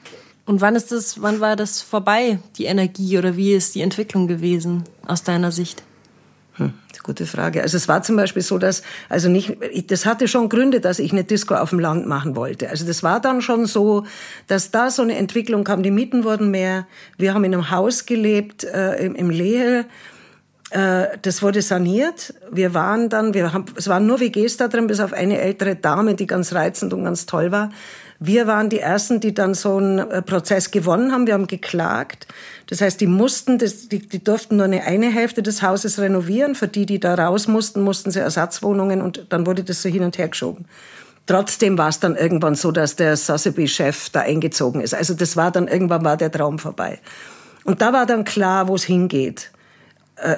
Und 0.46 0.60
wann 0.62 0.76
ist 0.76 0.92
das, 0.92 1.22
wann 1.22 1.40
war 1.40 1.56
das 1.56 1.82
vorbei, 1.82 2.40
die 2.58 2.66
Energie, 2.66 3.18
oder 3.18 3.38
wie 3.38 3.54
ist 3.54 3.76
die 3.76 3.82
Entwicklung 3.82 4.28
gewesen 4.28 4.84
aus 5.08 5.24
deiner 5.24 5.52
Sicht? 5.52 5.84
Hm, 6.56 6.74
gute 7.02 7.26
Frage. 7.26 7.62
Also 7.62 7.78
es 7.78 7.88
war 7.88 8.04
zum 8.04 8.16
Beispiel 8.16 8.42
so, 8.42 8.58
dass, 8.58 8.84
also 9.10 9.30
nicht, 9.30 9.58
das 9.88 10.06
hatte 10.06 10.28
schon 10.28 10.50
Gründe, 10.50 10.82
dass 10.82 11.00
ich 11.00 11.12
eine 11.12 11.24
Disco 11.24 11.56
auf 11.56 11.70
dem 11.70 11.80
Land 11.80 12.08
machen 12.08 12.36
wollte. 12.36 12.70
Also 12.70 12.86
das 12.86 13.04
war 13.04 13.22
dann 13.22 13.42
schon 13.42 13.66
so, 13.66 14.06
dass 14.48 14.70
da 14.70 14.90
so 14.90 15.02
eine 15.02 15.16
Entwicklung 15.16 15.64
kam. 15.64 15.82
Die 15.82 15.92
Mieten 15.92 16.26
wurden 16.26 16.52
mehr. 16.52 16.86
Wir 17.18 17.34
haben 17.34 17.44
in 17.46 17.54
einem 17.54 17.72
Haus 17.72 18.06
gelebt, 18.06 18.66
äh, 18.66 18.98
im, 18.98 19.16
im 19.16 19.30
Lehe. 19.30 19.86
Äh, 20.70 21.18
das 21.22 21.42
wurde 21.42 21.62
saniert. 21.62 22.34
Wir 22.52 22.74
waren 22.74 23.10
dann, 23.10 23.34
wir 23.34 23.54
haben, 23.54 23.66
es 23.76 23.88
waren 23.88 24.06
nur 24.06 24.20
WGs 24.20 24.58
da 24.58 24.68
drin, 24.68 24.88
bis 24.88 25.00
auf 25.00 25.14
eine 25.14 25.40
ältere 25.40 25.76
Dame, 25.76 26.16
die 26.16 26.28
ganz 26.28 26.54
reizend 26.54 26.94
und 26.94 27.06
ganz 27.06 27.26
toll 27.26 27.52
war. 27.52 27.72
Wir 28.26 28.48
waren 28.48 28.70
die 28.70 28.80
Ersten, 28.80 29.20
die 29.20 29.34
dann 29.34 29.54
so 29.54 29.76
einen 29.76 30.00
äh, 30.00 30.22
Prozess 30.22 30.72
gewonnen 30.72 31.12
haben. 31.12 31.28
Wir 31.28 31.34
haben 31.34 31.48
geklagt. 31.48 32.26
Das 32.68 32.80
heißt, 32.80 33.02
die 33.02 33.08
mussten, 33.08 33.58
die, 33.58 34.24
durften 34.24 34.56
nur 34.56 34.66
eine, 34.66 34.84
eine 34.84 35.12
Hälfte 35.12 35.44
des 35.44 35.62
Hauses 35.62 36.00
renovieren. 36.00 36.56
Für 36.56 36.70
die, 36.70 36.86
die 36.86 37.02
da 37.02 37.16
raus 37.16 37.50
mussten, 37.50 37.82
mussten 37.82 38.12
sie 38.12 38.22
Ersatzwohnungen 38.22 39.02
und 39.02 39.26
dann 39.28 39.46
wurde 39.46 39.66
das 39.66 39.82
so 39.82 39.90
hin 39.90 40.04
und 40.04 40.18
her 40.18 40.30
geschoben. 40.30 40.64
Trotzdem 41.26 41.78
war 41.78 41.90
es 41.90 42.00
dann 42.00 42.16
irgendwann 42.16 42.56
so, 42.56 42.72
dass 42.72 42.96
der 42.96 43.18
Sotheby-Chef 43.18 44.10
da 44.12 44.22
eingezogen 44.22 44.80
ist. 44.80 44.96
Also 44.96 45.16
das 45.16 45.36
war 45.36 45.52
dann, 45.52 45.68
irgendwann 45.68 46.06
war 46.06 46.16
der 46.16 46.32
Traum 46.32 46.60
vorbei. 46.60 47.00
Und 47.66 47.82
da 47.82 47.92
war 47.92 48.06
dann 48.06 48.24
klar, 48.24 48.70
wo 48.70 48.76
es 48.76 48.86
hingeht 48.86 49.52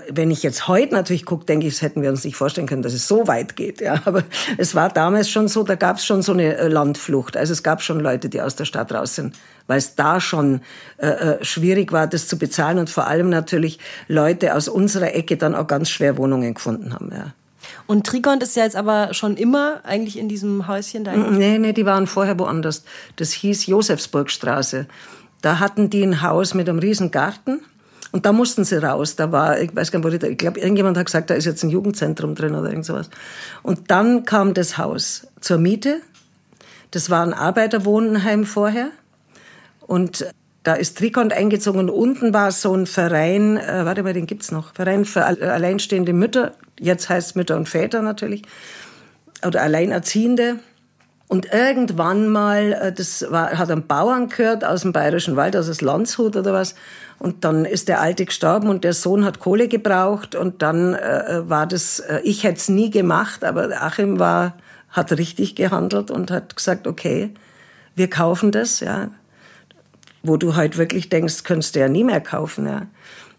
wenn 0.10 0.32
ich 0.32 0.42
jetzt 0.42 0.68
heute 0.68 0.94
natürlich 0.94 1.26
gucke, 1.26 1.46
denke 1.46 1.68
ich, 1.68 1.76
das 1.76 1.82
hätten 1.82 2.02
wir 2.02 2.10
uns 2.10 2.24
nicht 2.24 2.36
vorstellen 2.36 2.68
können, 2.68 2.82
dass 2.82 2.94
es 2.94 3.08
so 3.08 3.28
weit 3.28 3.56
geht. 3.56 3.82
Ja, 3.82 4.02
aber 4.06 4.24
es 4.58 4.74
war 4.74 4.90
damals 4.90 5.30
schon 5.30 5.48
so, 5.48 5.64
da 5.64 5.76
gab 5.76 5.98
es 5.98 6.06
schon 6.06 6.22
so 6.22 6.34
eine 6.34 6.58
äh, 6.58 6.68
Landflucht. 6.68 7.38
Also 7.38 7.54
es 7.54 7.62
gab 7.62 7.84
schon 7.84 8.00
Leute, 8.00 8.30
die 8.30 8.42
aus 8.42 8.56
der 8.56 8.66
Stadt 8.66 8.92
raus 8.92 9.16
sind, 9.16 9.36
weil 9.68 9.78
es 9.78 9.96
da 9.96 10.20
schon 10.20 10.62
äh, 10.98 11.08
äh, 11.08 11.46
schwierig 11.46 11.92
war, 11.92 12.08
das 12.08 12.28
zu 12.28 12.38
bezahlen 12.38 12.80
und 12.80 12.90
vor 12.90 13.08
allem 13.08 13.30
natürlich 13.30 13.80
Leute 14.08 14.56
aus 14.56 14.68
unserer 14.68 15.14
Ecke 15.14 15.38
dann 15.38 15.54
auch 15.54 15.68
ganz 15.68 15.90
schwer 15.90 16.18
Wohnungen 16.18 16.56
gefunden 16.56 16.94
haben. 16.94 17.12
Ja. 17.12 17.34
Und 17.88 18.08
Trigont 18.08 18.42
ist 18.42 18.56
ja 18.56 18.64
jetzt 18.64 18.76
aber 18.76 19.14
schon 19.14 19.38
immer 19.38 19.82
eigentlich 19.84 20.18
in 20.18 20.30
diesem 20.30 20.68
Häuschen 20.68 21.04
da. 21.04 21.16
Nee, 21.16 21.60
nee, 21.60 21.74
die 21.74 21.86
waren 21.86 22.08
vorher 22.08 22.40
woanders. 22.40 22.84
Das 23.18 23.32
hieß 23.32 23.68
Josefsburgstraße. 23.68 24.88
Da 25.42 25.60
hatten 25.60 25.90
die 25.90 26.04
ein 26.04 26.22
Haus 26.24 26.56
mit 26.56 26.68
einem 26.68 26.80
riesen 26.80 27.12
Garten 27.12 27.62
und 28.16 28.26
da 28.26 28.32
mussten 28.32 28.64
sie 28.64 28.82
raus. 28.82 29.18
Da 29.18 29.34
war, 29.34 29.60
ich 29.60 29.76
weiß 29.76 29.92
gar 29.92 30.00
nicht, 30.00 30.24
ich 30.24 30.38
glaube, 30.38 30.62
irgendjemand 30.62 30.96
hat 30.98 31.06
gesagt, 31.06 31.30
da 31.30 31.34
ist 31.34 31.44
jetzt 31.44 31.62
ein 31.64 31.70
Jugendzentrum 31.70 32.34
drin 32.34 32.56
oder 32.56 32.70
irgend 32.70 32.86
sowas. 32.86 33.10
Und 33.62 33.92
dann 33.92 34.24
kam 34.24 34.54
das 34.54 34.78
Haus 34.78 35.28
zur 35.42 35.58
Miete. 35.58 36.00
Das 36.92 37.10
war 37.10 37.24
ein 37.24 37.34
Arbeiterwohnheim 37.34 38.46
vorher. 38.46 38.92
Und 39.82 40.28
da 40.64 40.76
ist 40.76 40.98
Trikont 40.98 41.34
eingezogen 41.34 41.82
und 41.82 41.90
unten 41.90 42.34
war 42.34 42.54
so 42.54 42.74
ein 42.74 42.86
Verein, 42.86 43.58
äh, 43.58 43.84
warte 43.84 44.02
mal, 44.02 44.14
den 44.14 44.28
gibt's 44.28 44.50
noch, 44.50 44.74
Verein 44.74 45.04
für 45.04 45.26
alleinstehende 45.26 46.14
Mütter, 46.14 46.54
jetzt 46.80 47.10
heißt 47.10 47.32
es 47.32 47.36
Mütter 47.36 47.58
und 47.58 47.68
Väter 47.68 48.02
natürlich, 48.02 48.44
oder 49.46 49.62
Alleinerziehende. 49.62 50.60
Und 51.28 51.52
irgendwann 51.52 52.30
mal, 52.30 52.74
äh, 52.74 52.92
das 52.92 53.26
war, 53.30 53.58
hat 53.58 53.72
ein 53.72 53.88
Bauern 53.88 54.30
gehört 54.30 54.64
aus 54.64 54.82
dem 54.82 54.94
Bayerischen 54.94 55.36
Wald, 55.36 55.56
aus 55.56 55.66
dem 55.66 55.86
Landshut 55.86 56.36
oder 56.36 56.54
was. 56.54 56.76
Und 57.18 57.44
dann 57.44 57.66
ist 57.66 57.88
der 57.88 58.02
Alte 58.02 58.26
gestorben 58.26 58.70
und 58.70 58.84
der 58.84 58.94
Sohn 58.94 59.26
hat 59.26 59.40
Kohle 59.40 59.68
gebraucht 59.68 60.36
und 60.36 60.62
dann 60.62 60.94
äh, 60.94 61.42
war 61.46 61.66
das, 61.66 62.00
äh, 62.00 62.20
ich 62.24 62.44
hätte 62.44 62.58
es 62.58 62.70
nie 62.70 62.90
gemacht, 62.90 63.44
aber 63.44 63.70
Achim 63.82 64.20
war, 64.20 64.56
hat 64.90 65.12
richtig 65.14 65.56
gehandelt 65.56 66.12
und 66.12 66.30
hat 66.30 66.56
gesagt, 66.56 66.88
okay, 66.88 67.34
wir 67.96 68.10
kaufen 68.10 68.52
das, 68.52 68.80
ja. 68.80 69.10
Wo 70.24 70.38
du 70.38 70.56
halt 70.56 70.78
wirklich 70.78 71.10
denkst, 71.10 71.44
könntest 71.44 71.76
du 71.76 71.80
ja 71.80 71.88
nie 71.88 72.04
mehr 72.04 72.22
kaufen, 72.22 72.68
ja. 72.68 72.84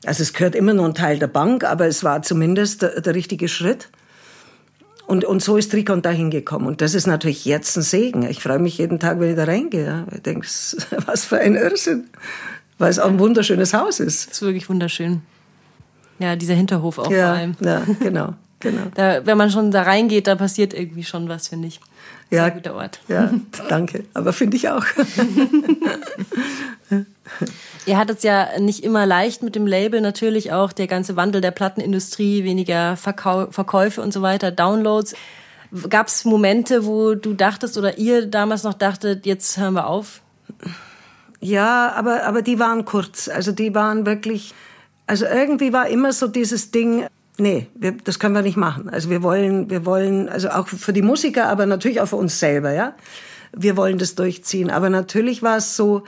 Also 0.05 0.23
es 0.23 0.33
gehört 0.33 0.55
immer 0.55 0.75
noch 0.75 0.85
ein 0.85 0.95
Teil 0.95 1.19
der 1.19 1.27
Bank, 1.27 1.65
aber 1.65 1.87
es 1.87 2.03
war 2.05 2.23
zumindest 2.23 2.83
der, 2.83 3.01
der 3.01 3.15
richtige 3.15 3.49
Schritt. 3.49 3.89
Und, 5.07 5.25
und 5.25 5.41
so 5.41 5.57
ist 5.57 5.71
Trikon 5.71 6.03
da 6.03 6.11
hingekommen. 6.11 6.67
Und 6.67 6.81
das 6.81 6.95
ist 6.95 7.07
natürlich 7.07 7.45
jetzt 7.45 7.77
ein 7.77 7.83
Segen. 7.83 8.25
Ich 8.25 8.43
freue 8.43 8.59
mich 8.59 8.79
jeden 8.79 8.99
Tag, 8.99 9.21
wenn 9.21 9.31
ich 9.31 9.37
da 9.37 9.45
reingehe. 9.45 10.07
Ich 10.13 10.23
denke, 10.23 10.47
was 11.07 11.25
für 11.25 11.39
ein 11.39 11.55
Irrsinn. 11.55 12.09
Weil 12.79 12.91
es 12.91 12.99
auch 12.99 13.09
ein 13.09 13.19
wunderschönes 13.19 13.73
Haus 13.73 14.01
ist. 14.01 14.27
Das 14.27 14.35
ist 14.35 14.43
wirklich 14.43 14.69
wunderschön. 14.69 15.23
Ja, 16.19 16.35
dieser 16.35 16.55
Hinterhof 16.55 16.99
auch 16.99 17.11
ja, 17.11 17.29
vor 17.29 17.37
allem. 17.37 17.57
Ja, 17.61 17.83
genau. 18.01 18.35
genau. 18.61 18.83
Da, 18.95 19.25
wenn 19.25 19.39
man 19.39 19.51
schon 19.51 19.71
da 19.71 19.83
reingeht, 19.83 20.27
da 20.27 20.35
passiert 20.35 20.75
irgendwie 20.75 21.05
schon 21.05 21.29
was, 21.29 21.49
finde 21.49 21.69
ich. 21.69 21.81
Sehr 22.31 22.43
ja, 22.43 22.49
guter 22.49 22.75
Ort. 22.75 22.99
Ja, 23.09 23.33
danke. 23.69 24.05
Aber 24.15 24.33
finde 24.33 24.57
ich 24.57 24.69
auch. 24.69 24.85
Ihr 27.87 27.99
hattet 27.99 28.19
es 28.19 28.25
ja 28.25 28.59
nicht 28.59 28.83
immer 28.83 29.07
leicht 29.07 29.45
mit 29.45 29.55
dem 29.55 29.67
Label, 29.67 30.01
natürlich 30.01 30.53
auch 30.53 30.73
der 30.73 30.89
ganze 30.89 31.15
Wandel 31.15 31.41
der 31.41 31.53
Plattenindustrie, 31.53 32.43
weniger 32.43 32.97
Verkau 32.97 33.47
Verkäufe 33.51 34.03
und 34.03 34.13
so 34.13 34.23
weiter, 34.23 34.51
Downloads. 34.51 35.15
Gab 35.89 36.09
es 36.09 36.25
Momente, 36.25 36.85
wo 36.85 37.15
du 37.15 37.33
dachtest 37.33 37.79
oder 37.79 37.97
ihr 37.99 38.27
damals 38.27 38.65
noch 38.65 38.75
dachtet, 38.75 39.25
jetzt 39.25 39.57
hören 39.57 39.75
wir 39.75 39.87
auf? 39.87 40.21
Ja, 41.41 41.93
aber, 41.93 42.25
aber 42.25 42.43
die 42.43 42.59
waren 42.59 42.85
kurz. 42.85 43.29
Also 43.29 43.53
die 43.53 43.73
waren 43.75 44.05
wirklich, 44.05 44.53
also 45.07 45.27
irgendwie 45.27 45.73
war 45.73 45.89
immer 45.89 46.13
so 46.13 46.27
dieses 46.27 46.73
Ding, 46.73 47.07
nee, 47.39 47.67
wir, 47.75 47.93
das 47.93 48.19
können 48.19 48.35
wir 48.35 48.43
nicht 48.43 48.57
machen. 48.57 48.89
Also 48.89 49.11
wir 49.11 49.23
wollen, 49.23 49.71
wir 49.71 49.85
wollen, 49.85 50.29
also 50.29 50.51
auch 50.51 50.69
für 50.69 50.93
die 50.93 51.03
Musiker, 51.03 51.49
aber 51.49 51.67
natürlich 51.67 52.01
auch 52.01 52.09
für 52.09 52.17
uns 52.17 52.39
selber, 52.39 52.73
ja. 52.73 52.95
Wir 53.53 53.77
wollen 53.77 53.99
das 53.99 54.15
durchziehen. 54.15 54.71
Aber 54.71 54.91
natürlich 54.91 55.43
war 55.43 55.57
es 55.57 55.77
so, 55.77 56.05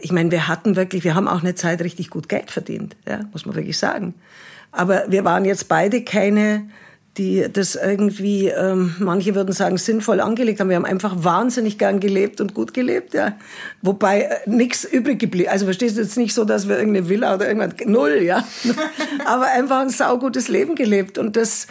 ich 0.00 0.12
meine, 0.12 0.30
wir 0.30 0.48
hatten 0.48 0.76
wirklich, 0.76 1.04
wir 1.04 1.14
haben 1.14 1.28
auch 1.28 1.40
eine 1.40 1.54
Zeit 1.54 1.80
richtig 1.82 2.10
gut 2.10 2.28
Geld 2.28 2.50
verdient, 2.50 2.96
ja, 3.08 3.20
muss 3.32 3.46
man 3.46 3.54
wirklich 3.54 3.78
sagen. 3.78 4.14
Aber 4.72 5.04
wir 5.08 5.24
waren 5.24 5.44
jetzt 5.44 5.68
beide 5.68 6.02
keine, 6.02 6.68
die 7.18 7.46
das 7.52 7.74
irgendwie, 7.74 8.48
ähm, 8.48 8.94
manche 8.98 9.34
würden 9.34 9.52
sagen, 9.52 9.76
sinnvoll 9.76 10.20
angelegt 10.20 10.60
haben. 10.60 10.70
Wir 10.70 10.76
haben 10.76 10.86
einfach 10.86 11.24
wahnsinnig 11.24 11.76
gern 11.76 12.00
gelebt 12.00 12.40
und 12.40 12.54
gut 12.54 12.72
gelebt, 12.72 13.12
ja. 13.12 13.36
Wobei 13.82 14.22
äh, 14.22 14.36
nichts 14.46 14.84
übrig 14.84 15.18
geblieben. 15.18 15.50
Also 15.50 15.66
verstehst 15.66 15.98
du 15.98 16.00
jetzt 16.00 16.16
nicht 16.16 16.32
so, 16.32 16.44
dass 16.44 16.68
wir 16.68 16.78
irgendeine 16.78 17.10
Villa 17.10 17.34
oder 17.34 17.46
irgendwas, 17.46 17.74
null, 17.86 18.22
ja. 18.22 18.46
Aber 19.26 19.44
einfach 19.44 19.80
ein 19.80 19.90
saugutes 19.90 20.48
Leben 20.48 20.74
gelebt. 20.74 21.18
Und 21.18 21.36
das 21.36 21.66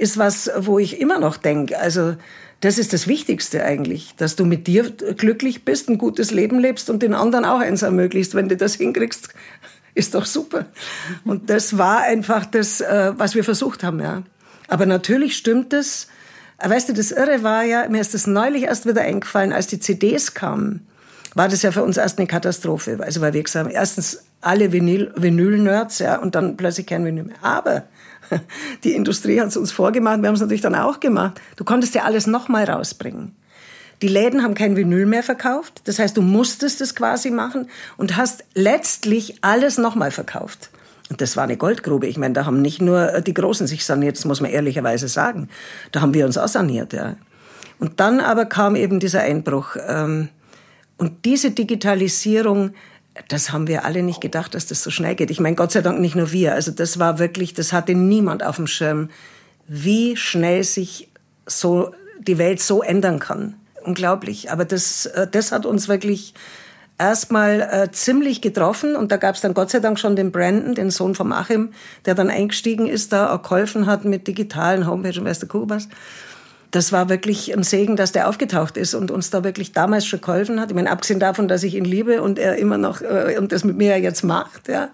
ist 0.00 0.18
was, 0.18 0.50
wo 0.58 0.78
ich 0.78 1.00
immer 1.00 1.18
noch 1.18 1.38
denke. 1.38 1.78
Also, 1.78 2.16
das 2.60 2.78
ist 2.78 2.92
das 2.92 3.08
Wichtigste 3.08 3.64
eigentlich, 3.64 4.14
dass 4.16 4.36
du 4.36 4.44
mit 4.44 4.66
dir 4.66 4.90
glücklich 4.90 5.64
bist, 5.64 5.88
ein 5.88 5.98
gutes 5.98 6.30
Leben 6.30 6.58
lebst 6.58 6.88
und 6.90 7.02
den 7.02 7.14
anderen 7.14 7.44
auch 7.44 7.60
eins 7.60 7.82
ermöglicht. 7.82 8.34
Wenn 8.34 8.48
du 8.50 8.56
das 8.56 8.74
hinkriegst, 8.74 9.30
ist 9.94 10.14
doch 10.14 10.26
super. 10.26 10.66
Und 11.24 11.48
das 11.48 11.78
war 11.78 12.02
einfach 12.02 12.44
das, 12.44 12.82
äh, 12.82 13.12
was 13.16 13.34
wir 13.34 13.44
versucht 13.44 13.82
haben, 13.82 14.00
ja. 14.00 14.22
Aber 14.68 14.86
natürlich 14.86 15.36
stimmt 15.36 15.72
es. 15.72 16.08
Äh, 16.58 16.70
weißt 16.70 16.88
du, 16.88 16.92
das 16.92 17.10
Irre 17.10 17.42
war 17.42 17.62
ja, 17.64 17.88
mir 17.88 18.00
ist 18.00 18.14
das 18.14 18.26
neulich 18.26 18.64
erst 18.64 18.86
wieder 18.86 19.02
eingefallen, 19.02 19.52
als 19.52 19.66
die 19.66 19.80
CDs 19.80 20.34
kamen, 20.34 20.86
war 21.34 21.48
das 21.48 21.62
ja 21.62 21.72
für 21.72 21.82
uns 21.82 21.96
erst 21.96 22.18
eine 22.18 22.26
Katastrophe. 22.26 22.98
Also, 23.00 23.20
weil 23.20 23.32
wir 23.32 23.42
gesagt 23.42 23.66
haben, 23.66 23.74
erstens 23.74 24.24
alle 24.40 24.72
Vinyl-Nerds, 24.72 25.98
ja, 25.98 26.18
und 26.18 26.34
dann 26.34 26.56
plötzlich 26.56 26.86
kein 26.86 27.04
Vinyl 27.04 27.24
mehr. 27.24 27.36
Aber 27.42 27.84
die 28.84 28.92
Industrie 28.92 29.40
hat 29.40 29.48
es 29.48 29.56
uns 29.56 29.72
vorgemacht, 29.72 30.20
wir 30.20 30.28
haben 30.28 30.34
es 30.34 30.40
natürlich 30.40 30.60
dann 30.60 30.74
auch 30.74 31.00
gemacht. 31.00 31.40
Du 31.56 31.64
konntest 31.64 31.94
ja 31.94 32.04
alles 32.04 32.26
nochmal 32.26 32.64
rausbringen. 32.64 33.34
Die 34.02 34.08
Läden 34.08 34.42
haben 34.42 34.54
kein 34.54 34.76
Vinyl 34.76 35.06
mehr 35.06 35.22
verkauft. 35.22 35.82
Das 35.84 35.98
heißt, 35.98 36.16
du 36.16 36.22
musstest 36.22 36.80
es 36.80 36.94
quasi 36.94 37.30
machen 37.30 37.68
und 37.96 38.16
hast 38.16 38.44
letztlich 38.54 39.38
alles 39.40 39.78
nochmal 39.78 40.10
verkauft. 40.10 40.70
Das 41.10 41.36
war 41.36 41.44
eine 41.44 41.56
Goldgrube. 41.56 42.06
Ich 42.06 42.16
meine, 42.16 42.34
da 42.34 42.46
haben 42.46 42.62
nicht 42.62 42.80
nur 42.80 43.20
die 43.20 43.34
Großen 43.34 43.66
sich 43.66 43.84
saniert, 43.84 44.16
das 44.16 44.24
muss 44.24 44.40
man 44.40 44.50
ehrlicherweise 44.50 45.08
sagen. 45.08 45.48
Da 45.92 46.00
haben 46.00 46.14
wir 46.14 46.24
uns 46.24 46.38
auch 46.38 46.48
saniert, 46.48 46.92
ja. 46.92 47.16
Und 47.78 48.00
dann 48.00 48.20
aber 48.20 48.46
kam 48.46 48.76
eben 48.76 49.00
dieser 49.00 49.20
Einbruch. 49.20 49.76
Ähm, 49.86 50.28
und 50.96 51.24
diese 51.24 51.50
Digitalisierung, 51.50 52.72
das 53.28 53.52
haben 53.52 53.66
wir 53.66 53.84
alle 53.84 54.02
nicht 54.02 54.20
gedacht, 54.20 54.54
dass 54.54 54.66
das 54.66 54.82
so 54.82 54.90
schnell 54.90 55.14
geht. 55.14 55.30
Ich 55.30 55.40
meine, 55.40 55.56
Gott 55.56 55.72
sei 55.72 55.82
Dank 55.82 56.00
nicht 56.00 56.14
nur 56.14 56.32
wir. 56.32 56.54
Also 56.54 56.70
das 56.70 56.98
war 56.98 57.18
wirklich, 57.18 57.52
das 57.52 57.72
hatte 57.72 57.94
niemand 57.94 58.42
auf 58.42 58.56
dem 58.56 58.66
Schirm, 58.66 59.10
wie 59.66 60.16
schnell 60.16 60.64
sich 60.64 61.10
so 61.46 61.92
die 62.20 62.38
Welt 62.38 62.60
so 62.60 62.82
ändern 62.82 63.18
kann. 63.18 63.54
Unglaublich. 63.82 64.50
Aber 64.50 64.64
das, 64.64 65.06
äh, 65.06 65.26
das 65.30 65.52
hat 65.52 65.66
uns 65.66 65.88
wirklich 65.88 66.34
erstmal 66.98 67.60
äh, 67.60 67.92
ziemlich 67.92 68.40
getroffen. 68.40 68.96
Und 68.96 69.12
da 69.12 69.16
gab 69.16 69.34
es 69.34 69.40
dann 69.40 69.54
Gott 69.54 69.70
sei 69.70 69.80
Dank 69.80 69.98
schon 69.98 70.16
den 70.16 70.32
Brandon, 70.32 70.74
den 70.74 70.90
Sohn 70.90 71.14
von 71.14 71.32
Achim, 71.32 71.70
der 72.06 72.14
dann 72.14 72.30
eingestiegen 72.30 72.86
ist, 72.86 73.12
da 73.12 73.36
geholfen 73.36 73.86
hat 73.86 74.04
mit 74.04 74.26
digitalen 74.26 74.86
Homepage 74.86 75.18
und 75.18 75.26
weiß 75.26 75.40
der 75.40 75.48
Kuh 75.48 75.64
was 75.68 75.88
das 76.74 76.90
war 76.90 77.08
wirklich 77.08 77.56
ein 77.56 77.62
Segen, 77.62 77.94
dass 77.94 78.10
der 78.10 78.28
aufgetaucht 78.28 78.76
ist 78.76 78.94
und 78.94 79.12
uns 79.12 79.30
da 79.30 79.44
wirklich 79.44 79.72
damals 79.72 80.06
schon 80.06 80.20
geholfen 80.20 80.60
hat. 80.60 80.70
Ich 80.70 80.74
meine, 80.74 80.90
abgesehen 80.90 81.20
davon, 81.20 81.46
dass 81.46 81.62
ich 81.62 81.76
ihn 81.76 81.84
liebe 81.84 82.20
und 82.20 82.38
er 82.38 82.56
immer 82.56 82.78
noch 82.78 83.00
äh, 83.00 83.36
und 83.38 83.52
das 83.52 83.62
mit 83.62 83.76
mir 83.76 84.00
jetzt 84.00 84.24
macht, 84.24 84.68
ja. 84.68 84.88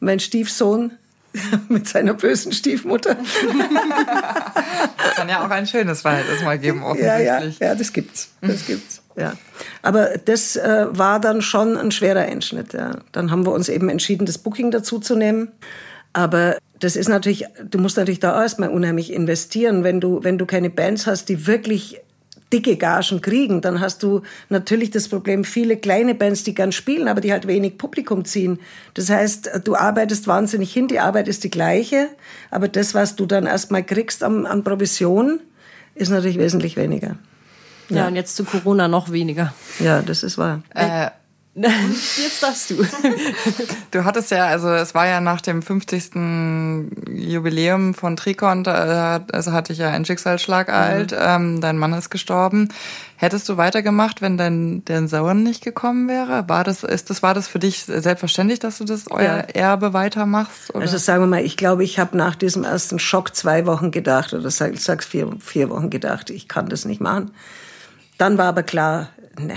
Mein 0.00 0.18
Stiefsohn 0.18 0.90
mit 1.68 1.86
seiner 1.86 2.14
bösen 2.14 2.50
Stiefmutter. 2.50 3.14
Kann 5.14 5.28
ja 5.28 5.46
auch 5.46 5.50
ein 5.50 5.68
schönes 5.68 6.00
Verhältnis 6.00 6.42
mal 6.42 6.58
geben, 6.58 6.82
offensichtlich. 6.82 7.24
Ja, 7.24 7.40
ja, 7.40 7.52
ja 7.60 7.74
das 7.76 7.92
gibt's. 7.92 8.30
Das 8.40 8.66
gibt's. 8.66 9.01
Ja. 9.16 9.34
Aber 9.82 10.10
das 10.24 10.56
äh, 10.56 10.86
war 10.90 11.20
dann 11.20 11.42
schon 11.42 11.76
ein 11.76 11.90
schwerer 11.90 12.20
Einschnitt. 12.20 12.72
Ja. 12.72 12.96
Dann 13.12 13.30
haben 13.30 13.46
wir 13.46 13.52
uns 13.52 13.68
eben 13.68 13.88
entschieden, 13.88 14.26
das 14.26 14.38
Booking 14.38 14.70
dazu 14.70 14.98
zu 14.98 15.16
nehmen. 15.16 15.48
Aber 16.12 16.56
das 16.78 16.96
ist 16.96 17.08
natürlich, 17.08 17.46
du 17.70 17.78
musst 17.78 17.96
natürlich 17.96 18.20
da 18.20 18.40
erstmal 18.40 18.70
unheimlich 18.70 19.12
investieren. 19.12 19.84
Wenn 19.84 20.00
du, 20.00 20.22
wenn 20.22 20.38
du 20.38 20.46
keine 20.46 20.70
Bands 20.70 21.06
hast, 21.06 21.28
die 21.28 21.46
wirklich 21.46 22.00
dicke 22.52 22.76
Gagen 22.76 23.20
kriegen, 23.22 23.60
dann 23.62 23.80
hast 23.80 24.02
du 24.02 24.22
natürlich 24.50 24.90
das 24.90 25.08
Problem, 25.08 25.44
viele 25.44 25.76
kleine 25.76 26.14
Bands, 26.14 26.44
die 26.44 26.54
gern 26.54 26.72
spielen, 26.72 27.08
aber 27.08 27.20
die 27.20 27.32
halt 27.32 27.46
wenig 27.46 27.78
Publikum 27.78 28.24
ziehen. 28.24 28.58
Das 28.94 29.08
heißt, 29.08 29.62
du 29.64 29.74
arbeitest 29.74 30.26
wahnsinnig 30.26 30.72
hin, 30.72 30.86
die 30.86 31.00
Arbeit 31.00 31.28
ist 31.28 31.44
die 31.44 31.50
gleiche, 31.50 32.08
aber 32.50 32.68
das, 32.68 32.94
was 32.94 33.16
du 33.16 33.24
dann 33.26 33.46
erstmal 33.46 33.82
kriegst 33.82 34.22
an, 34.22 34.44
an 34.44 34.64
Provision, 34.64 35.40
ist 35.94 36.10
natürlich 36.10 36.38
wesentlich 36.38 36.76
weniger. 36.76 37.16
Ja. 37.92 38.02
ja, 38.02 38.08
und 38.08 38.16
jetzt 38.16 38.36
zu 38.36 38.44
Corona 38.44 38.88
noch 38.88 39.10
weniger. 39.10 39.52
Ja, 39.78 40.02
das 40.02 40.22
ist 40.22 40.38
wahr. 40.38 40.62
Äh, 40.74 41.10
Jetzt 41.54 42.42
darfst 42.42 42.70
du. 42.70 42.76
Du 43.90 44.06
hattest 44.06 44.30
ja, 44.30 44.46
also 44.46 44.70
es 44.70 44.94
war 44.94 45.06
ja 45.06 45.20
nach 45.20 45.42
dem 45.42 45.60
50. 45.60 46.12
Jubiläum 47.10 47.92
von 47.92 48.16
Trikont, 48.16 48.66
also 48.66 49.52
hatte 49.52 49.74
ich 49.74 49.80
ja 49.80 49.90
einen 49.90 50.06
Schicksalsschlag 50.06 50.68
mhm. 50.68 50.74
alt, 50.74 51.16
ähm, 51.18 51.60
dein 51.60 51.76
Mann 51.76 51.92
ist 51.92 52.08
gestorben. 52.08 52.70
Hättest 53.16 53.50
du 53.50 53.58
weitergemacht, 53.58 54.22
wenn 54.22 54.38
dein, 54.38 54.82
dein 54.86 55.08
Sohn 55.08 55.42
nicht 55.42 55.62
gekommen 55.62 56.08
wäre? 56.08 56.48
War 56.48 56.64
das, 56.64 56.84
ist 56.84 57.10
das, 57.10 57.22
war 57.22 57.34
das 57.34 57.48
für 57.48 57.58
dich 57.58 57.84
selbstverständlich, 57.84 58.60
dass 58.60 58.78
du 58.78 58.84
das 58.84 59.10
euer 59.10 59.44
ja. 59.54 59.70
Erbe 59.70 59.92
weitermachst? 59.92 60.70
Oder? 60.74 60.80
Also 60.80 60.96
sagen 60.96 61.22
wir 61.22 61.26
mal, 61.26 61.44
ich 61.44 61.58
glaube, 61.58 61.84
ich 61.84 61.98
habe 61.98 62.16
nach 62.16 62.34
diesem 62.34 62.64
ersten 62.64 62.98
Schock 62.98 63.36
zwei 63.36 63.66
Wochen 63.66 63.90
gedacht, 63.90 64.32
oder 64.32 64.50
sag, 64.50 64.78
sag's 64.78 65.04
vier, 65.04 65.28
vier 65.38 65.68
Wochen 65.68 65.90
gedacht, 65.90 66.30
ich 66.30 66.48
kann 66.48 66.70
das 66.70 66.86
nicht 66.86 67.02
machen. 67.02 67.30
Dann 68.22 68.38
war 68.38 68.44
aber 68.44 68.62
klar, 68.62 69.08
ne, 69.36 69.56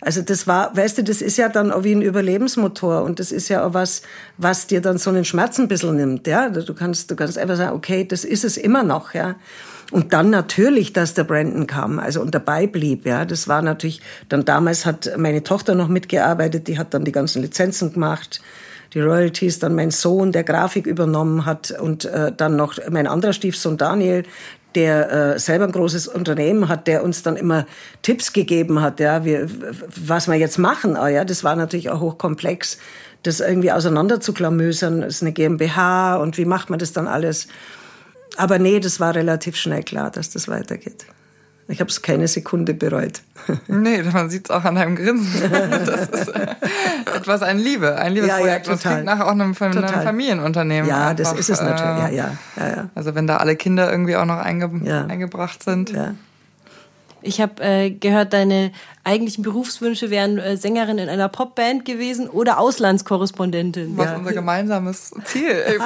also 0.00 0.22
das 0.22 0.46
war, 0.46 0.74
weißt 0.74 0.96
du, 0.96 1.04
das 1.04 1.20
ist 1.20 1.36
ja 1.36 1.50
dann 1.50 1.70
auch 1.70 1.84
wie 1.84 1.94
ein 1.94 2.00
Überlebensmotor 2.00 3.02
und 3.02 3.18
das 3.18 3.30
ist 3.32 3.50
ja 3.50 3.66
auch 3.66 3.74
was, 3.74 4.00
was 4.38 4.66
dir 4.66 4.80
dann 4.80 4.96
so 4.96 5.10
einen 5.10 5.26
Schmerz 5.26 5.58
ein 5.58 5.68
bisschen 5.68 5.96
nimmt, 5.96 6.26
ja. 6.26 6.48
Du 6.48 6.72
kannst, 6.72 7.10
du 7.10 7.16
kannst 7.16 7.36
einfach 7.36 7.56
sagen, 7.56 7.76
okay, 7.76 8.06
das 8.06 8.24
ist 8.24 8.44
es 8.44 8.56
immer 8.56 8.82
noch, 8.82 9.12
ja. 9.12 9.34
Und 9.90 10.14
dann 10.14 10.30
natürlich, 10.30 10.94
dass 10.94 11.12
der 11.12 11.24
Brandon 11.24 11.66
kam, 11.66 11.98
also 11.98 12.22
und 12.22 12.34
dabei 12.34 12.66
blieb, 12.66 13.04
ja. 13.04 13.26
Das 13.26 13.46
war 13.46 13.60
natürlich, 13.60 14.00
dann 14.30 14.46
damals 14.46 14.86
hat 14.86 15.12
meine 15.18 15.42
Tochter 15.42 15.74
noch 15.74 15.88
mitgearbeitet, 15.88 16.68
die 16.68 16.78
hat 16.78 16.94
dann 16.94 17.04
die 17.04 17.12
ganzen 17.12 17.42
Lizenzen 17.42 17.92
gemacht 17.92 18.40
die 18.94 19.00
Royalties, 19.00 19.58
dann 19.58 19.74
mein 19.74 19.90
Sohn, 19.90 20.32
der 20.32 20.44
Grafik 20.44 20.86
übernommen 20.86 21.46
hat 21.46 21.70
und 21.70 22.04
äh, 22.04 22.32
dann 22.36 22.56
noch 22.56 22.74
mein 22.90 23.06
anderer 23.06 23.32
Stiefsohn 23.32 23.78
Daniel, 23.78 24.24
der 24.74 25.34
äh, 25.34 25.38
selber 25.38 25.64
ein 25.64 25.72
großes 25.72 26.08
Unternehmen 26.08 26.68
hat, 26.68 26.86
der 26.86 27.04
uns 27.04 27.22
dann 27.22 27.36
immer 27.36 27.66
Tipps 28.02 28.32
gegeben 28.32 28.80
hat, 28.80 29.00
ja, 29.00 29.24
wie, 29.24 29.38
was 30.06 30.28
wir 30.28 30.36
jetzt 30.36 30.58
machen. 30.58 30.96
Ah, 30.96 31.08
ja, 31.08 31.24
das 31.24 31.44
war 31.44 31.56
natürlich 31.56 31.90
auch 31.90 32.00
hochkomplex, 32.00 32.78
das 33.22 33.40
irgendwie 33.40 33.72
auseinander 33.72 34.20
zu 34.20 34.32
ist 35.02 35.22
eine 35.22 35.32
GmbH 35.32 36.16
und 36.16 36.38
wie 36.38 36.44
macht 36.44 36.70
man 36.70 36.78
das 36.78 36.92
dann 36.92 37.08
alles? 37.08 37.48
Aber 38.36 38.58
nee, 38.58 38.80
das 38.80 38.98
war 38.98 39.14
relativ 39.14 39.56
schnell 39.56 39.82
klar, 39.82 40.10
dass 40.10 40.30
das 40.30 40.48
weitergeht. 40.48 41.06
Ich 41.68 41.80
habe 41.80 41.88
es 41.88 42.02
keine 42.02 42.28
Sekunde 42.28 42.74
bereut. 42.74 43.22
Nee, 43.66 44.02
man 44.02 44.30
sieht 44.30 44.46
es 44.46 44.50
auch 44.50 44.64
an 44.64 44.76
deinem 44.76 44.94
Grinsen. 44.94 45.50
Das 45.86 46.08
ist 46.08 46.28
äh, 46.28 46.46
etwas 47.16 47.42
ein 47.42 47.58
Liebe, 47.58 47.96
ein 47.96 48.12
Liebesprojekt. 48.12 48.66
Ja, 48.66 48.72
ja, 48.72 48.76
das 48.76 48.80
klingt 48.80 49.04
nach 49.04 49.20
auch 49.20 49.32
einem, 49.32 49.54
einem 49.58 49.88
Familienunternehmen. 49.88 50.88
Ja, 50.88 51.08
einfach, 51.08 51.16
das 51.16 51.32
ist 51.32 51.50
es 51.50 51.60
natürlich. 51.60 52.16
Ja, 52.16 52.30
ja, 52.30 52.36
ja, 52.56 52.68
ja. 52.68 52.88
Also 52.94 53.14
wenn 53.14 53.26
da 53.26 53.38
alle 53.38 53.56
Kinder 53.56 53.90
irgendwie 53.90 54.16
auch 54.16 54.24
noch 54.24 54.38
einge 54.38 54.70
eingebracht 55.08 55.62
sind. 55.62 55.90
Ja. 55.90 56.14
Ich 57.22 57.40
habe 57.40 57.62
äh, 57.62 57.90
gehört, 57.90 58.32
deine 58.32 58.72
eigentlichen 59.04 59.42
Berufswünsche 59.42 60.10
wären 60.10 60.38
äh, 60.38 60.56
Sängerin 60.56 60.98
in 60.98 61.08
einer 61.08 61.28
Popband 61.28 61.84
gewesen 61.84 62.28
oder 62.28 62.58
Auslandskorrespondentin. 62.58 63.96
Was 63.96 64.06
ja. 64.06 64.16
unser 64.16 64.32
gemeinsames 64.32 65.12
Ziel. 65.24 65.64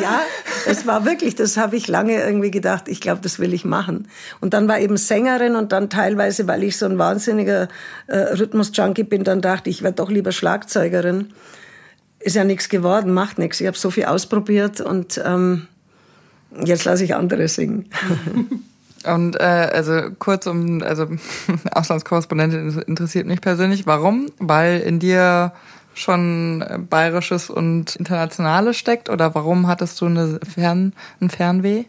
ja, 0.00 0.20
es 0.66 0.86
war 0.86 1.04
wirklich, 1.04 1.34
das 1.34 1.56
habe 1.56 1.76
ich 1.76 1.88
lange 1.88 2.22
irgendwie 2.22 2.50
gedacht, 2.50 2.88
ich 2.88 3.00
glaube, 3.00 3.20
das 3.22 3.38
will 3.38 3.54
ich 3.54 3.64
machen. 3.64 4.08
Und 4.40 4.54
dann 4.54 4.68
war 4.68 4.78
eben 4.78 4.96
Sängerin 4.96 5.56
und 5.56 5.72
dann 5.72 5.88
teilweise, 5.88 6.46
weil 6.46 6.62
ich 6.62 6.76
so 6.76 6.86
ein 6.86 6.98
wahnsinniger 6.98 7.68
äh, 8.06 8.16
Rhythmus-Junkie 8.16 9.04
bin, 9.04 9.24
dann 9.24 9.40
dachte 9.40 9.70
ich, 9.70 9.76
ich 9.76 9.82
werde 9.82 9.96
doch 9.96 10.10
lieber 10.10 10.32
Schlagzeugerin. 10.32 11.32
Ist 12.20 12.36
ja 12.36 12.44
nichts 12.44 12.68
geworden, 12.68 13.12
macht 13.12 13.38
nichts. 13.38 13.60
Ich 13.60 13.66
habe 13.66 13.76
so 13.76 13.90
viel 13.90 14.04
ausprobiert 14.04 14.80
und 14.80 15.20
ähm, 15.24 15.66
jetzt 16.64 16.84
lasse 16.84 17.04
ich 17.04 17.14
andere 17.14 17.48
singen. 17.48 17.88
Und 19.04 19.36
äh, 19.36 19.70
also 19.72 20.10
kurz 20.18 20.46
um, 20.46 20.82
also 20.82 21.06
Auslandskorrespondentin 21.72 22.82
interessiert 22.86 23.26
mich 23.26 23.40
persönlich. 23.40 23.86
Warum? 23.86 24.26
Weil 24.38 24.80
in 24.80 24.98
dir 24.98 25.52
schon 25.94 26.64
Bayerisches 26.90 27.50
und 27.50 27.96
Internationales 27.96 28.76
steckt 28.76 29.08
oder 29.08 29.34
warum 29.34 29.68
hattest 29.68 30.00
du 30.00 30.06
eine 30.06 30.40
Fern, 30.42 30.92
ein 31.20 31.30
Fernweh? 31.30 31.84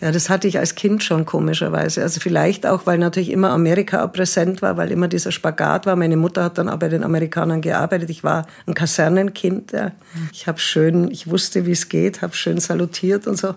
Ja, 0.00 0.12
das 0.12 0.28
hatte 0.28 0.46
ich 0.46 0.58
als 0.58 0.74
Kind 0.74 1.02
schon 1.02 1.24
komischerweise. 1.24 2.02
Also 2.02 2.20
vielleicht 2.20 2.66
auch, 2.66 2.84
weil 2.84 2.98
natürlich 2.98 3.30
immer 3.30 3.50
Amerika 3.50 4.06
präsent 4.06 4.60
war, 4.60 4.76
weil 4.76 4.92
immer 4.92 5.08
dieser 5.08 5.32
Spagat 5.32 5.86
war. 5.86 5.96
Meine 5.96 6.18
Mutter 6.18 6.44
hat 6.44 6.58
dann 6.58 6.68
auch 6.68 6.78
bei 6.78 6.88
den 6.88 7.02
Amerikanern 7.02 7.62
gearbeitet. 7.62 8.10
Ich 8.10 8.22
war 8.22 8.46
ein 8.66 8.74
Kasernenkind. 8.74 9.72
Ja. 9.72 9.92
Ich 10.32 10.46
habe 10.46 10.58
schön, 10.58 11.10
ich 11.10 11.30
wusste, 11.30 11.64
wie 11.64 11.72
es 11.72 11.88
geht, 11.88 12.20
habe 12.20 12.34
schön 12.34 12.58
salutiert 12.58 13.26
und 13.26 13.38
so 13.38 13.54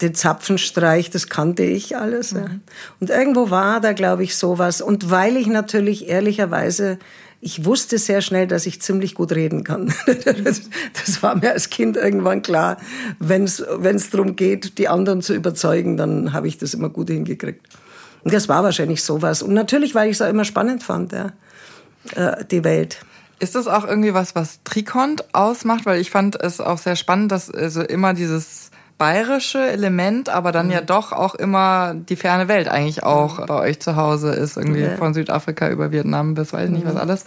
den 0.00 0.14
Zapfenstreich, 0.14 1.10
das 1.10 1.28
kannte 1.28 1.62
ich 1.62 1.96
alles. 1.96 2.32
Ja. 2.32 2.48
Mhm. 2.48 2.60
Und 3.00 3.10
irgendwo 3.10 3.50
war 3.50 3.80
da, 3.80 3.92
glaube 3.92 4.24
ich, 4.24 4.36
sowas. 4.36 4.80
Und 4.80 5.10
weil 5.10 5.36
ich 5.36 5.46
natürlich 5.46 6.08
ehrlicherweise, 6.08 6.98
ich 7.40 7.64
wusste 7.64 7.98
sehr 7.98 8.20
schnell, 8.20 8.46
dass 8.46 8.66
ich 8.66 8.82
ziemlich 8.82 9.14
gut 9.14 9.32
reden 9.32 9.64
kann. 9.64 9.92
Das, 11.04 11.22
war 11.22 11.36
mir 11.36 11.52
als 11.52 11.70
Kind 11.70 11.96
irgendwann 11.96 12.42
klar. 12.42 12.78
Wenn 13.18 13.44
es 13.44 14.10
darum 14.10 14.36
geht, 14.36 14.78
die 14.78 14.88
anderen 14.88 15.22
zu 15.22 15.34
überzeugen, 15.34 15.96
dann 15.96 16.32
habe 16.32 16.48
ich 16.48 16.58
das 16.58 16.74
immer 16.74 16.88
gut 16.88 17.08
hingekriegt. 17.10 17.66
Und 18.24 18.34
das 18.34 18.48
war 18.48 18.62
wahrscheinlich 18.64 19.02
sowas. 19.02 19.42
Und 19.42 19.54
natürlich, 19.54 19.94
weil 19.94 20.10
ich 20.10 20.16
es 20.16 20.22
auch 20.22 20.28
immer 20.28 20.44
spannend 20.44 20.82
fand, 20.82 21.12
ja, 21.12 21.32
äh, 22.14 22.44
die 22.44 22.64
Welt. 22.64 23.00
Ist 23.40 23.54
das 23.54 23.68
auch 23.68 23.86
irgendwie 23.86 24.14
was, 24.14 24.34
was 24.34 24.62
Trikont 24.64 25.34
ausmacht? 25.34 25.86
Weil 25.86 26.00
ich 26.00 26.10
fand 26.10 26.40
es 26.40 26.60
auch 26.60 26.78
sehr 26.78 26.96
spannend, 26.96 27.30
dass 27.30 27.50
also 27.50 27.82
immer 27.82 28.14
dieses 28.14 28.67
bayerische 28.98 29.60
Element, 29.60 30.28
aber 30.28 30.52
dann 30.52 30.66
mhm. 30.66 30.72
ja 30.72 30.80
doch 30.80 31.12
auch 31.12 31.34
immer 31.34 31.94
die 31.94 32.16
ferne 32.16 32.48
Welt 32.48 32.68
eigentlich 32.68 33.04
auch 33.04 33.38
mhm. 33.38 33.46
bei 33.46 33.54
euch 33.54 33.80
zu 33.80 33.96
Hause 33.96 34.32
ist, 34.32 34.56
irgendwie 34.56 34.82
ja. 34.82 34.96
von 34.96 35.14
Südafrika 35.14 35.70
über 35.70 35.92
Vietnam 35.92 36.34
bis 36.34 36.52
weiß 36.52 36.68
ich 36.68 36.74
nicht 36.74 36.86
was 36.86 36.94
mhm. 36.94 37.00
alles. 37.00 37.24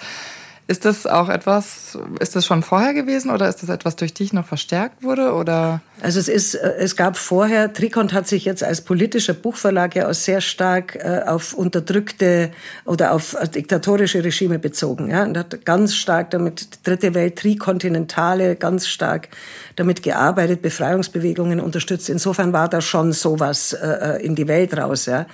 Ist 0.72 0.86
das 0.86 1.06
auch 1.06 1.28
etwas, 1.28 1.98
ist 2.22 2.38
das 2.38 2.46
schon 2.46 2.64
vorher 2.64 2.94
gewesen 2.94 3.30
oder 3.30 3.50
ist 3.50 3.62
das 3.62 3.68
etwas, 3.68 3.98
durch 3.98 4.14
dich 4.14 4.32
noch 4.32 4.46
verstärkt 4.46 5.04
wurde 5.04 5.34
oder? 5.34 5.82
Also 6.02 6.18
es 6.18 6.30
ist, 6.30 6.56
äh, 6.56 6.76
es 6.78 6.96
gab 6.96 7.18
vorher, 7.18 7.74
Trikont 7.74 8.14
hat 8.14 8.26
sich 8.26 8.46
jetzt 8.46 8.64
als 8.64 8.80
politischer 8.80 9.34
Buchverlag 9.34 9.98
ja 9.98 10.08
auch 10.08 10.14
sehr 10.14 10.40
stark 10.40 10.96
äh, 10.96 11.24
auf 11.28 11.54
unterdrückte 11.54 12.52
oder 12.86 13.12
auf 13.12 13.36
diktatorische 13.54 14.24
Regime 14.24 14.60
bezogen, 14.60 15.10
ja, 15.10 15.24
und 15.24 15.38
hat 15.38 15.66
ganz 15.66 15.94
stark 15.94 16.32
damit, 16.32 16.88
Dritte 16.88 17.14
Welt, 17.16 17.38
Trikontinentale, 17.38 18.56
ganz 18.56 18.88
stark 18.88 19.28
damit 19.76 20.04
gearbeitet, 20.04 20.62
Befreiungsbewegungen 20.62 21.60
unterstützt. 21.60 22.08
Insofern 22.10 22.54
war 22.54 22.70
da 22.70 22.80
schon 22.80 23.12
sowas 23.12 23.74
äh, 23.74 24.24
in 24.24 24.36
die 24.36 24.48
Welt 24.48 24.78
raus, 24.78 25.06
ja. 25.06 25.26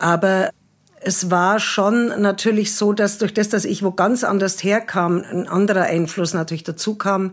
Aber 0.00 0.50
es 1.06 1.30
war 1.30 1.60
schon 1.60 2.20
natürlich 2.20 2.74
so, 2.74 2.92
dass 2.92 3.18
durch 3.18 3.32
das, 3.32 3.48
dass 3.48 3.64
ich 3.64 3.84
wo 3.84 3.92
ganz 3.92 4.24
anders 4.24 4.64
herkam, 4.64 5.22
ein 5.30 5.46
anderer 5.46 5.84
Einfluss 5.84 6.34
natürlich 6.34 6.64
dazu 6.64 6.96
kam. 6.96 7.32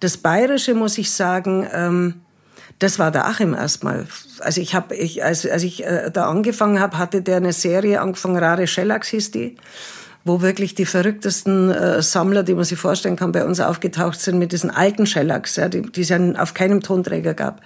Das 0.00 0.16
Bayerische, 0.16 0.74
muss 0.74 0.98
ich 0.98 1.12
sagen, 1.12 1.68
ähm, 1.72 2.14
das 2.80 2.98
war 2.98 3.12
der 3.12 3.26
Achim 3.26 3.54
erstmal. 3.54 4.08
Also 4.40 4.60
ich 4.60 4.74
habe, 4.74 4.96
ich, 4.96 5.22
als, 5.22 5.48
als 5.48 5.62
ich 5.62 5.86
äh, 5.86 6.10
da 6.12 6.28
angefangen 6.28 6.80
habe, 6.80 6.98
hatte 6.98 7.22
der 7.22 7.36
eine 7.36 7.52
Serie 7.52 8.00
angefangen, 8.00 8.38
Rare 8.38 8.66
Shellacks 8.66 9.08
hieß 9.08 9.30
die, 9.30 9.56
wo 10.24 10.42
wirklich 10.42 10.74
die 10.74 10.84
verrücktesten 10.84 11.70
äh, 11.70 12.02
Sammler, 12.02 12.42
die 12.42 12.54
man 12.54 12.64
sich 12.64 12.78
vorstellen 12.78 13.14
kann, 13.14 13.30
bei 13.30 13.44
uns 13.44 13.60
aufgetaucht 13.60 14.20
sind 14.20 14.40
mit 14.40 14.50
diesen 14.50 14.70
alten 14.70 15.06
Shellacks, 15.06 15.54
ja, 15.54 15.68
die, 15.68 15.82
die 15.82 16.00
es 16.00 16.08
ja 16.08 16.18
auf 16.38 16.54
keinem 16.54 16.80
Tonträger 16.80 17.34
gab 17.34 17.62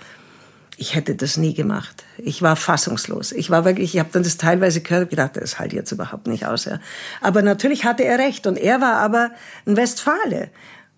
ich 0.80 0.94
hätte 0.94 1.14
das 1.14 1.36
nie 1.36 1.52
gemacht. 1.52 2.04
Ich 2.16 2.40
war 2.40 2.56
fassungslos. 2.56 3.32
Ich 3.32 3.50
war 3.50 3.66
wirklich, 3.66 3.94
ich 3.94 4.00
habe 4.00 4.08
dann 4.12 4.22
das 4.22 4.38
teilweise 4.38 4.80
gehört 4.80 5.10
gedacht, 5.10 5.36
das 5.36 5.58
halt 5.58 5.74
jetzt 5.74 5.92
überhaupt 5.92 6.26
nicht 6.26 6.46
aus. 6.46 6.64
Ja. 6.64 6.80
Aber 7.20 7.42
natürlich 7.42 7.84
hatte 7.84 8.02
er 8.02 8.18
recht 8.18 8.46
und 8.46 8.56
er 8.56 8.80
war 8.80 8.94
aber 8.94 9.30
ein 9.66 9.76
Westfale. 9.76 10.48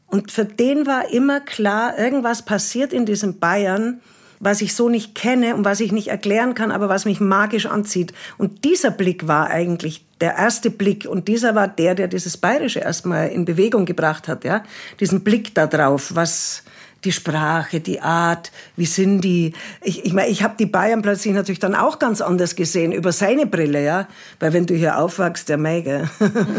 Und 0.07 0.31
für 0.31 0.45
den 0.45 0.87
war 0.87 1.11
immer 1.13 1.41
klar, 1.41 1.99
irgendwas 1.99 2.43
passiert 2.43 2.93
in 2.93 3.07
diesem 3.07 3.41
Bayern, 3.41 4.01
was 4.39 4.61
ich 4.61 4.77
so 4.77 4.89
nicht 4.89 5.17
kenne 5.17 5.57
und 5.57 5.65
was 5.65 5.81
ich 5.81 5.91
nicht 5.91 6.09
erklären 6.09 6.55
kann, 6.55 6.71
aber 6.71 6.89
was 6.89 7.05
mich 7.05 7.19
magisch 7.19 7.67
anzieht. 7.67 8.13
Und 8.39 8.65
dieser 8.65 8.93
Blick 8.93 9.27
war 9.27 9.51
eigentlich 9.51 10.07
der 10.21 10.37
erste 10.37 10.71
Blick 10.71 11.07
und 11.11 11.27
dieser 11.27 11.57
war 11.57 11.67
der, 11.67 11.97
der 11.97 12.07
dieses 12.07 12.37
Bayerische 12.37 12.79
erstmal 12.79 13.31
in 13.31 13.45
Bewegung 13.45 13.85
gebracht 13.85 14.29
hat, 14.29 14.45
ja. 14.45 14.63
Diesen 15.01 15.25
Blick 15.25 15.57
da 15.57 15.67
drauf, 15.67 16.13
was, 16.15 16.63
die 17.05 17.13
Sprache, 17.13 17.81
die 17.81 18.01
Art, 18.01 18.53
wie 18.77 18.87
sind 18.87 19.23
die? 19.23 19.55
Ich, 19.81 20.05
ich 20.05 20.13
meine, 20.13 20.29
ich 20.29 20.43
habe 20.43 20.55
die 20.59 20.67
Bayern 20.67 21.03
plötzlich 21.03 21.35
natürlich 21.35 21.59
dann 21.59 21.75
auch 21.75 21.99
ganz 21.99 22.21
anders 22.21 22.55
gesehen 22.55 22.93
über 22.93 23.13
seine 23.13 23.47
Brille, 23.47 23.83
ja, 23.83 24.07
weil 24.39 24.53
wenn 24.53 24.67
du 24.67 24.75
hier 24.75 24.99
aufwachst, 24.99 25.49
der 25.49 25.59
Meige, 25.59 26.09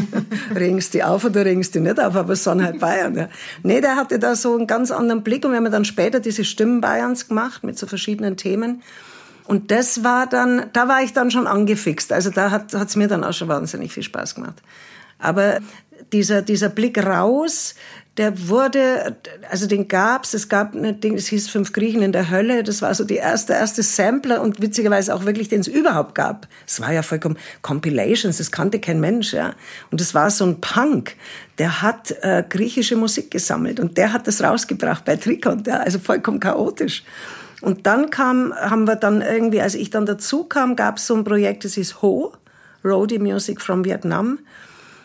ringst 0.56 0.94
die 0.94 1.04
auf 1.04 1.24
oder 1.24 1.46
ringst 1.46 1.76
die 1.76 1.80
nicht 1.80 2.00
auf, 2.00 2.16
aber 2.16 2.34
es 2.34 2.44
sind 2.44 2.64
halt 2.64 2.80
Bayern. 2.80 3.16
Ja. 3.16 3.30
Nee, 3.64 3.80
der 3.80 3.96
hatte 3.96 4.20
da 4.20 4.36
so 4.36 4.56
einen 4.56 4.68
ganz 4.68 4.92
anderen 4.92 5.24
Blick 5.24 5.46
und 5.46 5.52
wir 5.52 5.58
haben 5.58 5.72
dann 5.72 5.86
später 5.86 6.20
diese 6.20 6.44
Stimmen 6.44 6.82
Bayerns 6.82 7.30
gemacht 7.30 7.64
mit 7.64 7.78
so 7.78 7.88
verschiedenen 7.88 8.36
Themen. 8.36 8.82
Und 9.46 9.72
das 9.72 10.04
war 10.04 10.28
dann, 10.28 10.68
da 10.74 10.88
war 10.88 11.04
ich 11.04 11.14
dann 11.14 11.32
schon 11.32 11.48
angefixt. 11.48 12.14
Also 12.14 12.30
da 12.30 12.52
hat 12.52 12.74
es 12.74 12.96
mir 12.96 13.08
dann 13.08 13.24
auch 13.24 13.34
schon 13.34 13.50
wahnsinnig 13.50 13.94
viel 13.94 14.04
Spaß 14.04 14.36
gemacht. 14.36 14.62
Aber 15.24 15.60
dieser, 16.12 16.42
dieser 16.42 16.70
Blick 16.70 17.04
raus, 17.04 17.76
der 18.18 18.48
wurde, 18.48 19.16
also 19.50 19.66
den 19.66 19.88
gab's, 19.88 20.36
es 20.36 20.48
gab 20.48 20.76
ein 20.76 21.00
Ding, 21.00 21.16
es 21.16 21.28
hieß 21.28 21.50
Fünf 21.50 21.74
Griechen 21.74 22.04
in 22.04 22.12
der 22.12 22.30
Hölle, 22.30 22.62
das 22.62 22.84
war 22.84 22.94
so 22.94 23.06
die 23.06 23.16
erste, 23.16 23.54
erste 23.54 23.82
Sampler 23.82 24.42
und 24.42 24.62
witzigerweise 24.62 25.16
auch 25.16 25.26
wirklich, 25.26 25.50
den 25.50 25.62
es 25.62 25.68
überhaupt 25.68 26.14
gab. 26.14 26.48
Es 26.68 26.80
war 26.80 26.94
ja 26.94 27.02
vollkommen 27.02 27.38
Compilations, 27.64 28.38
das 28.38 28.52
kannte 28.52 28.80
kein 28.80 29.00
Mensch, 29.00 29.34
ja. 29.34 29.56
Und 29.90 30.00
es 30.00 30.14
war 30.14 30.30
so 30.30 30.46
ein 30.46 30.62
Punk, 30.62 31.16
der 31.58 31.82
hat 31.82 32.12
äh, 32.22 32.44
griechische 32.48 32.98
Musik 32.98 33.32
gesammelt 33.32 33.80
und 33.80 33.98
der 33.98 34.14
hat 34.14 34.28
das 34.28 34.44
rausgebracht 34.44 35.06
bei 35.06 35.16
Trikont, 35.16 35.66
ja, 35.66 35.78
also 35.78 35.98
vollkommen 35.98 36.40
chaotisch. 36.40 37.04
Und 37.62 37.88
dann 37.88 38.10
kam, 38.10 38.54
haben 38.54 38.86
wir 38.86 38.98
dann 38.98 39.22
irgendwie, 39.22 39.62
als 39.62 39.74
ich 39.74 39.90
dann 39.90 40.06
dazu 40.06 40.44
kam, 40.44 40.76
gab's 40.76 41.08
so 41.08 41.16
ein 41.16 41.24
Projekt, 41.24 41.66
das 41.66 41.76
hieß 41.76 42.02
Ho, 42.02 42.34
Roadie 42.86 43.20
Music 43.20 43.62
from 43.62 43.86
Vietnam. 43.86 44.40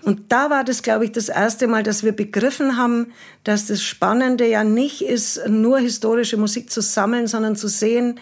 Und 0.02 0.32
da 0.32 0.50
war 0.50 0.64
das, 0.64 0.82
glaube 0.82 1.04
ich, 1.04 1.12
das 1.12 1.28
erste 1.28 1.66
Mal, 1.66 1.82
dass 1.82 2.04
wir 2.04 2.12
begriffen 2.12 2.76
haben, 2.76 3.12
dass 3.44 3.66
das 3.66 3.82
Spannende 3.82 4.46
ja 4.46 4.64
nicht 4.64 5.02
ist, 5.02 5.46
nur 5.48 5.78
historische 5.78 6.36
Musik 6.36 6.70
zu 6.70 6.80
sammeln, 6.80 7.26
sondern 7.26 7.56
zu 7.56 7.68
sehen, 7.68 8.20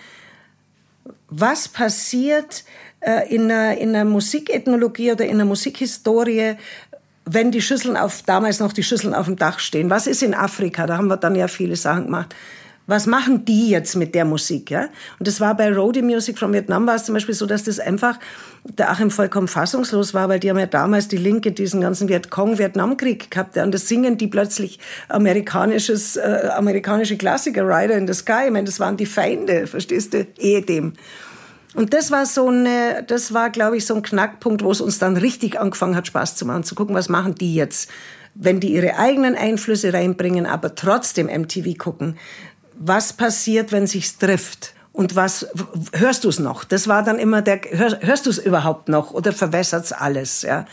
was 1.28 1.68
passiert 1.68 2.64
äh, 3.00 3.32
in, 3.34 3.50
einer, 3.50 3.78
in 3.78 3.90
einer 3.90 4.04
Musikethnologie 4.04 5.12
oder 5.12 5.24
in 5.24 5.34
einer 5.34 5.44
Musikhistorie, 5.44 6.54
wenn 7.24 7.50
die 7.50 7.62
Schüsseln 7.62 7.96
auf, 7.96 8.22
damals 8.22 8.60
noch 8.60 8.72
die 8.72 8.84
Schüsseln 8.84 9.14
auf 9.14 9.26
dem 9.26 9.36
Dach 9.36 9.58
stehen. 9.58 9.90
Was 9.90 10.06
ist 10.06 10.22
in 10.22 10.34
Afrika? 10.34 10.86
Da 10.86 10.96
haben 10.96 11.08
wir 11.08 11.16
dann 11.16 11.34
ja 11.34 11.48
viele 11.48 11.76
Sachen 11.76 12.04
gemacht 12.04 12.34
was 12.86 13.06
machen 13.06 13.44
die 13.44 13.70
jetzt 13.70 13.96
mit 13.96 14.14
der 14.14 14.24
Musik, 14.24 14.70
ja? 14.70 14.88
Und 15.18 15.26
das 15.26 15.40
war 15.40 15.56
bei 15.56 15.72
Roadie 15.72 16.02
Music 16.02 16.38
from 16.38 16.52
Vietnam 16.52 16.86
war 16.86 16.94
es 16.94 17.04
zum 17.04 17.14
Beispiel 17.14 17.34
so, 17.34 17.46
dass 17.46 17.64
das 17.64 17.80
einfach 17.80 18.18
der 18.64 18.90
Achim 18.90 19.10
vollkommen 19.10 19.48
fassungslos 19.48 20.14
war, 20.14 20.28
weil 20.28 20.40
die 20.40 20.50
haben 20.50 20.58
ja 20.58 20.66
damals 20.66 21.08
die 21.08 21.16
Linke 21.16 21.52
diesen 21.52 21.80
ganzen 21.80 22.08
Vietcong-Vietnamkrieg 22.08 23.30
gehabt, 23.30 23.56
ja? 23.56 23.64
Und 23.64 23.72
das 23.72 23.88
singen 23.88 24.18
die 24.18 24.28
plötzlich 24.28 24.78
amerikanisches, 25.08 26.16
äh, 26.16 26.50
amerikanische 26.54 27.16
Klassiker, 27.16 27.66
Rider 27.66 27.96
in 27.96 28.06
the 28.06 28.14
Sky. 28.14 28.46
Ich 28.46 28.52
meine, 28.52 28.66
das 28.66 28.78
waren 28.78 28.96
die 28.96 29.06
Feinde, 29.06 29.66
verstehst 29.66 30.14
du? 30.14 30.26
Ehe 30.38 30.62
dem. 30.62 30.92
Und 31.74 31.92
das 31.92 32.10
war 32.10 32.24
so 32.24 32.48
eine, 32.48 33.04
das 33.06 33.34
war, 33.34 33.50
glaube 33.50 33.76
ich, 33.76 33.84
so 33.84 33.94
ein 33.94 34.02
Knackpunkt, 34.02 34.62
wo 34.62 34.70
es 34.70 34.80
uns 34.80 34.98
dann 34.98 35.16
richtig 35.16 35.60
angefangen 35.60 35.94
hat, 35.94 36.06
Spaß 36.06 36.36
zu 36.36 36.46
machen, 36.46 36.64
zu 36.64 36.74
gucken, 36.74 36.94
was 36.94 37.08
machen 37.08 37.34
die 37.34 37.54
jetzt? 37.54 37.90
wenn 38.38 38.60
die 38.60 38.74
ihre 38.74 38.98
eigenen 38.98 39.34
Einflüsse 39.34 39.92
reinbringen, 39.92 40.46
aber 40.46 40.74
trotzdem 40.74 41.26
MTV 41.26 41.78
gucken, 41.78 42.16
was 42.78 43.12
passiert, 43.12 43.72
wenn 43.72 43.86
sich's 43.86 44.18
trifft? 44.18 44.74
Und 44.92 45.14
was 45.14 45.46
hörst 45.92 46.24
du 46.24 46.30
es 46.30 46.38
noch? 46.38 46.64
Das 46.64 46.88
war 46.88 47.02
dann 47.02 47.18
immer 47.18 47.42
der 47.42 47.60
hör, 47.70 47.98
hörst 48.00 48.24
du 48.24 48.30
es 48.30 48.38
überhaupt 48.38 48.88
noch 48.88 49.10
oder 49.10 49.32
verwässert's 49.32 49.92
alles, 49.92 50.40
ja? 50.42 50.64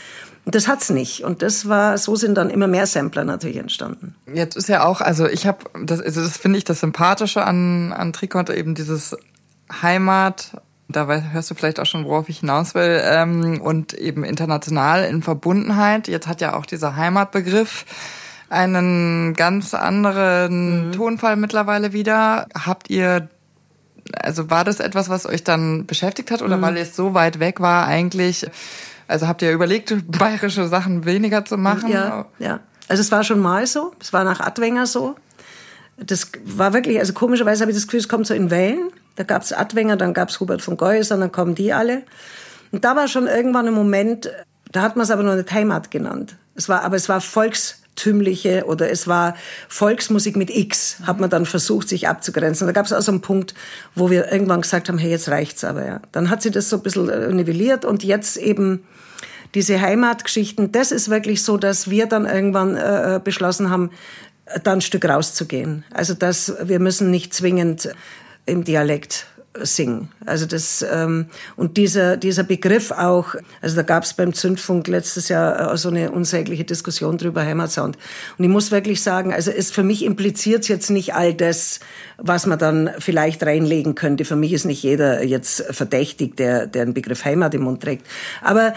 Und 0.46 0.54
das 0.54 0.68
hat's 0.68 0.90
nicht. 0.90 1.24
Und 1.24 1.42
das 1.42 1.68
war, 1.68 1.96
so 1.98 2.16
sind 2.16 2.34
dann 2.34 2.50
immer 2.50 2.66
mehr 2.66 2.86
Sampler 2.86 3.24
natürlich 3.24 3.56
entstanden. 3.56 4.14
Jetzt 4.32 4.56
ist 4.56 4.68
ja 4.68 4.84
auch, 4.84 5.00
also 5.00 5.26
ich 5.26 5.46
habe, 5.46 5.64
das, 5.84 6.00
also 6.00 6.22
das 6.22 6.36
finde 6.36 6.58
ich 6.58 6.64
das 6.64 6.80
Sympathische 6.80 7.44
an, 7.44 7.92
an 7.92 8.12
Trikot, 8.12 8.52
eben 8.52 8.74
dieses 8.74 9.16
Heimat 9.82 10.52
Da 10.88 11.06
hörst 11.06 11.50
du 11.50 11.54
vielleicht 11.54 11.80
auch 11.80 11.86
schon, 11.86 12.04
worauf 12.04 12.28
ich 12.28 12.40
hinaus 12.40 12.74
will. 12.74 13.00
Ähm, 13.02 13.60
und 13.62 13.94
eben 13.94 14.22
international 14.24 15.04
in 15.04 15.22
Verbundenheit. 15.22 16.08
Jetzt 16.08 16.26
hat 16.26 16.40
ja 16.40 16.54
auch 16.54 16.66
dieser 16.66 16.96
Heimatbegriff 16.96 17.86
einen 18.54 19.34
ganz 19.34 19.74
anderen 19.74 20.88
mhm. 20.88 20.92
Tonfall 20.92 21.36
mittlerweile 21.36 21.92
wieder. 21.92 22.46
Habt 22.54 22.88
ihr 22.90 23.28
also 24.12 24.50
war 24.50 24.64
das 24.64 24.80
etwas, 24.80 25.08
was 25.08 25.26
euch 25.26 25.44
dann 25.44 25.86
beschäftigt 25.86 26.30
hat 26.30 26.42
oder 26.42 26.58
mhm. 26.58 26.62
weil 26.62 26.76
es 26.76 26.96
so 26.96 27.14
weit 27.14 27.40
weg 27.40 27.60
war 27.60 27.86
eigentlich? 27.86 28.46
Also 29.08 29.26
habt 29.26 29.42
ihr 29.42 29.52
überlegt, 29.52 29.94
bayerische 30.18 30.68
Sachen 30.68 31.04
weniger 31.04 31.44
zu 31.44 31.56
machen? 31.56 31.90
Ja, 31.90 32.26
ja. 32.38 32.60
Also 32.88 33.00
es 33.00 33.10
war 33.10 33.24
schon 33.24 33.40
mal 33.40 33.66
so. 33.66 33.92
Es 34.00 34.12
war 34.12 34.24
nach 34.24 34.40
Adwenger 34.40 34.86
so. 34.86 35.16
Das 35.96 36.32
war 36.44 36.74
wirklich, 36.74 36.98
also 36.98 37.12
komischerweise 37.12 37.62
habe 37.62 37.70
ich 37.70 37.76
das 37.76 37.86
Gefühl, 37.86 38.00
es 38.00 38.08
kommt 38.08 38.26
so 38.26 38.34
in 38.34 38.50
Wellen. 38.50 38.90
Da 39.16 39.22
gab 39.22 39.42
es 39.42 39.52
Adwenger, 39.52 39.96
dann 39.96 40.12
gab 40.12 40.28
es 40.28 40.40
Hubert 40.40 40.60
von 40.60 40.76
Geuser, 40.76 41.16
dann 41.16 41.32
kommen 41.32 41.54
die 41.54 41.72
alle. 41.72 42.02
Und 42.72 42.84
da 42.84 42.96
war 42.96 43.06
schon 43.06 43.26
irgendwann 43.26 43.68
ein 43.68 43.74
Moment, 43.74 44.30
da 44.72 44.82
hat 44.82 44.96
man 44.96 45.04
es 45.04 45.10
aber 45.10 45.22
nur 45.22 45.32
eine 45.32 45.44
Heimat 45.48 45.92
genannt. 45.92 46.36
Es 46.56 46.68
war, 46.68 46.82
aber 46.82 46.96
es 46.96 47.08
war 47.08 47.20
Volks 47.20 47.83
volkstümliche 47.94 48.64
oder 48.66 48.90
es 48.90 49.06
war 49.06 49.34
Volksmusik 49.68 50.36
mit 50.36 50.50
X, 50.50 50.98
hat 51.04 51.20
man 51.20 51.30
dann 51.30 51.46
versucht, 51.46 51.88
sich 51.88 52.08
abzugrenzen. 52.08 52.66
Da 52.66 52.72
gab 52.72 52.86
es 52.86 52.92
auch 52.92 53.00
so 53.00 53.12
einen 53.12 53.20
Punkt, 53.20 53.54
wo 53.94 54.10
wir 54.10 54.30
irgendwann 54.32 54.60
gesagt 54.60 54.88
haben, 54.88 54.98
hey, 54.98 55.10
jetzt 55.10 55.28
reicht's 55.28 55.64
aber. 55.64 55.86
Ja. 55.86 56.00
Dann 56.12 56.30
hat 56.30 56.42
sie 56.42 56.50
das 56.50 56.68
so 56.68 56.76
ein 56.76 56.82
bisschen 56.82 57.08
äh, 57.08 57.32
nivelliert 57.32 57.84
und 57.84 58.04
jetzt 58.04 58.36
eben 58.36 58.84
diese 59.54 59.80
Heimatgeschichten, 59.80 60.72
das 60.72 60.90
ist 60.90 61.08
wirklich 61.08 61.42
so, 61.44 61.56
dass 61.56 61.88
wir 61.88 62.06
dann 62.06 62.26
irgendwann 62.26 62.76
äh, 62.76 63.16
äh 63.16 63.20
beschlossen 63.22 63.70
haben, 63.70 63.90
da 64.62 64.72
ein 64.72 64.80
Stück 64.80 65.04
rauszugehen. 65.04 65.84
Also 65.92 66.14
dass 66.14 66.54
wir 66.62 66.80
müssen 66.80 67.10
nicht 67.10 67.32
zwingend 67.32 67.90
im 68.46 68.64
Dialekt 68.64 69.26
singen. 69.62 70.08
Also 70.26 70.46
das 70.46 70.84
ähm, 70.90 71.26
und 71.56 71.76
dieser 71.76 72.16
dieser 72.16 72.42
Begriff 72.42 72.90
auch, 72.90 73.34
also 73.60 73.76
da 73.76 73.82
gab 73.82 74.04
es 74.04 74.14
beim 74.14 74.32
Zündfunk 74.32 74.88
letztes 74.88 75.28
Jahr 75.28 75.72
äh, 75.72 75.76
so 75.76 75.88
eine 75.88 76.10
unsägliche 76.10 76.64
Diskussion 76.64 77.18
drüber 77.18 77.42
Heimatsound. 77.42 77.96
Und 78.38 78.44
ich 78.44 78.50
muss 78.50 78.70
wirklich 78.70 79.02
sagen, 79.02 79.32
also 79.32 79.50
es 79.50 79.70
für 79.70 79.82
mich 79.82 80.04
impliziert 80.04 80.68
jetzt 80.68 80.90
nicht 80.90 81.14
all 81.14 81.34
das, 81.34 81.80
was 82.18 82.46
man 82.46 82.58
dann 82.58 82.90
vielleicht 82.98 83.42
reinlegen 83.44 83.94
könnte. 83.94 84.24
Für 84.24 84.36
mich 84.36 84.52
ist 84.52 84.64
nicht 84.64 84.82
jeder 84.82 85.22
jetzt 85.22 85.62
verdächtig, 85.70 86.36
der 86.36 86.66
der 86.66 86.84
den 86.84 86.94
Begriff 86.94 87.24
Heimat 87.24 87.54
im 87.54 87.62
Mund 87.62 87.82
trägt. 87.82 88.06
Aber 88.42 88.74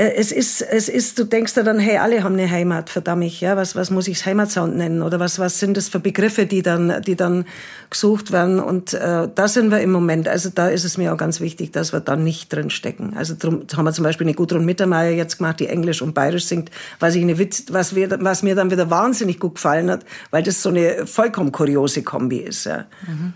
es 0.00 0.30
ist, 0.30 0.62
es 0.62 0.88
ist, 0.88 1.18
du 1.18 1.24
denkst 1.24 1.54
da 1.54 1.64
dann, 1.64 1.80
hey, 1.80 1.96
alle 1.96 2.22
haben 2.22 2.34
eine 2.34 2.48
Heimat, 2.48 2.88
verdammt, 2.88 3.40
ja, 3.40 3.56
was, 3.56 3.74
was 3.74 3.90
muss 3.90 4.06
ich 4.06 4.24
Heimatsound 4.24 4.76
nennen? 4.76 5.02
Oder 5.02 5.18
was, 5.18 5.40
was 5.40 5.58
sind 5.58 5.76
das 5.76 5.88
für 5.88 5.98
Begriffe, 5.98 6.46
die 6.46 6.62
dann, 6.62 7.02
die 7.02 7.16
dann 7.16 7.46
gesucht 7.90 8.30
werden? 8.30 8.60
Und 8.60 8.94
äh, 8.94 9.28
da 9.34 9.48
sind 9.48 9.72
wir 9.72 9.80
im 9.80 9.90
Moment, 9.90 10.28
also 10.28 10.50
da 10.54 10.68
ist 10.68 10.84
es 10.84 10.98
mir 10.98 11.12
auch 11.12 11.16
ganz 11.16 11.40
wichtig, 11.40 11.72
dass 11.72 11.92
wir 11.92 11.98
da 11.98 12.14
nicht 12.14 12.52
drin 12.52 12.70
stecken. 12.70 13.14
Also 13.16 13.34
drum 13.36 13.62
haben 13.76 13.84
wir 13.84 13.92
zum 13.92 14.04
Beispiel 14.04 14.28
eine 14.28 14.34
Gudrun 14.34 14.64
Mittermeier 14.64 15.10
jetzt 15.10 15.38
gemacht, 15.38 15.58
die 15.58 15.66
Englisch 15.66 16.00
und 16.00 16.14
Bayerisch 16.14 16.44
singt, 16.44 16.70
was 17.00 17.16
ich 17.16 17.22
eine 17.22 17.38
Witz, 17.38 17.64
was, 17.70 17.96
wir, 17.96 18.08
was 18.22 18.44
mir 18.44 18.54
dann 18.54 18.70
wieder 18.70 18.90
wahnsinnig 18.90 19.40
gut 19.40 19.56
gefallen 19.56 19.90
hat, 19.90 20.04
weil 20.30 20.44
das 20.44 20.62
so 20.62 20.68
eine 20.68 21.08
vollkommen 21.08 21.50
kuriose 21.50 22.04
Kombi 22.04 22.38
ist, 22.38 22.66
ja. 22.66 22.84
Mhm. 23.04 23.32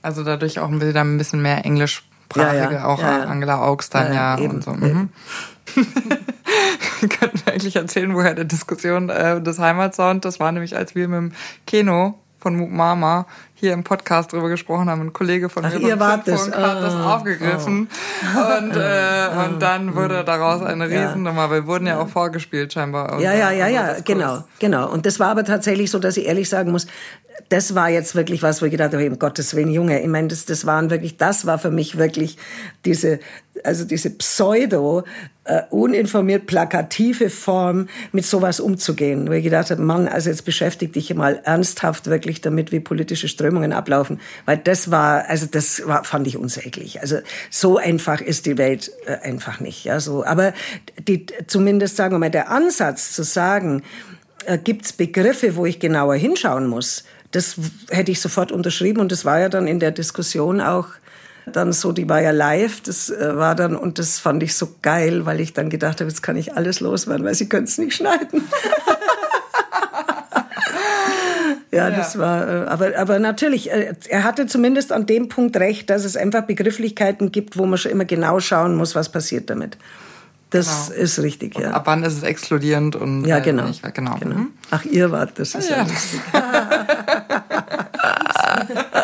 Also 0.00 0.22
dadurch 0.22 0.60
auch 0.60 0.68
ein 0.70 1.18
bisschen 1.18 1.42
mehr 1.42 1.64
englischsprachige, 2.28 2.74
ja, 2.74 2.80
ja. 2.80 2.84
auch 2.86 3.02
Angela 3.02 3.62
Augs 3.62 3.90
dann 3.90 4.12
ja, 4.12 4.38
eben, 4.38 4.54
und 4.54 4.64
so. 4.64 4.72
Mhm. 4.72 5.10
wir 7.00 7.08
könnten 7.08 7.50
eigentlich 7.50 7.76
erzählen, 7.76 8.14
woher 8.14 8.34
der 8.34 8.44
Diskussion 8.44 9.08
äh, 9.08 9.40
des 9.40 9.58
Heimatsound, 9.58 10.24
das 10.24 10.40
war 10.40 10.52
nämlich, 10.52 10.76
als 10.76 10.94
wir 10.94 11.08
mit 11.08 11.18
dem 11.18 11.32
Keno 11.66 12.18
von 12.44 12.76
Mama 12.76 13.26
hier 13.54 13.72
im 13.72 13.84
Podcast 13.84 14.34
drüber 14.34 14.50
gesprochen 14.50 14.90
haben. 14.90 15.00
Ein 15.00 15.12
Kollege 15.14 15.48
von 15.48 15.62
mir 15.62 15.80
ihr 15.80 15.98
wart 15.98 16.28
das. 16.28 16.50
hat 16.52 16.82
das 16.82 16.92
ah. 16.92 17.16
aufgegriffen. 17.16 17.88
Oh. 18.36 18.58
Und, 18.58 18.76
äh, 18.76 19.46
und 19.46 19.62
dann 19.62 19.94
wurde 19.94 20.24
daraus 20.24 20.60
eine 20.60 20.86
Riesennummer. 20.90 21.50
Wir 21.50 21.66
wurden 21.66 21.86
ja 21.86 21.98
auch 21.98 22.08
vorgespielt 22.08 22.74
scheinbar. 22.74 23.18
Ja, 23.18 23.32
ja, 23.32 23.50
ja, 23.50 23.68
ja, 23.68 23.96
genau, 24.04 24.44
genau. 24.58 24.90
Und 24.92 25.06
das 25.06 25.18
war 25.18 25.28
aber 25.28 25.44
tatsächlich 25.44 25.90
so, 25.90 25.98
dass 25.98 26.18
ich 26.18 26.26
ehrlich 26.26 26.50
sagen 26.50 26.70
muss, 26.70 26.86
das 27.48 27.74
war 27.74 27.88
jetzt 27.88 28.14
wirklich 28.14 28.42
was, 28.42 28.60
wo 28.60 28.66
ich 28.66 28.72
gedacht 28.72 28.92
habe, 28.92 29.08
um 29.08 29.18
Gottes 29.18 29.54
Willen, 29.56 29.70
Junge, 29.70 30.02
ich 30.02 30.08
meine, 30.08 30.28
das, 30.28 30.44
das 30.44 30.66
waren 30.66 30.90
wirklich, 30.90 31.16
das 31.16 31.46
war 31.46 31.58
für 31.58 31.70
mich 31.70 31.96
wirklich 31.96 32.36
diese, 32.84 33.20
also 33.64 33.84
diese 33.84 34.10
Pseudo, 34.10 35.04
äh, 35.44 35.62
uninformiert 35.70 36.46
plakative 36.46 37.28
Form, 37.30 37.88
mit 38.12 38.24
sowas 38.24 38.60
umzugehen. 38.60 39.28
Wo 39.28 39.32
ich 39.32 39.44
gedacht 39.44 39.70
habe, 39.70 39.82
Mann, 39.82 40.08
also 40.08 40.30
jetzt 40.30 40.44
beschäftige 40.44 40.92
dich 40.92 41.12
mal 41.14 41.40
ernsthaft 41.44 42.06
wirklich 42.06 42.40
damit, 42.40 42.72
wie 42.72 42.80
politische 42.80 43.28
Strömungen 43.28 43.72
ablaufen. 43.72 44.20
Weil 44.46 44.58
das 44.58 44.90
war, 44.90 45.28
also 45.28 45.46
das 45.46 45.86
war, 45.86 46.04
fand 46.04 46.26
ich 46.26 46.36
unsäglich. 46.36 47.00
Also 47.00 47.18
so 47.50 47.76
einfach 47.76 48.20
ist 48.20 48.46
die 48.46 48.58
Welt 48.58 48.90
äh, 49.06 49.16
einfach 49.26 49.60
nicht. 49.60 49.84
Ja, 49.84 50.00
so. 50.00 50.24
Aber 50.24 50.54
die, 51.06 51.26
zumindest 51.46 51.96
sagen 51.96 52.14
wir 52.14 52.18
mal, 52.18 52.30
der 52.30 52.50
Ansatz 52.50 53.12
zu 53.12 53.22
sagen, 53.22 53.82
äh, 54.46 54.58
gibt's 54.58 54.92
Begriffe, 54.92 55.56
wo 55.56 55.66
ich 55.66 55.78
genauer 55.78 56.14
hinschauen 56.14 56.66
muss, 56.66 57.04
das 57.30 57.56
hätte 57.90 58.12
ich 58.12 58.20
sofort 58.20 58.52
unterschrieben 58.52 59.00
und 59.00 59.10
das 59.10 59.24
war 59.24 59.40
ja 59.40 59.48
dann 59.48 59.66
in 59.66 59.80
der 59.80 59.90
Diskussion 59.90 60.60
auch 60.60 60.86
dann 61.46 61.72
so, 61.72 61.92
die 61.92 62.08
war 62.08 62.20
ja 62.22 62.30
live, 62.30 62.80
das 62.82 63.10
äh, 63.10 63.36
war 63.36 63.54
dann, 63.54 63.76
und 63.76 63.98
das 63.98 64.18
fand 64.18 64.42
ich 64.42 64.54
so 64.54 64.76
geil, 64.82 65.26
weil 65.26 65.40
ich 65.40 65.52
dann 65.52 65.68
gedacht 65.70 66.00
habe, 66.00 66.08
jetzt 66.10 66.22
kann 66.22 66.36
ich 66.36 66.56
alles 66.56 66.80
loswerden, 66.80 67.24
weil 67.24 67.34
sie 67.34 67.48
können 67.48 67.64
es 67.64 67.78
nicht 67.78 67.94
schneiden. 67.94 68.42
ja, 71.70 71.90
das 71.90 72.18
war, 72.18 72.48
äh, 72.48 72.66
aber, 72.66 72.96
aber 72.96 73.18
natürlich, 73.18 73.70
äh, 73.70 73.94
er 74.08 74.24
hatte 74.24 74.46
zumindest 74.46 74.90
an 74.92 75.06
dem 75.06 75.28
Punkt 75.28 75.56
recht, 75.56 75.90
dass 75.90 76.04
es 76.04 76.16
einfach 76.16 76.42
Begrifflichkeiten 76.42 77.30
gibt, 77.30 77.58
wo 77.58 77.66
man 77.66 77.78
schon 77.78 77.92
immer 77.92 78.06
genau 78.06 78.40
schauen 78.40 78.74
muss, 78.76 78.94
was 78.94 79.10
passiert 79.10 79.50
damit. 79.50 79.76
Das 80.50 80.88
genau. 80.90 81.02
ist 81.02 81.18
richtig, 81.20 81.58
ja. 81.58 81.72
ab 81.72 81.82
wann 81.86 82.04
ist 82.04 82.16
es 82.16 82.22
explodierend 82.22 82.94
und 82.94 83.24
ja, 83.24 83.40
genau. 83.40 83.66
Nicht, 83.66 83.82
genau. 83.92 84.16
genau. 84.20 84.36
Mhm. 84.36 84.52
Ach, 84.70 84.84
ihr 84.84 85.10
wart, 85.10 85.38
das 85.38 85.54
ist 85.54 85.68
ja, 85.68 85.84
ja. 85.84 85.86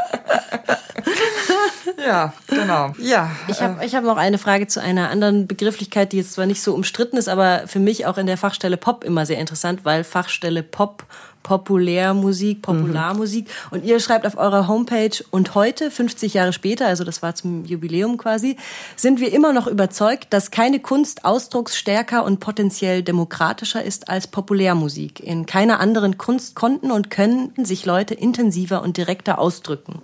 Ja, 1.98 2.32
genau. 2.46 2.92
Ja. 2.98 3.30
Ich 3.48 3.60
habe 3.60 3.84
ich 3.84 3.94
hab 3.94 4.04
noch 4.04 4.16
eine 4.16 4.38
Frage 4.38 4.66
zu 4.66 4.80
einer 4.80 5.10
anderen 5.10 5.46
Begrifflichkeit, 5.46 6.12
die 6.12 6.18
jetzt 6.18 6.32
zwar 6.32 6.46
nicht 6.46 6.62
so 6.62 6.74
umstritten 6.74 7.16
ist, 7.16 7.28
aber 7.28 7.64
für 7.66 7.78
mich 7.78 8.06
auch 8.06 8.18
in 8.18 8.26
der 8.26 8.36
Fachstelle 8.36 8.76
Pop 8.76 9.04
immer 9.04 9.26
sehr 9.26 9.38
interessant, 9.38 9.84
weil 9.84 10.04
Fachstelle 10.04 10.62
Pop 10.62 11.04
Populärmusik, 11.42 12.62
Popularmusik. 12.62 13.46
Mhm. 13.46 13.78
Und 13.78 13.84
ihr 13.84 14.00
schreibt 14.00 14.26
auf 14.26 14.36
eurer 14.36 14.68
Homepage, 14.68 15.10
und 15.30 15.54
heute, 15.54 15.90
50 15.90 16.34
Jahre 16.34 16.52
später, 16.52 16.86
also 16.86 17.04
das 17.04 17.22
war 17.22 17.34
zum 17.34 17.64
Jubiläum 17.64 18.16
quasi, 18.16 18.56
sind 18.96 19.20
wir 19.20 19.32
immer 19.32 19.52
noch 19.52 19.66
überzeugt, 19.66 20.32
dass 20.32 20.50
keine 20.50 20.80
Kunst 20.80 21.24
ausdrucksstärker 21.24 22.24
und 22.24 22.40
potenziell 22.40 23.02
demokratischer 23.02 23.82
ist 23.82 24.08
als 24.08 24.26
Populärmusik. 24.26 25.20
In 25.20 25.46
keiner 25.46 25.80
anderen 25.80 26.18
Kunst 26.18 26.54
konnten 26.54 26.90
und 26.90 27.10
können 27.10 27.52
sich 27.64 27.86
Leute 27.86 28.14
intensiver 28.14 28.82
und 28.82 28.96
direkter 28.96 29.38
ausdrücken. 29.38 30.00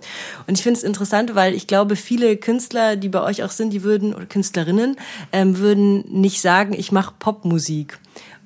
Und 0.47 0.57
ich 0.57 0.63
finde 0.63 0.79
es 0.79 0.83
interessant, 0.83 1.35
weil 1.35 1.53
ich 1.53 1.67
glaube, 1.67 1.95
viele 1.95 2.37
Künstler, 2.37 2.95
die 2.95 3.09
bei 3.09 3.21
euch 3.21 3.43
auch 3.43 3.51
sind, 3.51 3.71
die 3.71 3.83
würden, 3.83 4.13
oder 4.13 4.25
Künstlerinnen, 4.25 4.97
ähm, 5.31 5.57
würden 5.57 6.03
nicht 6.09 6.41
sagen, 6.41 6.73
ich 6.73 6.91
mache 6.91 7.13
Popmusik 7.19 7.99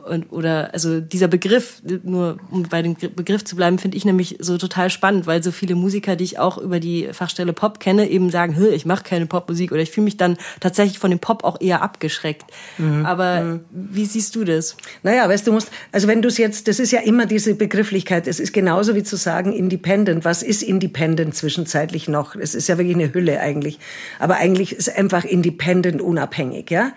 und, 0.06 0.32
oder 0.32 0.74
also 0.74 1.00
dieser 1.00 1.28
Begriff, 1.28 1.82
nur 2.04 2.38
um 2.50 2.64
bei 2.64 2.82
dem 2.82 2.96
Begriff 2.96 3.44
zu 3.44 3.56
bleiben, 3.56 3.80
finde 3.80 3.98
ich 3.98 4.06
nämlich 4.06 4.38
so 4.40 4.58
total 4.58 4.90
spannend, 4.90 5.28
weil 5.28 5.44
so 5.44 5.52
viele 5.52 5.76
Musiker, 5.76 6.16
die 6.16 6.24
ich 6.24 6.40
auch 6.40 6.58
über 6.58 6.80
die 6.80 7.10
Fachstelle 7.12 7.54
Pop 7.54 7.80
kenne, 7.80 8.10
eben 8.10 8.30
sagen, 8.30 8.56
ich 8.74 8.86
mache 8.86 9.04
keine 9.04 9.26
Popmusik 9.26 9.72
oder 9.72 9.82
ich 9.82 9.92
fühle 9.92 10.06
mich 10.06 10.18
dann 10.18 10.38
tatsächlich 10.60 11.00
von 11.00 11.10
dem 11.10 11.20
Pop 11.20 11.44
auch 11.44 11.60
eher 11.62 11.82
abgeschreckt. 11.82 12.46
Mhm. 12.78 13.06
Aber 13.06 13.42
mhm. 13.42 13.60
wie 13.72 14.06
siehst 14.06 14.36
du 14.36 14.44
das? 14.44 14.76
Naja, 15.04 15.28
weißt 15.28 15.48
du, 15.48 15.52
musst, 15.52 15.72
also 15.92 16.08
wenn 16.08 16.22
du 16.22 16.28
es 16.28 16.38
jetzt, 16.38 16.68
das 16.68 16.80
ist 16.80 16.92
ja 16.92 17.02
immer 17.02 17.26
diese 17.26 17.56
Begrifflichkeit, 17.56 18.28
es 18.28 18.40
ist 18.40 18.54
genauso 18.54 18.96
wie 18.96 19.04
zu 19.04 19.16
sagen 19.16 19.54
Independent. 19.54 20.26
Was 20.26 20.44
ist 20.44 20.64
Independent 20.64 21.36
zwischenzeitlich 21.36 22.08
noch? 22.08 22.36
Es 22.36 22.56
ist 22.56 22.68
ja 22.68 22.78
wirklich 22.78 22.96
eine 22.96 23.14
Hülle 23.14 23.40
eigentlich. 23.40 23.80
Aber 24.20 24.38
eigentlich 24.38 24.74
ist 24.74 24.96
einfach 24.96 25.24
Independent 25.26 26.02
unabhängig, 26.02 26.70
ja? 26.72 26.92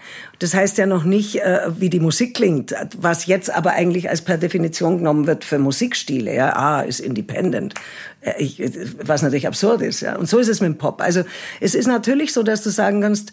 Das 0.44 0.52
heißt 0.52 0.76
ja 0.76 0.84
noch 0.84 1.04
nicht, 1.04 1.36
äh, 1.36 1.70
wie 1.78 1.88
die 1.88 2.00
Musik 2.00 2.34
klingt 2.34 2.74
was 2.98 3.24
jetzt 3.24 3.48
aber 3.48 3.70
eigentlich 3.70 4.10
als 4.10 4.20
per 4.20 4.36
Definition 4.36 4.98
genommen 4.98 5.26
wird 5.26 5.42
für 5.42 5.58
Musikstile. 5.58 6.34
Ja, 6.34 6.54
ah, 6.54 6.80
ist 6.82 7.00
independent. 7.00 7.72
Äh, 8.20 8.34
ich, 8.36 8.62
was 9.02 9.22
natürlich 9.22 9.46
absurd 9.46 9.80
ist. 9.80 10.02
Ja. 10.02 10.16
Und 10.16 10.28
so 10.28 10.38
ist 10.38 10.48
es 10.48 10.60
mit 10.60 10.68
dem 10.68 10.76
Pop. 10.76 11.00
Also 11.00 11.22
es 11.62 11.74
ist 11.74 11.86
natürlich 11.86 12.34
so, 12.34 12.42
dass 12.42 12.62
du 12.62 12.68
sagen 12.68 13.00
kannst, 13.00 13.32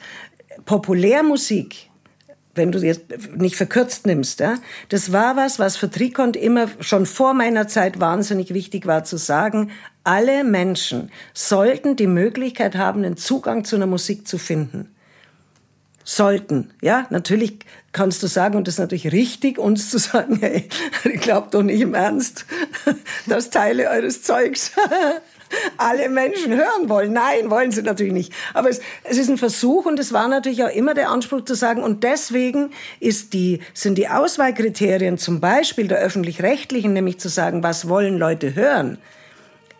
Populärmusik, 0.64 1.89
wenn 2.55 2.72
du 2.72 2.80
jetzt 2.80 3.03
nicht 3.36 3.57
verkürzt 3.57 4.05
nimmst, 4.05 4.39
ja, 4.39 4.55
das 4.88 5.12
war 5.12 5.36
was, 5.36 5.59
was 5.59 5.76
für 5.76 5.89
Trikont 5.91 6.38
immer 6.38 6.70
schon 6.80 7.05
vor 7.05 7.34
meiner 7.34 7.68
Zeit 7.68 7.99
wahnsinnig 7.99 8.53
wichtig 8.53 8.86
war 8.86 9.03
zu 9.03 9.18
sagen, 9.18 9.72
alle 10.05 10.45
Menschen 10.45 11.12
sollten 11.34 11.97
die 11.97 12.07
Möglichkeit 12.07 12.78
haben, 12.78 13.03
einen 13.03 13.18
Zugang 13.18 13.66
zu 13.66 13.76
einer 13.76 13.86
Musik 13.86 14.30
zu 14.30 14.38
finden 14.38 14.95
sollten. 16.04 16.72
Ja, 16.82 17.08
natürlich 17.10 17.60
kannst 17.91 18.24
du 18.24 18.28
sagen, 18.28 18.56
und 18.58 18.68
das 18.68 18.76
ist 18.76 18.80
natürlich 18.80 19.12
richtig, 19.12 19.58
uns 19.58 19.89
zu 19.89 19.97
sagen, 19.97 20.38
hey, 20.39 20.68
ich 21.04 21.22
glaube 21.22 21.49
doch 21.52 21.64
nicht 21.64 21.82
im 21.82 21.93
Ernst, 21.93 22.45
dass 23.28 23.49
Teile 23.49 23.89
eures 23.89 24.24
Zeugs 24.24 24.72
alle 25.78 26.10
Menschen 26.10 26.56
hören 26.56 26.88
wollen. 26.88 27.14
Nein, 27.14 27.49
wollen 27.49 27.72
sie 27.72 27.82
natürlich 27.82 28.14
nicht. 28.14 28.34
Aber 28.54 28.70
es, 28.70 28.80
es 29.04 29.18
ist 29.18 29.30
ein 29.30 29.38
Versuch 29.38 29.86
und 29.86 29.99
es 29.99 30.14
war 30.14 30.28
natürlich 30.28 30.64
auch 30.64 30.74
immer 30.74 30.93
der 30.93 31.10
Anspruch 31.10 31.43
zu 31.43 31.56
sagen, 31.56 31.84
und 31.84 32.04
deswegen 32.04 32.72
ist 32.99 33.34
die, 33.34 33.60
sind 33.74 33.97
die 33.97 34.08
Auswahlkriterien 34.08 35.18
zum 35.18 35.39
Beispiel 35.39 35.88
der 35.88 35.99
öffentlich-rechtlichen, 35.99 36.93
nämlich 36.93 37.20
zu 37.20 37.30
sagen, 37.30 37.64
was 37.64 37.89
wollen 37.89 38.18
Leute 38.18 38.56
hören, 38.56 38.97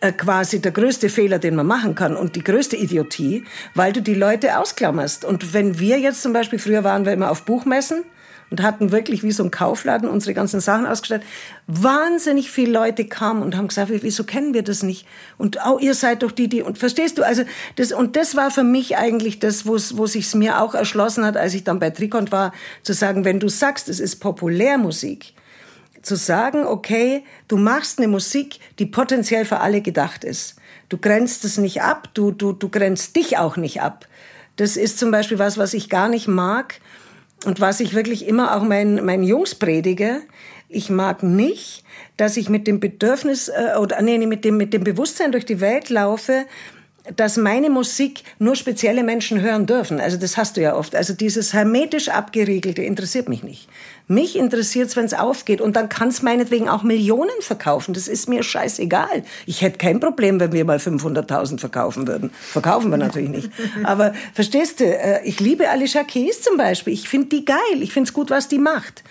äh, 0.02 0.12
quasi 0.12 0.60
der 0.60 0.72
größte 0.72 1.08
Fehler, 1.08 1.38
den 1.38 1.54
man 1.54 1.66
machen 1.66 1.94
kann 1.94 2.16
und 2.16 2.36
die 2.36 2.44
größte 2.44 2.76
Idiotie, 2.76 3.44
weil 3.74 3.92
du 3.92 4.02
die 4.02 4.14
Leute 4.14 4.58
ausklammerst. 4.58 5.24
Und 5.24 5.54
wenn 5.54 5.78
wir 5.78 5.98
jetzt 5.98 6.22
zum 6.22 6.32
Beispiel, 6.32 6.58
früher 6.58 6.84
waren 6.84 7.06
wir 7.06 7.12
immer 7.12 7.30
auf 7.30 7.44
Buchmessen, 7.44 8.04
und 8.52 8.62
hatten 8.62 8.92
wirklich 8.92 9.22
wie 9.22 9.32
so 9.32 9.42
ein 9.42 9.50
Kaufladen 9.50 10.10
unsere 10.10 10.34
ganzen 10.34 10.60
Sachen 10.60 10.84
ausgestellt. 10.84 11.22
Wahnsinnig 11.66 12.50
viele 12.50 12.70
Leute 12.70 13.06
kamen 13.06 13.42
und 13.42 13.56
haben 13.56 13.68
gesagt, 13.68 13.90
wieso 13.90 14.24
kennen 14.24 14.52
wir 14.52 14.62
das 14.62 14.82
nicht? 14.82 15.06
Und 15.38 15.56
oh, 15.66 15.78
ihr 15.78 15.94
seid 15.94 16.22
doch 16.22 16.30
die, 16.30 16.48
die, 16.48 16.60
und 16.60 16.76
verstehst 16.76 17.16
du, 17.16 17.22
also 17.22 17.44
das, 17.76 17.92
und 17.92 18.14
das 18.14 18.36
war 18.36 18.50
für 18.50 18.62
mich 18.62 18.98
eigentlich 18.98 19.38
das, 19.38 19.64
wo 19.64 19.74
es, 19.74 19.96
wo 19.96 20.04
sich's 20.04 20.34
mir 20.34 20.60
auch 20.60 20.74
erschlossen 20.74 21.24
hat, 21.24 21.38
als 21.38 21.54
ich 21.54 21.64
dann 21.64 21.78
bei 21.78 21.88
Trikont 21.88 22.30
war, 22.30 22.52
zu 22.82 22.92
sagen, 22.92 23.24
wenn 23.24 23.40
du 23.40 23.48
sagst, 23.48 23.88
es 23.88 24.00
ist 24.00 24.16
Populärmusik, 24.16 25.32
zu 26.02 26.16
sagen, 26.16 26.66
okay, 26.66 27.24
du 27.48 27.56
machst 27.56 27.98
eine 27.98 28.08
Musik, 28.08 28.58
die 28.78 28.86
potenziell 28.86 29.44
für 29.44 29.60
alle 29.60 29.80
gedacht 29.80 30.24
ist. 30.24 30.56
Du 30.88 30.98
grenzt 30.98 31.44
es 31.44 31.58
nicht 31.58 31.82
ab, 31.82 32.08
du, 32.14 32.32
du, 32.32 32.52
du 32.52 32.68
grenzt 32.68 33.16
dich 33.16 33.38
auch 33.38 33.56
nicht 33.56 33.80
ab. 33.80 34.06
Das 34.56 34.76
ist 34.76 34.98
zum 34.98 35.10
Beispiel 35.10 35.38
was, 35.38 35.56
was 35.56 35.74
ich 35.74 35.88
gar 35.88 36.08
nicht 36.08 36.28
mag 36.28 36.80
und 37.46 37.60
was 37.60 37.80
ich 37.80 37.94
wirklich 37.94 38.26
immer 38.26 38.56
auch 38.56 38.62
meinen, 38.62 39.04
meinen 39.04 39.24
Jungs 39.24 39.54
predige. 39.54 40.20
Ich 40.68 40.90
mag 40.90 41.22
nicht, 41.22 41.84
dass 42.16 42.36
ich 42.36 42.48
mit 42.48 42.66
dem 42.66 42.80
Bedürfnis 42.80 43.48
äh, 43.48 43.78
oder 43.78 44.00
nee, 44.02 44.18
mit 44.26 44.44
dem 44.44 44.56
mit 44.56 44.72
dem 44.72 44.84
Bewusstsein 44.84 45.32
durch 45.32 45.46
die 45.46 45.60
Welt 45.60 45.90
laufe, 45.90 46.46
dass 47.16 47.36
meine 47.36 47.68
Musik 47.68 48.22
nur 48.38 48.54
spezielle 48.54 49.02
Menschen 49.02 49.40
hören 49.40 49.66
dürfen. 49.66 50.00
Also 50.00 50.16
das 50.16 50.36
hast 50.36 50.56
du 50.56 50.60
ja 50.60 50.76
oft. 50.76 50.94
Also 50.94 51.14
dieses 51.14 51.52
hermetisch 51.52 52.08
abgeriegelte 52.08 52.82
interessiert 52.82 53.28
mich 53.28 53.42
nicht. 53.42 53.68
Mich 54.06 54.36
interessiert 54.36 54.88
es, 54.88 54.96
wenn 54.96 55.04
es 55.04 55.14
aufgeht. 55.14 55.60
Und 55.60 55.74
dann 55.74 55.88
kann 55.88 56.08
es 56.08 56.22
meinetwegen 56.22 56.68
auch 56.68 56.82
Millionen 56.84 57.40
verkaufen. 57.40 57.92
Das 57.94 58.06
ist 58.06 58.28
mir 58.28 58.42
scheißegal. 58.42 59.24
Ich 59.46 59.62
hätte 59.62 59.78
kein 59.78 59.98
Problem, 59.98 60.38
wenn 60.38 60.52
wir 60.52 60.64
mal 60.64 60.78
500.000 60.78 61.58
verkaufen 61.58 62.06
würden. 62.06 62.30
Verkaufen 62.32 62.90
wir 62.90 62.98
natürlich 62.98 63.30
nicht. 63.30 63.50
Aber 63.84 64.12
verstehst 64.32 64.80
du, 64.80 64.84
äh, 64.84 65.24
ich 65.24 65.40
liebe 65.40 65.68
Alicia 65.70 66.04
Keys 66.04 66.42
zum 66.42 66.56
Beispiel. 66.56 66.92
Ich 66.92 67.08
finde 67.08 67.28
die 67.28 67.44
geil. 67.44 67.58
Ich 67.80 67.92
finde 67.92 68.08
es 68.08 68.12
gut, 68.12 68.30
was 68.30 68.48
die 68.48 68.58
macht. 68.58 69.02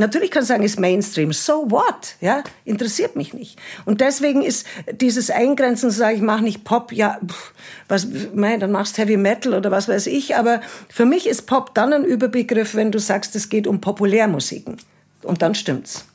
Natürlich 0.00 0.30
kann 0.30 0.42
ich 0.42 0.48
sagen, 0.48 0.62
ist 0.62 0.80
Mainstream. 0.80 1.30
So 1.34 1.70
what? 1.70 2.16
Ja, 2.22 2.42
interessiert 2.64 3.16
mich 3.16 3.34
nicht. 3.34 3.58
Und 3.84 4.00
deswegen 4.00 4.40
ist 4.40 4.66
dieses 4.90 5.30
Eingrenzen, 5.30 5.90
zu 5.90 5.96
sagen, 5.96 6.16
ich 6.16 6.22
mache 6.22 6.42
nicht 6.42 6.64
Pop, 6.64 6.90
ja, 6.90 7.18
pff, 7.24 7.52
was, 7.86 8.08
mein, 8.34 8.60
dann 8.60 8.72
machst 8.72 8.96
Heavy 8.96 9.18
Metal 9.18 9.52
oder 9.52 9.70
was 9.70 9.88
weiß 9.88 10.06
ich. 10.06 10.36
Aber 10.36 10.62
für 10.88 11.04
mich 11.04 11.26
ist 11.28 11.42
Pop 11.42 11.74
dann 11.74 11.92
ein 11.92 12.04
Überbegriff, 12.04 12.74
wenn 12.74 12.90
du 12.90 12.98
sagst, 12.98 13.36
es 13.36 13.50
geht 13.50 13.66
um 13.66 13.82
Populärmusiken. 13.82 14.78
Und 15.22 15.42
dann 15.42 15.54
stimmt's. 15.54 16.06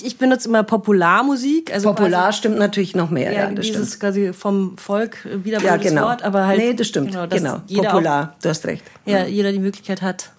Ich 0.00 0.16
benutze 0.16 0.48
immer 0.48 0.62
Popularmusik. 0.62 1.74
Also 1.74 1.92
Popular 1.92 2.26
quasi, 2.26 2.38
stimmt 2.38 2.58
natürlich 2.58 2.94
noch 2.94 3.10
mehr. 3.10 3.32
Ja, 3.32 3.48
ja 3.48 3.50
das 3.50 3.66
dieses 3.66 3.88
stimmt. 3.88 4.00
quasi 4.00 4.32
vom 4.32 4.78
Volk 4.78 5.26
wieder 5.42 5.60
ja, 5.60 5.76
genau. 5.76 6.02
Wort, 6.02 6.22
aber 6.22 6.46
halt. 6.46 6.58
Nee, 6.58 6.74
das 6.74 6.86
stimmt. 6.86 7.10
Genau, 7.10 7.26
genau. 7.26 7.58
Popular, 7.66 8.34
auch, 8.36 8.42
du 8.42 8.48
hast 8.48 8.64
recht. 8.64 8.84
Ja, 9.06 9.26
jeder 9.26 9.50
die 9.50 9.58
Möglichkeit 9.58 10.02
hat, 10.02 10.30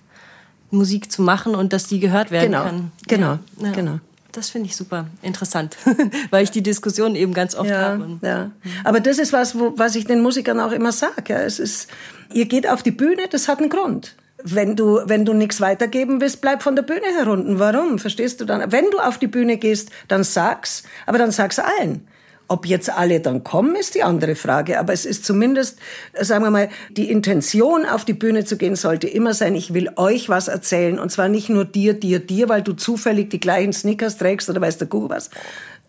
Musik 0.72 1.12
zu 1.12 1.22
machen 1.22 1.56
und 1.56 1.74
dass 1.74 1.88
die 1.88 2.00
gehört 2.00 2.32
werden 2.32 2.52
genau, 2.52 2.64
kann. 2.64 2.92
Genau, 3.08 3.40
ja. 3.62 3.72
genau. 3.72 4.00
Das 4.32 4.50
finde 4.50 4.68
ich 4.68 4.76
super 4.76 5.08
interessant, 5.22 5.78
weil 6.30 6.44
ich 6.44 6.52
die 6.52 6.62
Diskussion 6.62 7.16
eben 7.16 7.34
ganz 7.34 7.56
oft 7.56 7.70
ja, 7.70 7.82
habe. 7.82 8.20
Ja. 8.22 8.52
Aber 8.84 9.00
das 9.00 9.18
ist 9.18 9.32
was, 9.32 9.58
wo, 9.58 9.74
was 9.78 9.96
ich 9.96 10.06
den 10.06 10.22
Musikern 10.22 10.60
auch 10.60 10.74
immer 10.74 10.92
sage. 10.92 11.34
Ja. 11.34 11.40
Es 11.40 11.58
ist, 11.58 11.88
ihr 12.34 12.46
geht 12.46 12.68
auf 12.68 12.84
die 12.84 12.92
Bühne, 12.92 13.28
das 13.30 13.48
hat 13.48 13.60
einen 13.60 13.70
Grund. 13.70 14.16
Wenn 14.44 14.76
du, 14.76 15.00
wenn 15.06 15.24
du 15.24 15.34
nichts 15.34 15.62
weitergeben 15.62 16.20
willst, 16.20 16.42
bleib 16.42 16.62
von 16.62 16.76
der 16.76 16.84
Bühne 16.84 17.08
herunten. 17.18 17.60
Warum? 17.60 17.98
Verstehst 17.98 18.42
du 18.42 18.46
dann? 18.46 18.72
Wenn 18.72 18.92
du 18.92 19.00
auf 19.00 19.18
die 19.18 19.28
Bühne 19.28 19.58
gehst, 19.58 19.90
dann 20.10 20.24
sag's, 20.24 20.84
aber 21.06 21.18
dann 21.18 21.32
sag's 21.32 21.58
allen. 21.58 22.06
Ob 22.48 22.68
jetzt 22.68 22.92
alle 22.92 23.20
dann 23.22 23.44
kommen, 23.44 23.76
ist 23.76 23.96
die 23.96 24.04
andere 24.04 24.36
Frage. 24.36 24.80
Aber 24.80 24.94
es 24.94 25.06
ist 25.06 25.26
zumindest, 25.26 25.80
sagen 26.20 26.44
wir 26.44 26.52
mal, 26.52 26.70
die 26.92 27.10
Intention, 27.10 27.86
auf 27.86 28.06
die 28.06 28.14
Bühne 28.14 28.46
zu 28.46 28.58
gehen, 28.58 28.76
sollte 28.76 29.08
immer 29.08 29.34
sein, 29.34 29.56
ich 29.56 29.74
will 29.74 29.90
euch 29.96 30.30
was 30.30 30.48
erzählen. 30.48 31.00
Und 31.00 31.12
zwar 31.12 31.28
nicht 31.28 31.50
nur 31.50 31.66
dir, 31.66 31.94
dir, 31.94 32.20
dir, 32.20 32.48
weil 32.48 32.62
du 32.62 32.74
zufällig 32.74 33.32
die 33.32 33.40
gleichen 33.40 33.74
Sneakers 33.74 34.18
trägst 34.18 34.50
oder 34.50 34.62
weiß 34.62 34.78
der 34.78 34.88
Kuh 34.88 35.10
was, 35.10 35.32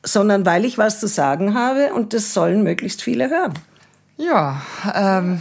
sondern 0.02 0.46
weil 0.46 0.64
ich 0.64 0.78
was 0.78 1.00
zu 1.00 1.08
sagen 1.08 1.54
habe 1.54 1.92
und 1.92 2.14
das 2.14 2.32
sollen 2.32 2.62
möglichst 2.62 3.02
viele 3.02 3.28
hören. 3.28 3.54
Ja, 4.16 4.62
ähm. 4.94 5.40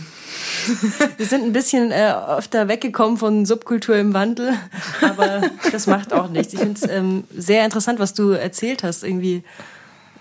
Wir 1.17 1.25
sind 1.25 1.43
ein 1.43 1.53
bisschen 1.53 1.91
äh, 1.91 2.11
öfter 2.11 2.67
weggekommen 2.67 3.17
von 3.17 3.45
Subkultur 3.45 3.95
im 3.95 4.13
Wandel, 4.13 4.53
aber 5.01 5.43
das 5.71 5.87
macht 5.87 6.11
auch 6.11 6.29
nichts. 6.29 6.53
Ich 6.53 6.59
finde 6.59 6.79
es 6.81 6.89
ähm, 6.89 7.23
sehr 7.35 7.63
interessant, 7.63 7.99
was 7.99 8.13
du 8.13 8.31
erzählt 8.31 8.83
hast, 8.83 9.03
irgendwie 9.03 9.43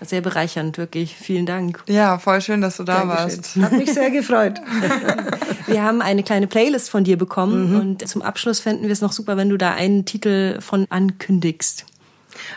sehr 0.09 0.21
bereichernd, 0.21 0.77
wirklich. 0.77 1.15
Vielen 1.15 1.45
Dank. 1.45 1.83
Ja, 1.87 2.17
voll 2.17 2.41
schön, 2.41 2.61
dass 2.61 2.77
du 2.77 2.83
da 2.83 3.05
Dankeschön. 3.05 3.37
warst. 3.37 3.55
Hat 3.57 3.71
mich 3.73 3.93
sehr 3.93 4.11
gefreut. 4.11 4.61
Wir 5.67 5.83
haben 5.83 6.01
eine 6.01 6.23
kleine 6.23 6.47
Playlist 6.47 6.89
von 6.89 7.03
dir 7.03 7.17
bekommen 7.17 7.71
mhm. 7.71 7.79
und 7.79 8.07
zum 8.07 8.21
Abschluss 8.21 8.59
fänden 8.59 8.85
wir 8.85 8.91
es 8.91 9.01
noch 9.01 9.11
super, 9.11 9.35
wenn 9.35 9.49
du 9.49 9.57
da 9.57 9.71
einen 9.71 10.05
Titel 10.05 10.61
von 10.61 10.85
ankündigst. 10.89 11.85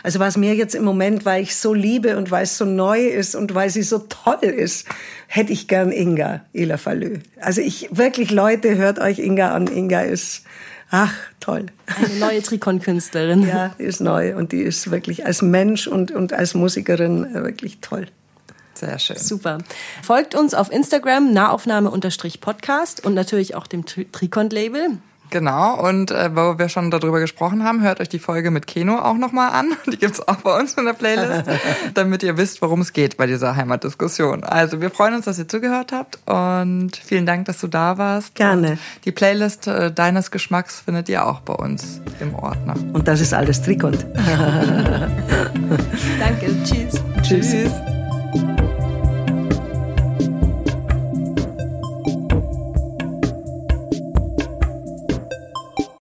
Also 0.03 0.19
was 0.19 0.37
mir 0.37 0.55
jetzt 0.55 0.75
im 0.75 0.83
Moment, 0.83 1.25
weil 1.25 1.41
ich 1.41 1.55
so 1.55 1.73
liebe 1.73 2.17
und 2.17 2.31
weil 2.31 2.43
es 2.43 2.57
so 2.57 2.65
neu 2.65 3.07
ist 3.07 3.35
und 3.35 3.55
weil 3.55 3.69
sie 3.69 3.83
so 3.83 3.99
toll 3.99 4.43
ist, 4.43 4.87
hätte 5.27 5.53
ich 5.53 5.67
gern 5.67 5.91
Inga 5.91 6.41
Ela 6.53 6.77
Falü. 6.77 7.19
Also 7.39 7.61
ich 7.61 7.89
wirklich 7.91 8.31
Leute, 8.31 8.77
hört 8.77 8.99
euch 8.99 9.19
Inga 9.19 9.53
an. 9.53 9.67
Inga 9.67 10.01
ist 10.01 10.43
Ach, 10.91 11.13
toll. 11.39 11.67
Eine 11.85 12.15
neue 12.15 12.41
Trikon-Künstlerin. 12.41 13.47
Ja, 13.47 13.75
die 13.77 13.83
ist 13.83 14.01
neu 14.01 14.35
und 14.35 14.51
die 14.51 14.61
ist 14.61 14.89
wirklich 14.89 15.25
als 15.25 15.41
Mensch 15.41 15.87
und, 15.87 16.11
und 16.11 16.33
als 16.33 16.55
Musikerin 16.55 17.35
äh, 17.35 17.43
wirklich 17.43 17.79
toll. 17.81 18.07
Sehr 18.73 18.97
schön. 18.97 19.17
Super. 19.17 19.59
Folgt 20.01 20.35
uns 20.35 20.53
auf 20.53 20.71
Instagram, 20.71 21.33
Nahaufnahme-Podcast 21.33 23.05
und 23.05 23.13
natürlich 23.13 23.55
auch 23.55 23.67
dem 23.67 23.85
Trikont-Label. 23.85 24.97
Genau, 25.29 25.79
und 25.79 26.11
äh, 26.11 26.29
wo 26.35 26.57
wir 26.57 26.69
schon 26.69 26.89
darüber 26.91 27.19
gesprochen 27.19 27.63
haben, 27.63 27.81
hört 27.81 27.99
euch 27.99 28.09
die 28.09 28.19
Folge 28.19 28.51
mit 28.51 28.67
Keno 28.67 28.97
auch 28.99 29.15
nochmal 29.15 29.51
an. 29.51 29.73
Die 29.91 29.97
gibt's 29.97 30.25
auch 30.27 30.37
bei 30.37 30.57
uns 30.59 30.73
in 30.75 30.85
der 30.85 30.93
Playlist, 30.93 31.43
damit 31.93 32.23
ihr 32.23 32.37
wisst, 32.37 32.61
worum 32.61 32.81
es 32.81 32.93
geht 32.93 33.17
bei 33.17 33.27
dieser 33.27 33.55
Heimatdiskussion. 33.55 34.43
Also 34.43 34.81
wir 34.81 34.89
freuen 34.89 35.15
uns, 35.15 35.25
dass 35.25 35.37
ihr 35.37 35.47
zugehört 35.47 35.91
habt 35.91 36.19
und 36.27 36.95
vielen 36.95 37.25
Dank, 37.25 37.45
dass 37.45 37.59
du 37.59 37.67
da 37.67 37.97
warst. 37.97 38.35
Gerne. 38.35 38.71
Und 38.71 38.79
die 39.05 39.11
Playlist 39.11 39.67
äh, 39.67 39.91
deines 39.91 40.31
Geschmacks 40.31 40.81
findet 40.81 41.09
ihr 41.09 41.25
auch 41.25 41.41
bei 41.41 41.53
uns 41.53 42.01
im 42.19 42.33
Ordner. 42.35 42.75
Und 42.93 43.07
das 43.07 43.21
ist 43.21 43.33
alles 43.33 43.61
Trikont. 43.61 44.05
Danke, 46.19 46.55
tschüss. 46.63 47.01
Tschüss. 47.21 47.51
tschüss. 47.51 47.98